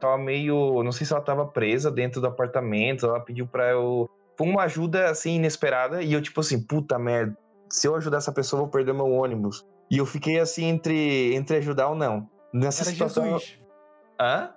[0.00, 4.10] tava meio, não sei se ela tava presa dentro do apartamento, ela pediu pra eu
[4.36, 7.36] foi uma ajuda assim inesperada e eu tipo assim, puta merda,
[7.70, 9.64] se eu ajudar essa pessoa eu vou perder meu ônibus.
[9.90, 12.28] E eu fiquei assim entre entre ajudar ou não.
[12.52, 13.24] Nessa Era situação.
[13.24, 13.58] Jesus.
[14.20, 14.50] Hã?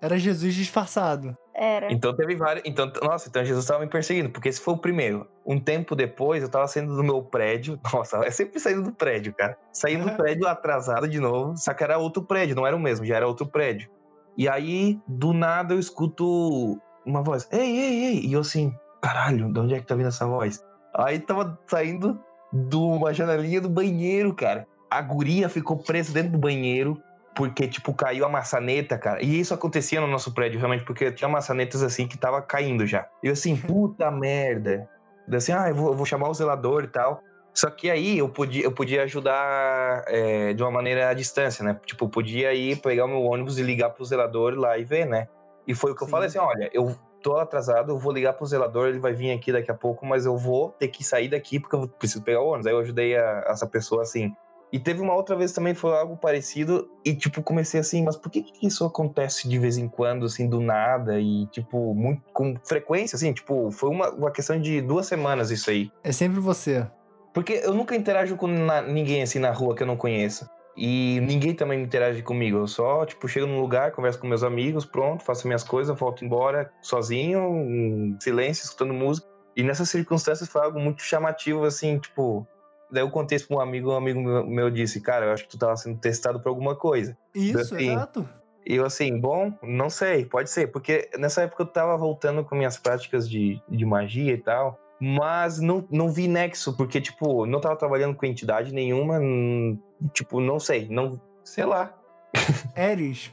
[0.00, 1.36] Era Jesus disfarçado.
[1.60, 1.92] Era.
[1.92, 5.26] Então teve vários, então, nossa, então Jesus tava me perseguindo, porque esse foi o primeiro.
[5.44, 9.34] Um tempo depois eu tava saindo do meu prédio, nossa, é sempre saindo do prédio,
[9.34, 9.58] cara.
[9.72, 13.04] Saindo do prédio atrasado de novo, só que era outro prédio, não era o mesmo,
[13.04, 13.90] já era outro prédio.
[14.36, 18.20] E aí, do nada eu escuto uma voz: "Ei, ei, ei".
[18.26, 18.72] E eu assim,
[19.02, 20.64] caralho, de onde é que tá vindo essa voz?
[20.94, 22.20] Aí tava saindo
[22.52, 24.64] de uma janelinha do banheiro, cara.
[24.88, 27.02] A guria ficou presa dentro do banheiro,
[27.38, 29.22] porque, tipo, caiu a maçaneta, cara.
[29.22, 33.06] E isso acontecia no nosso prédio, realmente, porque tinha maçanetas assim que tava caindo já.
[33.22, 34.88] E eu assim, puta merda.
[35.30, 37.22] Eu assim, ah, eu vou, eu vou chamar o zelador e tal.
[37.54, 41.78] Só que aí eu podia, eu podia ajudar é, de uma maneira à distância, né?
[41.86, 45.06] Tipo, eu podia ir pegar o meu ônibus e ligar pro zelador lá e ver,
[45.06, 45.28] né?
[45.64, 46.10] E foi o que eu Sim.
[46.10, 46.92] falei assim: olha, eu
[47.22, 50.26] tô atrasado, eu vou ligar pro zelador, ele vai vir aqui daqui a pouco, mas
[50.26, 52.66] eu vou ter que sair daqui porque eu preciso pegar o ônibus.
[52.66, 54.34] Aí eu ajudei a- essa pessoa assim.
[54.72, 58.30] E teve uma outra vez também, foi algo parecido, e tipo, comecei assim, mas por
[58.30, 62.54] que, que isso acontece de vez em quando, assim, do nada, e tipo, muito, com
[62.64, 65.90] frequência, assim, tipo, foi uma, uma questão de duas semanas isso aí.
[66.04, 66.86] É sempre você.
[67.32, 70.48] Porque eu nunca interajo com na- ninguém assim na rua que eu não conheço.
[70.76, 72.58] E ninguém também interage comigo.
[72.58, 76.24] Eu só, tipo, chego num lugar, converso com meus amigos, pronto, faço minhas coisas, volto
[76.24, 79.26] embora sozinho, em silêncio, escutando música.
[79.56, 82.46] E nessas circunstâncias foi algo muito chamativo, assim, tipo.
[82.90, 85.44] Daí eu contei isso pra um amigo, um amigo meu, meu disse, cara, eu acho
[85.44, 87.16] que tu tava sendo testado por alguma coisa.
[87.34, 88.28] Isso, Assim, exato.
[88.66, 92.54] E eu assim, bom, não sei, pode ser, porque nessa época eu tava voltando com
[92.54, 97.60] minhas práticas de, de magia e tal, mas não, não vi nexo, porque, tipo, não
[97.60, 99.78] tava trabalhando com entidade nenhuma, hum,
[100.12, 101.94] tipo, não sei, não, sei lá,
[102.76, 103.30] Eris.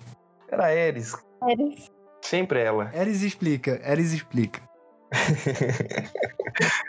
[0.48, 1.14] era Eris,
[1.50, 1.92] Eres.
[2.22, 2.92] sempre ela.
[2.94, 3.82] Eris explica.
[3.84, 4.62] Eris explica.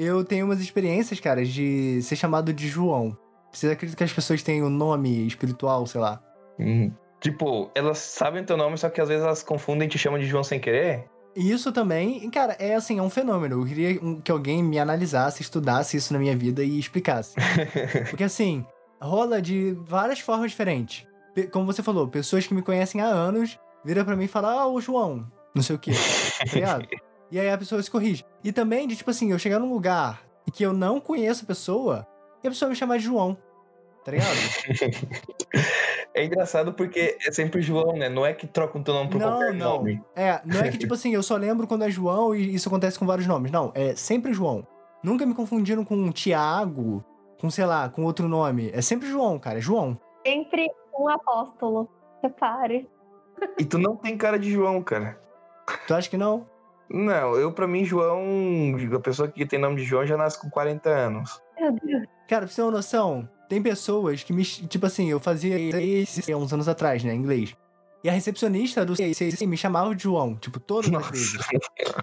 [0.00, 3.18] Eu tenho umas experiências, cara, de ser chamado de João.
[3.52, 6.22] Você acredita que as pessoas têm um nome espiritual, sei lá?
[6.56, 10.20] Hum, tipo, elas sabem teu nome, só que às vezes elas confundem e te chamam
[10.20, 11.04] de João sem querer.
[11.34, 13.60] E isso também, e, cara, é assim, é um fenômeno.
[13.60, 17.34] Eu queria que alguém me analisasse, estudasse isso na minha vida e explicasse.
[18.08, 18.64] Porque assim,
[19.02, 21.08] rola de várias formas diferentes.
[21.50, 24.66] Como você falou, pessoas que me conhecem há anos viram pra mim e falam, ah,
[24.68, 25.90] o João, não sei o quê,
[26.38, 26.86] tá ligado?
[27.30, 28.24] E aí a pessoa se corrige.
[28.42, 31.46] E também de, tipo assim, eu chegar num lugar e que eu não conheço a
[31.46, 32.06] pessoa
[32.42, 33.36] e a pessoa me chamar de João,
[34.04, 34.28] tá ligado?
[36.14, 38.08] É engraçado porque é sempre João, né?
[38.08, 39.76] Não é que trocam teu nome por Não, qualquer não.
[39.76, 40.02] nome.
[40.16, 42.98] É, não é que tipo assim, eu só lembro quando é João e isso acontece
[42.98, 43.52] com vários nomes.
[43.52, 44.66] Não, é sempre João.
[45.00, 47.04] Nunca me confundiram com Tiago,
[47.40, 48.70] com, sei lá, com outro nome.
[48.74, 49.96] É sempre João, cara, é João.
[50.26, 50.66] Sempre
[50.98, 51.88] um apóstolo.
[52.20, 52.88] Repare.
[53.56, 55.20] E tu não tem cara de João, cara.
[55.86, 56.48] Tu acha que não?
[56.90, 58.22] Não, eu pra mim, João,
[58.94, 61.42] a pessoa que tem nome de João já nasce com 40 anos.
[61.58, 62.06] Meu Deus.
[62.28, 64.44] Cara, pra você ter uma noção, tem pessoas que me.
[64.44, 67.56] Tipo assim, eu fazia isso há uns anos atrás, né, inglês.
[68.02, 71.36] E a recepcionista do CIC me chamava de João, tipo, todas as Nossa, vezes.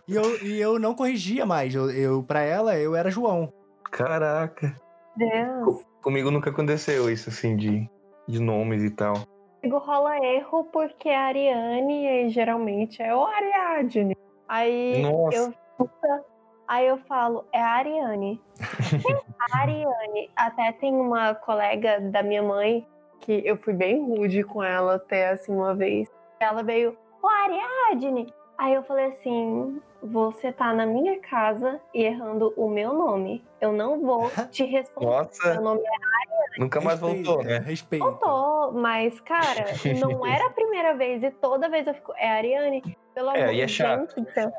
[0.07, 1.73] E eu, e eu não corrigia mais.
[1.73, 3.51] Eu, eu, pra ela, eu era João.
[3.91, 4.75] caraca.
[5.15, 5.81] Deus.
[6.01, 7.89] Comigo nunca aconteceu isso, assim, de,
[8.27, 9.15] de nomes e tal.
[9.61, 14.17] Comigo rola erro porque é Ariane e geralmente é o Ariadne.
[14.47, 15.37] Aí Nossa.
[15.37, 15.53] eu
[16.67, 18.41] aí eu falo, é a Ariane.
[19.39, 20.31] a Ariane.
[20.35, 22.87] Até tem uma colega da minha mãe
[23.19, 26.07] que eu fui bem rude com ela até assim uma vez.
[26.39, 28.31] Ela veio, Ô, Ariadne!
[28.55, 33.43] Aí eu falei assim: você tá na minha casa e errando o meu nome.
[33.59, 35.07] Eu não vou te responder.
[35.07, 37.57] Nossa, Meu nome é nunca mais Respeita, voltou, né?
[37.57, 38.05] Respeita.
[38.05, 39.65] Voltou, mas, cara,
[39.99, 42.13] não era a primeira vez e toda vez eu fico.
[42.15, 42.95] É a Ariane?
[43.15, 44.15] Pelo É, amor e é de chato.
[44.35, 44.51] É,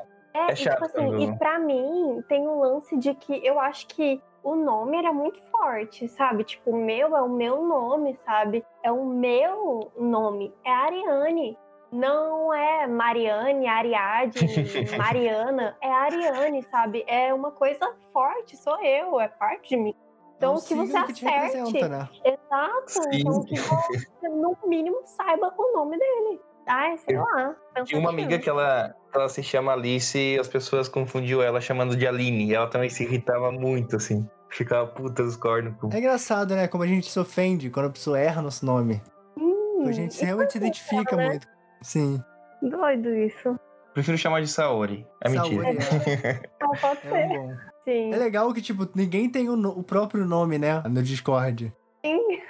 [0.49, 3.59] É e, chato tipo assim, quando- e pra mim tem um lance de que eu
[3.59, 6.43] acho que o nome era muito forte, sabe?
[6.43, 8.65] Tipo, o meu é o meu nome, sabe?
[8.83, 10.53] É o meu nome.
[10.65, 11.57] É Ariane.
[11.91, 14.31] Não é Mariane, Ariadne,
[14.97, 15.77] Mariana.
[15.81, 17.03] É Ariane, sabe?
[17.07, 19.95] É uma coisa forte, sou eu, é parte de mim.
[20.35, 21.87] Então, É um que você que te acerte.
[21.87, 22.09] né?
[22.23, 22.89] Exato.
[22.91, 23.09] Sim.
[23.21, 26.41] Então, que você, no mínimo, saiba o nome dele.
[26.67, 27.55] Ai, sei lá.
[27.85, 31.95] Tinha uma amiga que ela, ela se chama Alice e as pessoas confundiam ela chamando
[31.95, 32.47] de Aline.
[32.49, 34.27] E ela também se irritava muito, assim.
[34.49, 35.73] Ficava puta dos cornos.
[35.93, 36.67] É engraçado, né?
[36.67, 39.01] Como a gente se ofende quando a pessoa erra nosso nome.
[39.37, 41.29] Hum, a gente realmente se identifica né?
[41.29, 41.47] muito.
[41.81, 42.21] Sim.
[42.61, 43.59] Doido isso.
[43.93, 45.05] Prefiro chamar de Saori.
[45.23, 45.81] É mentira.
[45.81, 47.25] Saúde é, Ah, pode é ser.
[47.25, 47.55] um bom.
[47.83, 48.13] Sim.
[48.13, 50.81] É legal que, tipo, ninguém tem o, no- o próprio nome, né?
[50.89, 51.73] No Discord.
[52.05, 52.41] Sim,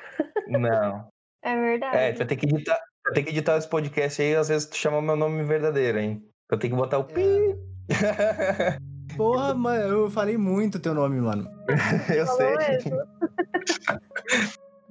[0.48, 1.07] Não.
[1.44, 1.98] é verdade.
[1.98, 2.77] É, tu vai ter que editar,
[3.07, 6.21] vai ter que editar esse podcast aí, às vezes tu chama meu nome verdadeiro, hein?
[6.51, 7.21] Eu tenho que botar o pi.
[7.89, 8.77] É.
[9.15, 11.49] Porra, mas eu falei muito teu nome, mano.
[12.13, 12.91] eu Falou sei.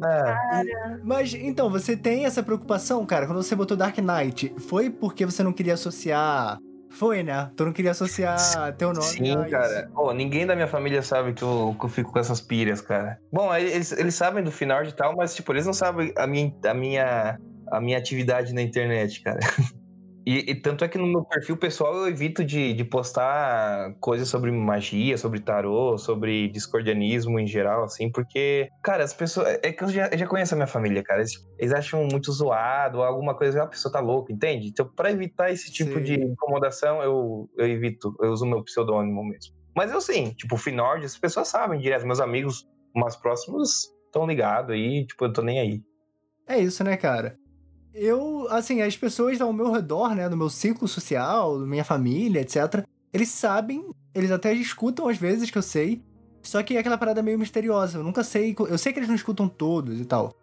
[0.03, 0.37] Ah,
[1.05, 5.43] Mas, então, você tem essa preocupação, cara, quando você botou Dark Knight, foi porque você
[5.43, 6.59] não queria associar...
[6.91, 7.51] Foi, né?
[7.57, 9.91] Tu não queria associar teu nome Sim, cara.
[9.95, 13.19] Pô, ninguém da minha família sabe que eu, que eu fico com essas pilhas, cara.
[13.31, 16.55] Bom, eles, eles sabem do final e tal, mas, tipo, eles não sabem a minha,
[16.65, 17.39] a minha,
[17.71, 19.41] a minha atividade na internet, cara.
[20.29, 24.29] E, e tanto é que no meu perfil pessoal eu evito de, de postar coisas
[24.29, 29.61] sobre magia, sobre tarô, sobre discordianismo em geral, assim, porque, cara, as pessoas.
[29.63, 31.21] É que eu já, eu já conheço a minha família, cara.
[31.21, 34.67] Eles, eles acham muito zoado, alguma coisa, a pessoa tá louca, entende?
[34.67, 36.03] Então, pra evitar esse tipo Sim.
[36.03, 39.55] de incomodação, eu, eu evito, eu uso meu pseudônimo mesmo.
[39.77, 44.75] Mas eu sim, tipo, Finord, as pessoas sabem direto, meus amigos mais próximos estão ligados
[44.75, 45.83] aí, tipo, eu tô nem aí.
[46.49, 47.39] É isso, né, cara?
[47.99, 52.85] Eu, assim, as pessoas ao meu redor, né, no meu círculo social, minha família, etc.,
[53.11, 56.03] eles sabem, eles até escutam às vezes, que eu sei,
[56.43, 57.99] só que é aquela parada meio misteriosa.
[57.99, 60.35] Eu nunca sei, eu sei que eles não escutam todos e tal.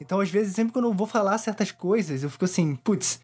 [0.00, 3.20] Então, às vezes, sempre que eu não vou falar certas coisas, eu fico assim, putz,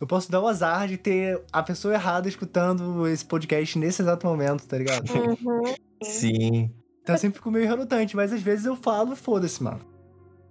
[0.00, 4.26] eu posso dar o azar de ter a pessoa errada escutando esse podcast nesse exato
[4.26, 5.10] momento, tá ligado?
[5.10, 5.74] Uhum.
[6.02, 6.70] Sim.
[7.02, 9.93] Então eu sempre fico meio relutante, mas às vezes eu falo e foda-se, mano.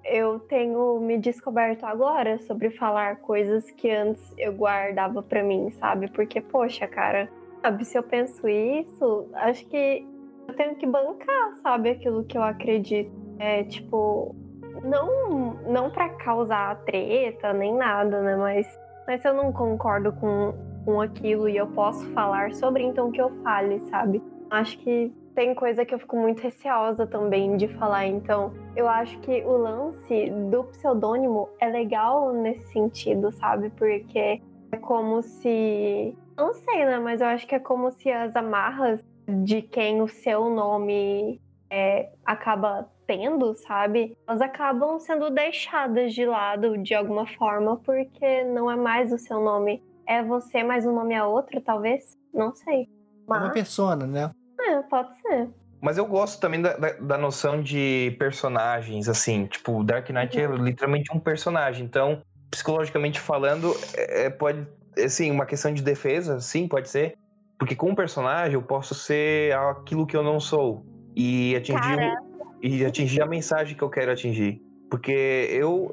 [0.03, 6.09] Eu tenho me descoberto agora sobre falar coisas que antes eu guardava pra mim, sabe?
[6.11, 7.29] Porque, poxa, cara,
[7.61, 10.05] sabe, se eu penso isso, acho que
[10.47, 13.11] eu tenho que bancar, sabe, aquilo que eu acredito.
[13.39, 14.35] É tipo,
[14.83, 18.35] não, não para causar treta nem nada, né?
[18.35, 20.53] Mas, mas se eu não concordo com,
[20.85, 24.21] com aquilo e eu posso falar sobre, então que eu fale, sabe?
[24.49, 29.19] Acho que tem coisa que eu fico muito receosa também de falar, então eu acho
[29.19, 33.69] que o lance do pseudônimo é legal nesse sentido, sabe?
[33.71, 36.15] Porque é como se.
[36.37, 36.99] Não sei, né?
[36.99, 41.39] Mas eu acho que é como se as amarras de quem o seu nome
[41.69, 44.17] é, acaba tendo, sabe?
[44.27, 49.41] Elas acabam sendo deixadas de lado de alguma forma, porque não é mais o seu
[49.41, 49.83] nome.
[50.07, 52.17] É você, mas o nome é outro, talvez?
[52.33, 52.83] Não sei.
[52.83, 54.31] É uma Mas, persona, né?
[54.69, 55.49] É, pode ser.
[55.81, 59.47] Mas eu gosto também da, da, da noção de personagens, assim.
[59.47, 61.85] Tipo, o Dark Knight é literalmente um personagem.
[61.85, 64.65] Então, psicologicamente falando, é, pode.
[64.97, 67.13] Assim, uma questão de defesa, sim, pode ser.
[67.59, 70.85] Porque com um personagem eu posso ser aquilo que eu não sou.
[71.15, 74.61] E atingir, o- e atingir a mensagem que eu quero atingir.
[74.89, 75.11] Porque
[75.51, 75.91] eu,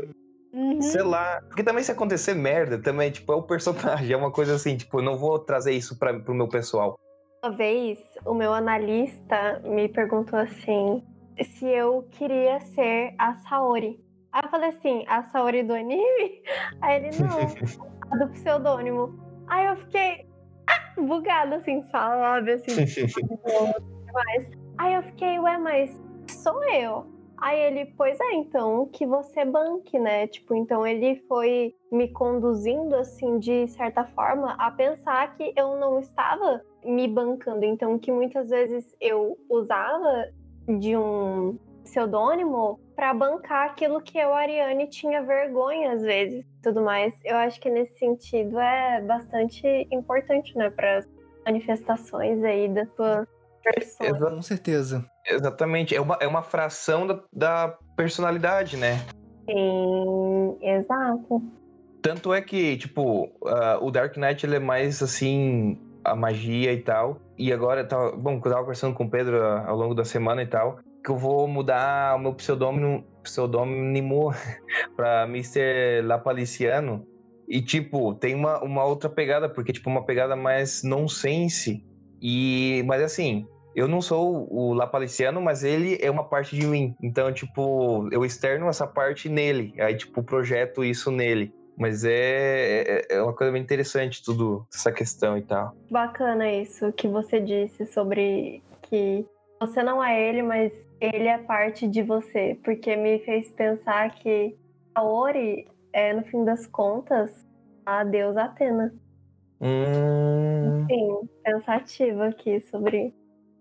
[0.52, 0.80] Uhum.
[0.82, 1.40] sei lá.
[1.48, 4.12] Porque também se acontecer merda, também, tipo, é o personagem.
[4.12, 6.96] É uma coisa assim, tipo, eu não vou trazer isso pra, pro meu pessoal.
[7.42, 11.02] Uma vez, o meu analista me perguntou assim
[11.42, 13.98] se eu queria ser a Saori.
[14.30, 16.42] Aí eu falei assim, a Saori do anime?
[16.82, 17.38] Aí ele, não,
[18.10, 19.18] a do pseudônimo.
[19.48, 20.26] Aí eu fiquei
[20.68, 22.52] ah, bugada, assim, sabe?
[22.52, 24.50] Assim, demais.
[24.76, 27.06] Aí eu fiquei, ué, mas sou eu.
[27.40, 30.26] Aí ele, pois é, então que você banque, né?
[30.26, 35.98] Tipo, então ele foi me conduzindo, assim, de certa forma, a pensar que eu não
[35.98, 37.64] estava me bancando.
[37.64, 40.28] Então, que muitas vezes eu usava
[40.78, 47.18] de um pseudônimo para bancar aquilo que eu, Ariane, tinha vergonha às vezes, tudo mais.
[47.24, 51.08] Eu acho que nesse sentido é bastante importante, né, para as
[51.44, 53.26] manifestações aí da sua
[53.62, 54.10] persona.
[54.10, 55.04] Exa- Com certeza.
[55.26, 55.94] Exatamente.
[55.94, 59.04] É uma, é uma fração da, da personalidade, né?
[59.48, 61.42] Sim, exato.
[62.02, 66.80] Tanto é que, tipo, uh, o Dark Knight ele é mais assim, a magia e
[66.80, 67.20] tal.
[67.36, 70.46] E agora, tava, bom, eu tava conversando com o Pedro ao longo da semana e
[70.46, 74.30] tal, que eu vou mudar o meu pseudônimo, pseudônimo
[74.96, 76.02] pra Mr.
[76.04, 77.06] Lapaliciano.
[77.48, 81.84] E, tipo, tem uma, uma outra pegada, porque, tipo, uma pegada mais nonsense.
[82.20, 86.94] E, mas assim, eu não sou o Lapaliciano, mas ele é uma parte de mim.
[87.02, 89.74] Então, tipo, eu externo essa parte nele.
[89.80, 91.52] Aí, tipo, projeto isso nele.
[91.78, 95.74] Mas é, é, é uma coisa bem interessante tudo, essa questão e tal.
[95.90, 99.24] Bacana isso que você disse sobre que
[99.58, 102.58] você não é ele, mas ele é parte de você.
[102.62, 104.54] Porque me fez pensar que
[104.94, 107.46] a Ori é, no fim das contas,
[107.84, 108.92] a deusa Atena.
[109.60, 110.86] Hum...
[110.88, 113.14] Sim, pensativa aqui sobre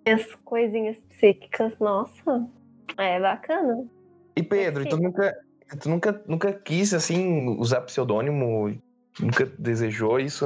[0.06, 1.78] as coisinhas psíquicas.
[1.80, 2.48] Nossa,
[2.98, 3.86] é bacana.
[4.36, 5.38] E Pedro, tu nunca,
[5.82, 8.80] tu nunca, nunca quis, assim, usar pseudônimo?
[9.19, 10.45] Nunca desejou isso?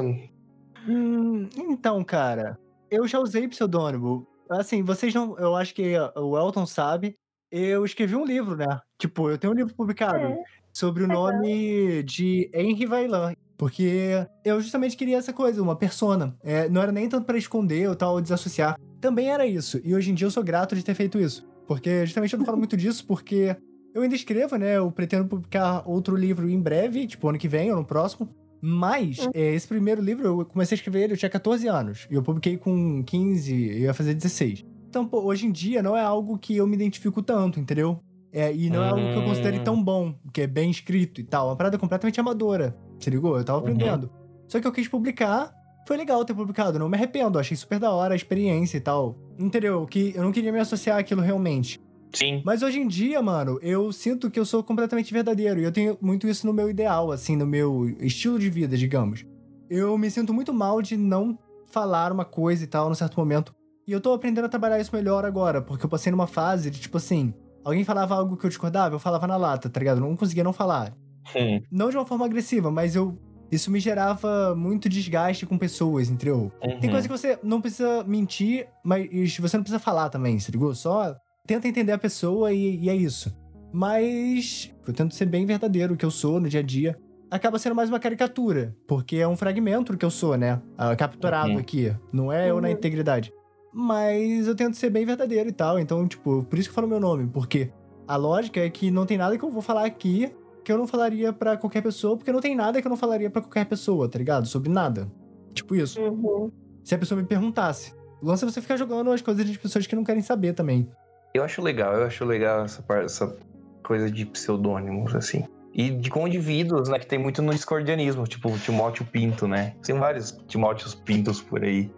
[0.88, 2.58] Hum, então, cara,
[2.90, 4.28] eu já usei pseudônimo.
[4.50, 5.38] Assim, vocês não.
[5.38, 7.16] Eu acho que o Elton sabe.
[7.52, 8.80] Eu escrevi um livro, né?
[8.98, 11.32] Tipo, eu tenho um livro publicado É, sobre o legal.
[11.32, 13.36] nome de Henry Vailan.
[13.58, 16.36] Porque eu justamente queria essa coisa, uma persona.
[16.44, 18.78] É, não era nem tanto pra esconder ou tal, ou desassociar.
[19.00, 19.80] Também era isso.
[19.84, 21.46] E hoje em dia eu sou grato de ter feito isso.
[21.68, 23.56] Porque justamente eu não falo muito disso, porque
[23.94, 24.78] eu ainda escrevo, né?
[24.78, 28.30] Eu pretendo publicar outro livro em breve, tipo ano que vem ou no próximo.
[28.62, 32.08] Mas é, esse primeiro livro eu comecei a escrever ele, eu tinha 14 anos.
[32.10, 34.64] E eu publiquei com 15, eu ia fazer 16.
[34.88, 38.00] Então, pô, hoje em dia não é algo que eu me identifico tanto, entendeu?
[38.32, 39.64] É, e não é algo que eu considere Hum.
[39.64, 41.48] tão bom, que é bem escrito e tal.
[41.48, 42.76] É uma parada completamente amadora.
[43.04, 43.38] Se ligou?
[43.38, 43.66] Eu tava Uhum.
[43.66, 44.10] aprendendo.
[44.48, 45.52] Só que eu quis publicar.
[45.88, 47.38] Foi legal ter publicado, não me arrependo.
[47.38, 49.18] Achei super da hora a experiência e tal.
[49.38, 49.86] Entendeu?
[49.86, 51.80] Que eu não queria me associar àquilo realmente.
[52.14, 52.42] Sim.
[52.46, 55.60] Mas hoje em dia, mano, eu sinto que eu sou completamente verdadeiro.
[55.60, 59.26] E eu tenho muito isso no meu ideal, assim, no meu estilo de vida, digamos.
[59.70, 61.38] Eu me sinto muito mal de não
[61.72, 63.54] falar uma coisa e tal num certo momento.
[63.88, 66.80] E eu tô aprendendo a trabalhar isso melhor agora, porque eu passei numa fase de
[66.80, 67.34] tipo assim.
[67.66, 69.98] Alguém falava algo que eu discordava, eu falava na lata, tá ligado?
[69.98, 70.94] Eu não conseguia não falar.
[71.36, 71.62] Hum.
[71.72, 73.18] Não de uma forma agressiva, mas eu.
[73.52, 76.52] Isso me gerava muito desgaste com pessoas, entendeu?
[76.60, 76.90] Tem Uhum.
[76.90, 80.74] coisa que você não precisa mentir, mas você não precisa falar também, se ligou?
[80.74, 83.32] Só tenta entender a pessoa e, e é isso.
[83.72, 86.98] Mas eu tento ser bem verdadeiro o que eu sou no dia a dia.
[87.30, 90.62] Acaba sendo mais uma caricatura, porque é um fragmento do que eu sou, né?
[90.78, 91.58] Ah, capturado Uhum.
[91.60, 91.94] aqui.
[92.12, 92.74] Não é eu na Uhum.
[92.74, 93.32] integridade.
[93.72, 95.80] Mas eu tento ser bem verdadeiro e tal.
[95.80, 97.28] Então, tipo, por isso que eu falo meu nome.
[97.28, 97.72] Porque
[98.08, 100.32] a lógica é que não tem nada que eu vou falar aqui
[100.64, 103.30] que eu não falaria pra qualquer pessoa, porque não tem nada que eu não falaria
[103.30, 104.48] pra qualquer pessoa, tá ligado?
[104.48, 105.12] Sobre nada.
[105.54, 106.52] Tipo isso Uhum.
[106.84, 107.94] se a pessoa me perguntasse.
[108.22, 110.88] O lance é você ficar jogando as coisas de pessoas que não querem saber também.
[111.34, 113.36] Eu acho legal, eu acho legal essa, par- essa
[113.84, 115.44] coisa de pseudônimos, assim.
[115.74, 117.00] E de com indivíduos, né?
[117.00, 119.76] Que tem muito no discordianismo, tipo o Timóteo Pinto, né?
[119.84, 121.92] Tem vários Timóteos Pintos por aí.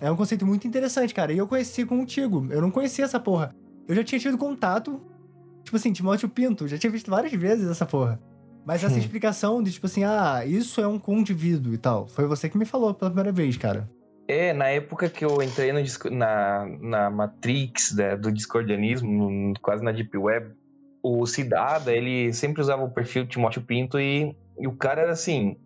[0.00, 1.32] É um conceito muito interessante, cara.
[1.32, 2.46] E eu conheci contigo.
[2.50, 3.54] Eu não conhecia essa porra.
[3.86, 5.00] Eu já tinha tido contato.
[5.72, 6.68] Tipo assim, Timóteo Pinto.
[6.68, 8.20] Já tinha visto várias vezes essa porra.
[8.66, 8.98] Mas essa Hum.
[8.98, 12.06] explicação de, tipo assim, ah, isso é um condivíduo e tal.
[12.06, 13.88] Foi você que me falou pela primeira vez, cara.
[14.28, 19.92] É, na época que eu entrei no na, na Matrix né, do discordianismo, quase na
[19.92, 20.50] Deep Web,
[21.02, 25.56] o Cidada, ele sempre usava o perfil Timóteo Pinto e, e o cara era assim.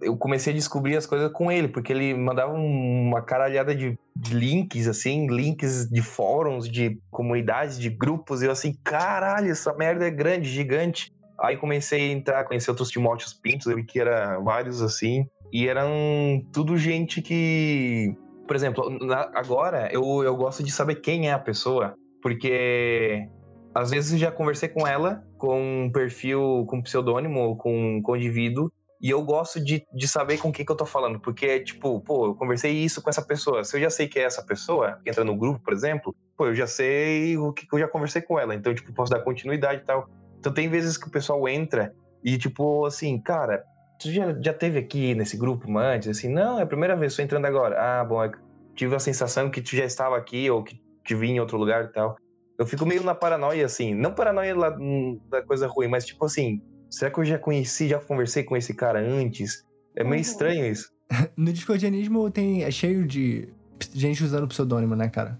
[0.00, 3.98] Eu comecei a descobrir as coisas com ele, porque ele mandava um- uma caralhada de,
[4.18, 9.74] de links, assim, links de fóruns, de comunidades, de grupos, e eu assim, caralho, essa
[9.74, 11.12] merda é grande, gigante.
[11.38, 15.68] Aí comecei a entrar, conhecer outros Timóteos Pintos, eu vi que era vários assim, e
[15.68, 18.14] eram tudo gente que.
[18.46, 23.28] Por exemplo, na- agora eu, eu gosto de saber quem é a pessoa, porque
[23.74, 28.72] às vezes já conversei com ela, com um perfil, com pseudônimo, ou com, com indivíduo,
[29.00, 32.26] e eu gosto de, de saber com quem que eu tô falando, porque, tipo, pô,
[32.26, 33.62] eu conversei isso com essa pessoa.
[33.62, 36.46] Se eu já sei que é essa pessoa, que entra no grupo, por exemplo, pô,
[36.46, 39.20] eu já sei o que que eu já conversei com ela, então, tipo, posso dar
[39.20, 40.08] continuidade e tal.
[40.38, 41.94] Então tem vezes que o pessoal entra
[42.24, 43.64] e, tipo, assim, cara,
[44.00, 46.08] tu já, já teve aqui nesse grupo antes?
[46.08, 47.76] Assim, não, é a primeira vez, tô entrando agora.
[47.78, 48.32] Ah, bom, eu
[48.74, 51.84] tive a sensação que tu já estava aqui ou que te vi em outro lugar
[51.84, 52.16] e tal.
[52.58, 56.62] Eu fico meio na paranoia, assim, não paranoia hum, da coisa ruim, mas tipo assim,
[56.90, 59.64] será que eu já conheci, já conversei com esse cara antes?
[59.96, 60.20] É meio Uhum.
[60.20, 60.90] estranho isso.
[61.36, 63.48] No discordianismo tem, é cheio de
[63.94, 65.38] gente usando pseudônimo, né, cara?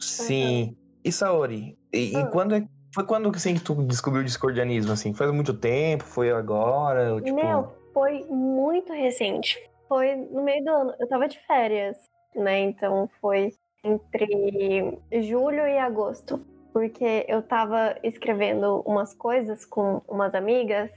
[0.00, 0.76] Sim.
[1.04, 2.26] E Saori, e, e Ah.
[2.26, 5.14] quando é, foi quando assim, que tu descobriu o discordianismo, assim?
[5.14, 6.04] Faz muito tempo?
[6.04, 7.14] Foi agora?
[7.14, 7.36] Ou, tipo...
[7.36, 9.58] Meu, foi muito recente.
[9.88, 10.94] Foi no meio do ano.
[10.98, 11.96] Eu tava de férias,
[12.34, 12.60] né?
[12.60, 13.52] Então foi
[13.84, 16.40] entre julho e agosto.
[16.74, 20.90] Porque eu tava escrevendo umas coisas com umas amigas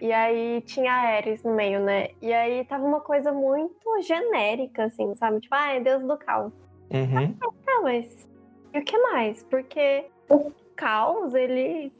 [0.00, 2.08] E aí tinha Ares no meio, né?
[2.22, 5.40] E aí tava uma coisa muito genérica, assim, sabe?
[5.40, 6.52] Tipo, ah, é Deus do caos.
[6.92, 7.34] Uhum.
[7.34, 8.28] Tá, mas
[8.72, 9.42] e o que mais?
[9.44, 11.90] Porque o caos, ele,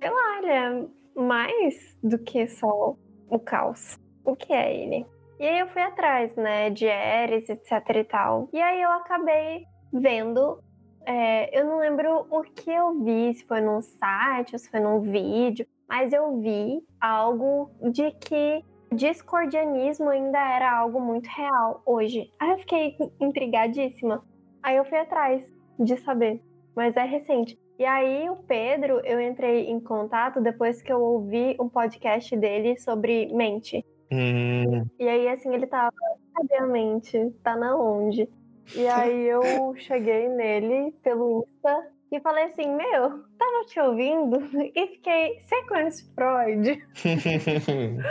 [0.00, 0.86] sei lá, ele é
[1.20, 2.96] mais do que só
[3.30, 3.96] o caos.
[4.24, 5.06] O que é ele?
[5.38, 8.48] E aí eu fui atrás, né, de Ares, etc e tal.
[8.52, 10.58] E aí eu acabei vendo.
[11.06, 14.80] É, eu não lembro o que eu vi, se foi num site ou se foi
[14.80, 22.30] num vídeo, mas eu vi algo de que discordianismo ainda era algo muito real hoje.
[22.38, 24.24] Aí eu fiquei intrigadíssima.
[24.62, 26.42] Aí eu fui atrás de saber,
[26.74, 27.58] mas é recente.
[27.78, 32.76] E aí o Pedro, eu entrei em contato depois que eu ouvi um podcast dele
[32.78, 33.84] sobre mente.
[34.10, 35.92] Hum, E aí, assim, ele tava,
[36.34, 37.30] cadê a mente?
[37.42, 38.28] Tá na onde?
[38.74, 44.38] E aí eu cheguei nele pelo Insta e falei assim, meu, tava te ouvindo
[44.74, 46.84] e fiquei, você conhece Freud?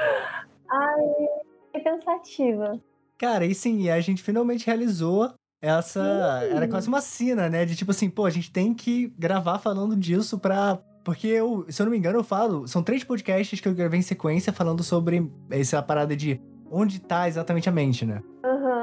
[0.69, 1.03] Ai,
[1.67, 2.79] fiquei pensativa.
[3.17, 6.41] Cara, e sim, a gente finalmente realizou essa.
[6.41, 6.55] Sim.
[6.55, 7.65] Era quase uma cena, né?
[7.65, 10.79] De tipo assim, pô, a gente tem que gravar falando disso pra.
[11.03, 12.67] Porque eu, se eu não me engano, eu falo.
[12.67, 17.27] São três podcasts que eu gravei em sequência falando sobre essa parada de onde tá
[17.27, 18.21] exatamente a mente, né?
[18.43, 18.74] Aham.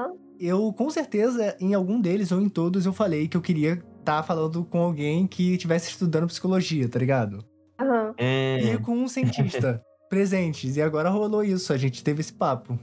[0.45, 4.23] Eu, com certeza, em algum deles ou em todos, eu falei que eu queria estar
[4.25, 7.45] falando com alguém que estivesse estudando psicologia, tá ligado?
[7.81, 8.15] Aham.
[8.19, 9.81] E com um cientista
[10.11, 10.77] presentes.
[10.77, 12.79] E agora rolou isso, a gente teve esse papo.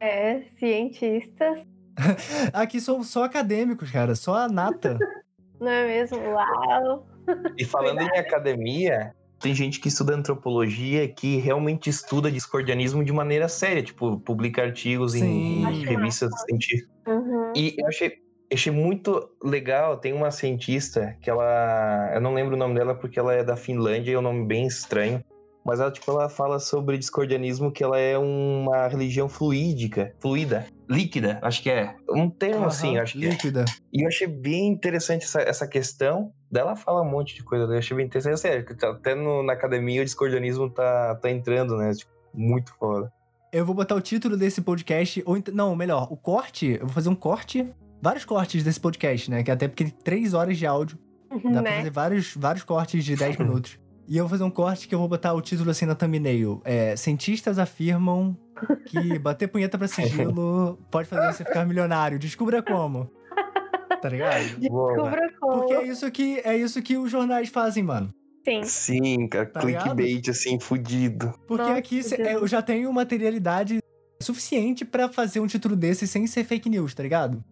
[0.00, 1.60] É, cientistas,
[2.52, 4.98] Aqui são só acadêmicos, cara, só a nata.
[5.60, 6.18] não é mesmo?
[6.18, 7.06] Uau!
[7.56, 13.48] E falando em academia, tem gente que estuda antropologia que realmente estuda discordianismo de maneira
[13.48, 15.60] séria, tipo, publica artigos em, Sim.
[15.60, 16.90] em Acho revistas científicas.
[17.06, 17.52] Uhum.
[17.54, 18.12] E eu achei,
[18.52, 22.10] achei muito legal, tem uma cientista que ela.
[22.14, 24.44] Eu não lembro o nome dela porque ela é da Finlândia e é um nome
[24.44, 25.22] bem estranho.
[25.68, 31.38] Mas ela, tipo, ela fala sobre discordianismo que ela é uma religião fluídica, fluida, líquida,
[31.42, 31.94] acho que é.
[32.10, 33.28] Um termo assim, Aham, acho que é.
[33.28, 33.64] Líquida.
[33.92, 36.32] E eu achei bem interessante essa, essa questão.
[36.50, 38.40] Dela fala um monte de coisa, eu achei bem interessante.
[38.40, 41.92] Sério, que até no- na academia o discordianismo tá, tá entrando, né?
[41.92, 43.12] Tipo, muito foda.
[43.52, 47.10] Eu vou botar o título desse podcast, ou não, melhor, o corte, eu vou fazer
[47.10, 49.42] um corte, vários cortes desse podcast, né?
[49.42, 50.98] Que até porque tem três horas de áudio,
[51.30, 51.76] dá pra né?
[51.76, 53.78] fazer vários, vários cortes de 10 minutos.
[54.08, 56.62] E eu vou fazer um corte que eu vou botar o título assim na thumbnail.
[56.64, 58.34] É, cientistas afirmam
[58.86, 62.18] que bater punheta pra sigilo pode fazer você ficar milionário.
[62.18, 63.10] Descubra como.
[64.00, 64.60] Tá ligado?
[64.60, 65.58] Descubra como.
[65.58, 68.10] Porque é isso que, é isso que os jornais fazem, mano.
[68.44, 68.62] Sim.
[68.62, 71.34] Sim, cara, Tá clickbait, assim, fudido.
[71.48, 73.80] Porque Nossa, aqui cê- eu já tenho materialidade
[74.22, 77.42] suficiente pra fazer um título desse sem ser fake news, tá ligado?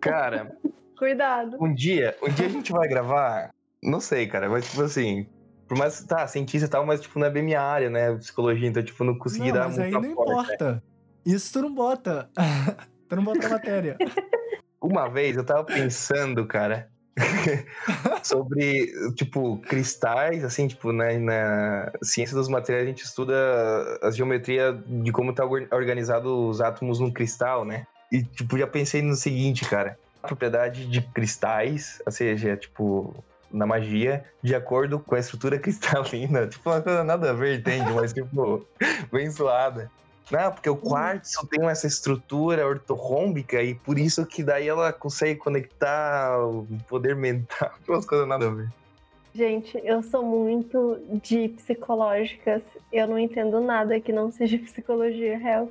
[0.00, 0.50] Cara,
[0.98, 1.58] Cuidado.
[1.60, 3.50] um dia, um dia a gente vai gravar,
[3.82, 5.26] não sei, cara, mas tipo assim,
[5.68, 8.68] por mais, tá, cientista e tal, mas tipo, não é bem minha área, né, psicologia,
[8.68, 10.32] então tipo, não consegui não, dar mas muito aí não aporte.
[10.52, 10.82] importa.
[11.24, 12.30] Isso tu não bota.
[13.08, 13.96] tu não bota na matéria.
[14.82, 16.90] Uma vez eu tava pensando, cara,
[18.24, 23.34] sobre, tipo, cristais, assim, tipo, né, na ciência dos materiais a gente estuda
[24.02, 27.86] a geometria de como tá or- organizado os átomos num cristal, né?
[28.10, 33.66] E, tipo, já pensei no seguinte, cara, a propriedade de cristais, ou seja, tipo, na
[33.66, 37.92] magia, de acordo com a estrutura cristalina, tipo, uma coisa nada a ver, entende?
[37.92, 38.64] Mas, tipo,
[39.12, 39.90] bem zoada.
[40.30, 45.40] Não, porque o quartzo tem essa estrutura ortorrômbica e por isso que daí ela consegue
[45.40, 47.72] conectar o poder mental.
[47.88, 48.68] Umas coisas nada a ver.
[49.34, 52.62] Gente, eu sou muito de psicológicas.
[52.92, 55.70] Eu não entendo nada que não seja psicologia real.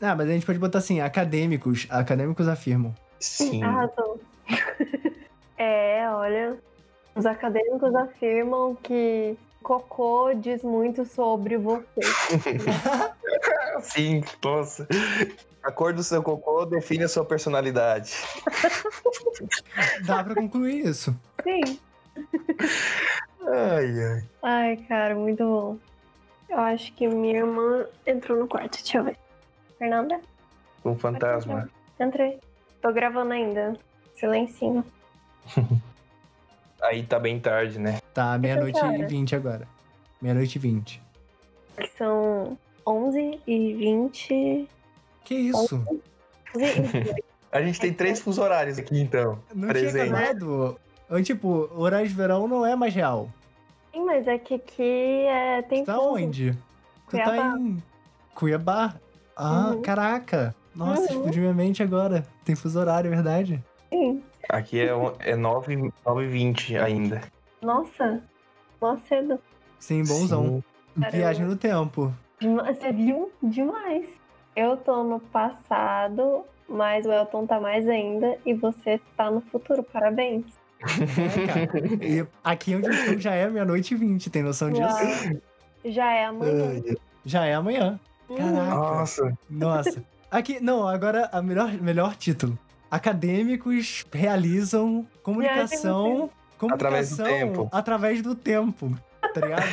[0.00, 1.86] Ah, mas a gente pode botar assim, acadêmicos.
[1.90, 2.94] Acadêmicos afirmam.
[3.18, 3.62] Sim.
[3.62, 4.20] Arrasou.
[5.58, 6.58] é, olha,
[7.14, 12.00] os acadêmicos afirmam que cocô diz muito sobre você.
[13.82, 14.86] Sim, nossa.
[15.62, 18.14] A cor do seu cocô define a sua personalidade.
[20.06, 21.14] Dá pra concluir isso.
[21.42, 21.78] Sim.
[23.46, 24.24] Ai, ai.
[24.42, 25.78] Ai, cara, muito bom.
[26.48, 28.78] Eu acho que minha irmã entrou no quarto.
[28.78, 29.18] Deixa eu ver.
[29.78, 30.20] Fernanda?
[30.84, 31.68] Um fantasma.
[32.00, 32.40] Entrei.
[32.80, 33.76] Tô gravando ainda.
[34.14, 34.84] Silencinho.
[36.82, 37.98] Aí tá bem tarde, né?
[38.14, 39.04] Tá, meia-noite e?
[39.06, 39.66] 20 agora.
[40.22, 41.02] Meia-noite e 20.
[41.76, 44.68] Que são 11 e 20.
[45.24, 45.76] Que isso?
[46.54, 47.24] 11 e 20.
[47.50, 49.38] A gente tem três fuso horários aqui, então.
[49.54, 49.92] Não Presente.
[49.92, 50.78] tinha acabado.
[51.08, 53.30] Eu, Tipo, horário de verão não é mais real.
[53.92, 54.82] Sim, mas é que aqui
[55.26, 56.08] é, tem Tu tá fuso.
[56.14, 56.52] onde?
[57.08, 57.58] Tu tá Cuiabá.
[57.58, 57.82] em
[58.34, 58.94] Cuiabá.
[59.34, 59.80] Ah, Uhum.
[59.82, 60.54] caraca.
[60.74, 61.06] Nossa, Uhum.
[61.06, 62.26] explodiu minha mente agora.
[62.44, 63.64] Tem fuso horário, é verdade?
[63.88, 64.22] Sim.
[64.48, 67.20] Aqui é, é 9 h 20 ainda.
[67.62, 68.22] Nossa.
[68.80, 69.38] Mó cedo.
[69.78, 70.62] Sim, bonzão.
[70.96, 72.12] Viagem no tempo.
[72.40, 73.30] Você viu?
[73.42, 74.08] Demais.
[74.56, 79.82] Eu tô no passado, mas o Elton tá mais ainda e você tá no futuro.
[79.82, 80.44] Parabéns.
[80.80, 82.04] É, cara.
[82.04, 84.82] E aqui onde eu estou já é meia-noite e vinte, tem noção disso?
[84.82, 85.40] Uau.
[85.84, 86.82] Já é amanhã.
[87.24, 88.00] Já é amanhã.
[88.28, 88.74] Caraca.
[88.74, 89.38] Nossa.
[89.50, 90.04] Nossa.
[90.30, 92.58] Aqui, não, agora a melhor, melhor título.
[92.90, 97.68] Acadêmicos realizam comunicação, Através do comunicação tempo.
[97.72, 98.98] através do tempo.
[99.34, 99.64] Tá ligado?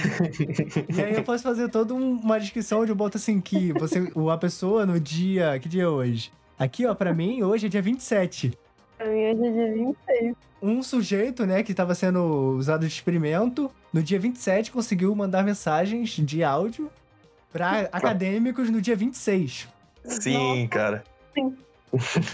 [0.97, 4.11] e aí eu posso fazer toda um- uma descrição onde eu boto assim que você,
[4.31, 5.57] a pessoa no dia.
[5.59, 6.31] Que dia é hoje?
[6.59, 8.57] Aqui, ó, pra mim, hoje é dia 27.
[8.97, 10.35] Pra mim hoje é dia 26.
[10.61, 16.09] Um sujeito, né, que estava sendo usado de experimento, no dia 27 conseguiu mandar mensagens
[16.09, 16.89] de áudio
[17.51, 19.67] pra acadêmicos no dia 26.
[20.03, 21.03] Sim, cara.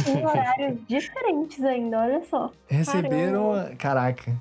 [0.07, 2.51] Em horários diferentes ainda, olha só.
[2.67, 3.75] Receberam.
[3.77, 4.35] Caraca.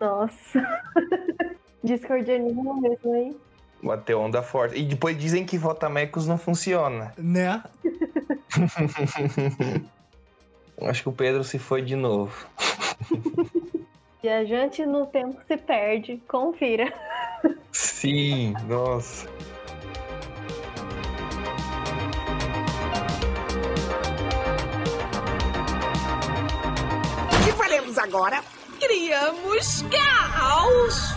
[0.00, 0.80] Nossa.
[1.82, 3.36] Discordianismo mesmo, hein?
[3.82, 4.78] Bateu onda forte.
[4.78, 7.12] E depois dizem que Votamecos não funciona.
[7.16, 7.62] Né?
[10.82, 12.46] Acho que o Pedro se foi de novo.
[14.22, 16.20] Viajante no tempo se perde.
[16.26, 16.92] Confira.
[17.70, 19.28] Sim, nossa.
[27.96, 28.42] Faremos agora?
[28.78, 31.14] Criamos caos!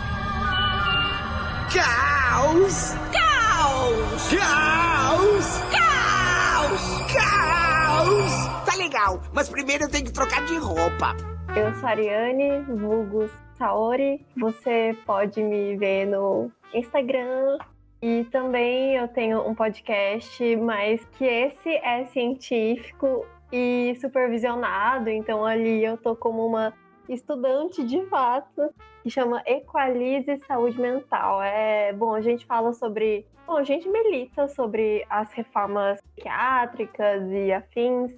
[1.72, 2.94] Caos!
[3.12, 4.30] Caos!
[4.32, 5.58] Caos!
[5.72, 7.12] Caos!
[7.12, 8.64] Caos!
[8.64, 11.14] Tá legal, mas primeiro eu tenho que trocar de roupa.
[11.54, 13.28] Eu sou a Ariane, vulgo
[13.58, 14.24] Saori.
[14.38, 17.58] Você pode me ver no Instagram.
[18.02, 25.10] E também eu tenho um podcast, mas que esse é científico e supervisionado.
[25.10, 26.72] Então ali eu tô como uma
[27.08, 28.72] estudante de fato,
[29.02, 31.42] que chama Equalize Saúde Mental.
[31.42, 37.52] É, bom, a gente fala sobre, bom, a gente milita sobre as reformas psiquiátricas e
[37.52, 38.12] afins.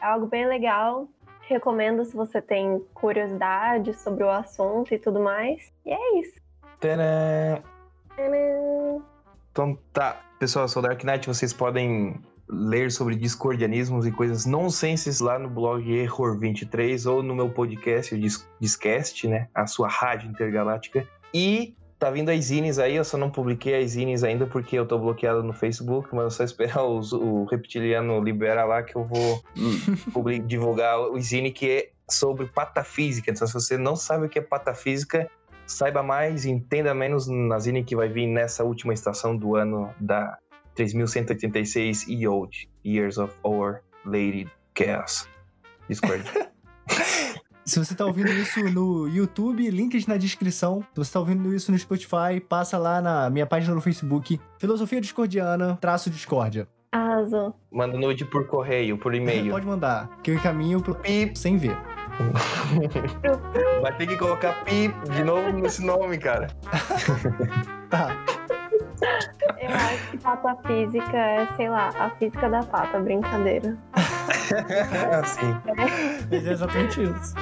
[0.00, 1.08] É algo bem legal.
[1.42, 5.72] Recomendo se você tem curiosidade sobre o assunto e tudo mais.
[5.84, 6.40] E é isso.
[6.80, 7.62] Tcharam!
[8.14, 9.04] Tcharam!
[9.50, 12.14] Então tá, pessoal, eu sou Dark Knight, vocês podem
[12.52, 18.18] ler sobre discordianismos e coisas nonsenses lá no blog Error23 ou no meu podcast, o
[18.18, 19.48] Dis- Discast, né?
[19.54, 21.06] A sua rádio intergaláctica.
[21.32, 24.86] E tá vindo as zines aí, eu só não publiquei as zines ainda porque eu
[24.86, 29.04] tô bloqueado no Facebook, mas é só esperar os- o Reptiliano liberar lá que eu
[29.04, 29.42] vou
[30.46, 33.30] divulgar o zine que é sobre patafísica.
[33.30, 35.30] Então se você não sabe o que é patafísica,
[35.66, 40.36] saiba mais, entenda menos na zine que vai vir nessa última estação do ano da
[40.88, 45.28] 3186 Yod, Years of Our Lady Chaos.
[45.88, 46.24] Discord.
[47.66, 50.82] Se você tá ouvindo isso no YouTube, links na descrição.
[50.92, 54.40] Se você tá ouvindo isso no Spotify, passa lá na minha página no Facebook.
[54.58, 56.66] Filosofia Discordiana, traço discórdia.
[56.90, 57.54] Arrasou.
[57.70, 59.52] Manda nude por correio, por e-mail.
[59.52, 61.76] Pode mandar, que eu encaminho pro Pip, sem ver.
[63.80, 66.48] vai ter que colocar pip de novo nesse nome, cara.
[67.90, 68.16] Tá.
[69.58, 73.76] Eu acho que pata física é, sei lá, a física da pata, brincadeira.
[75.22, 75.54] assim.
[76.30, 77.34] Mas é exatamente isso.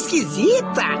[0.00, 1.00] Esquisita!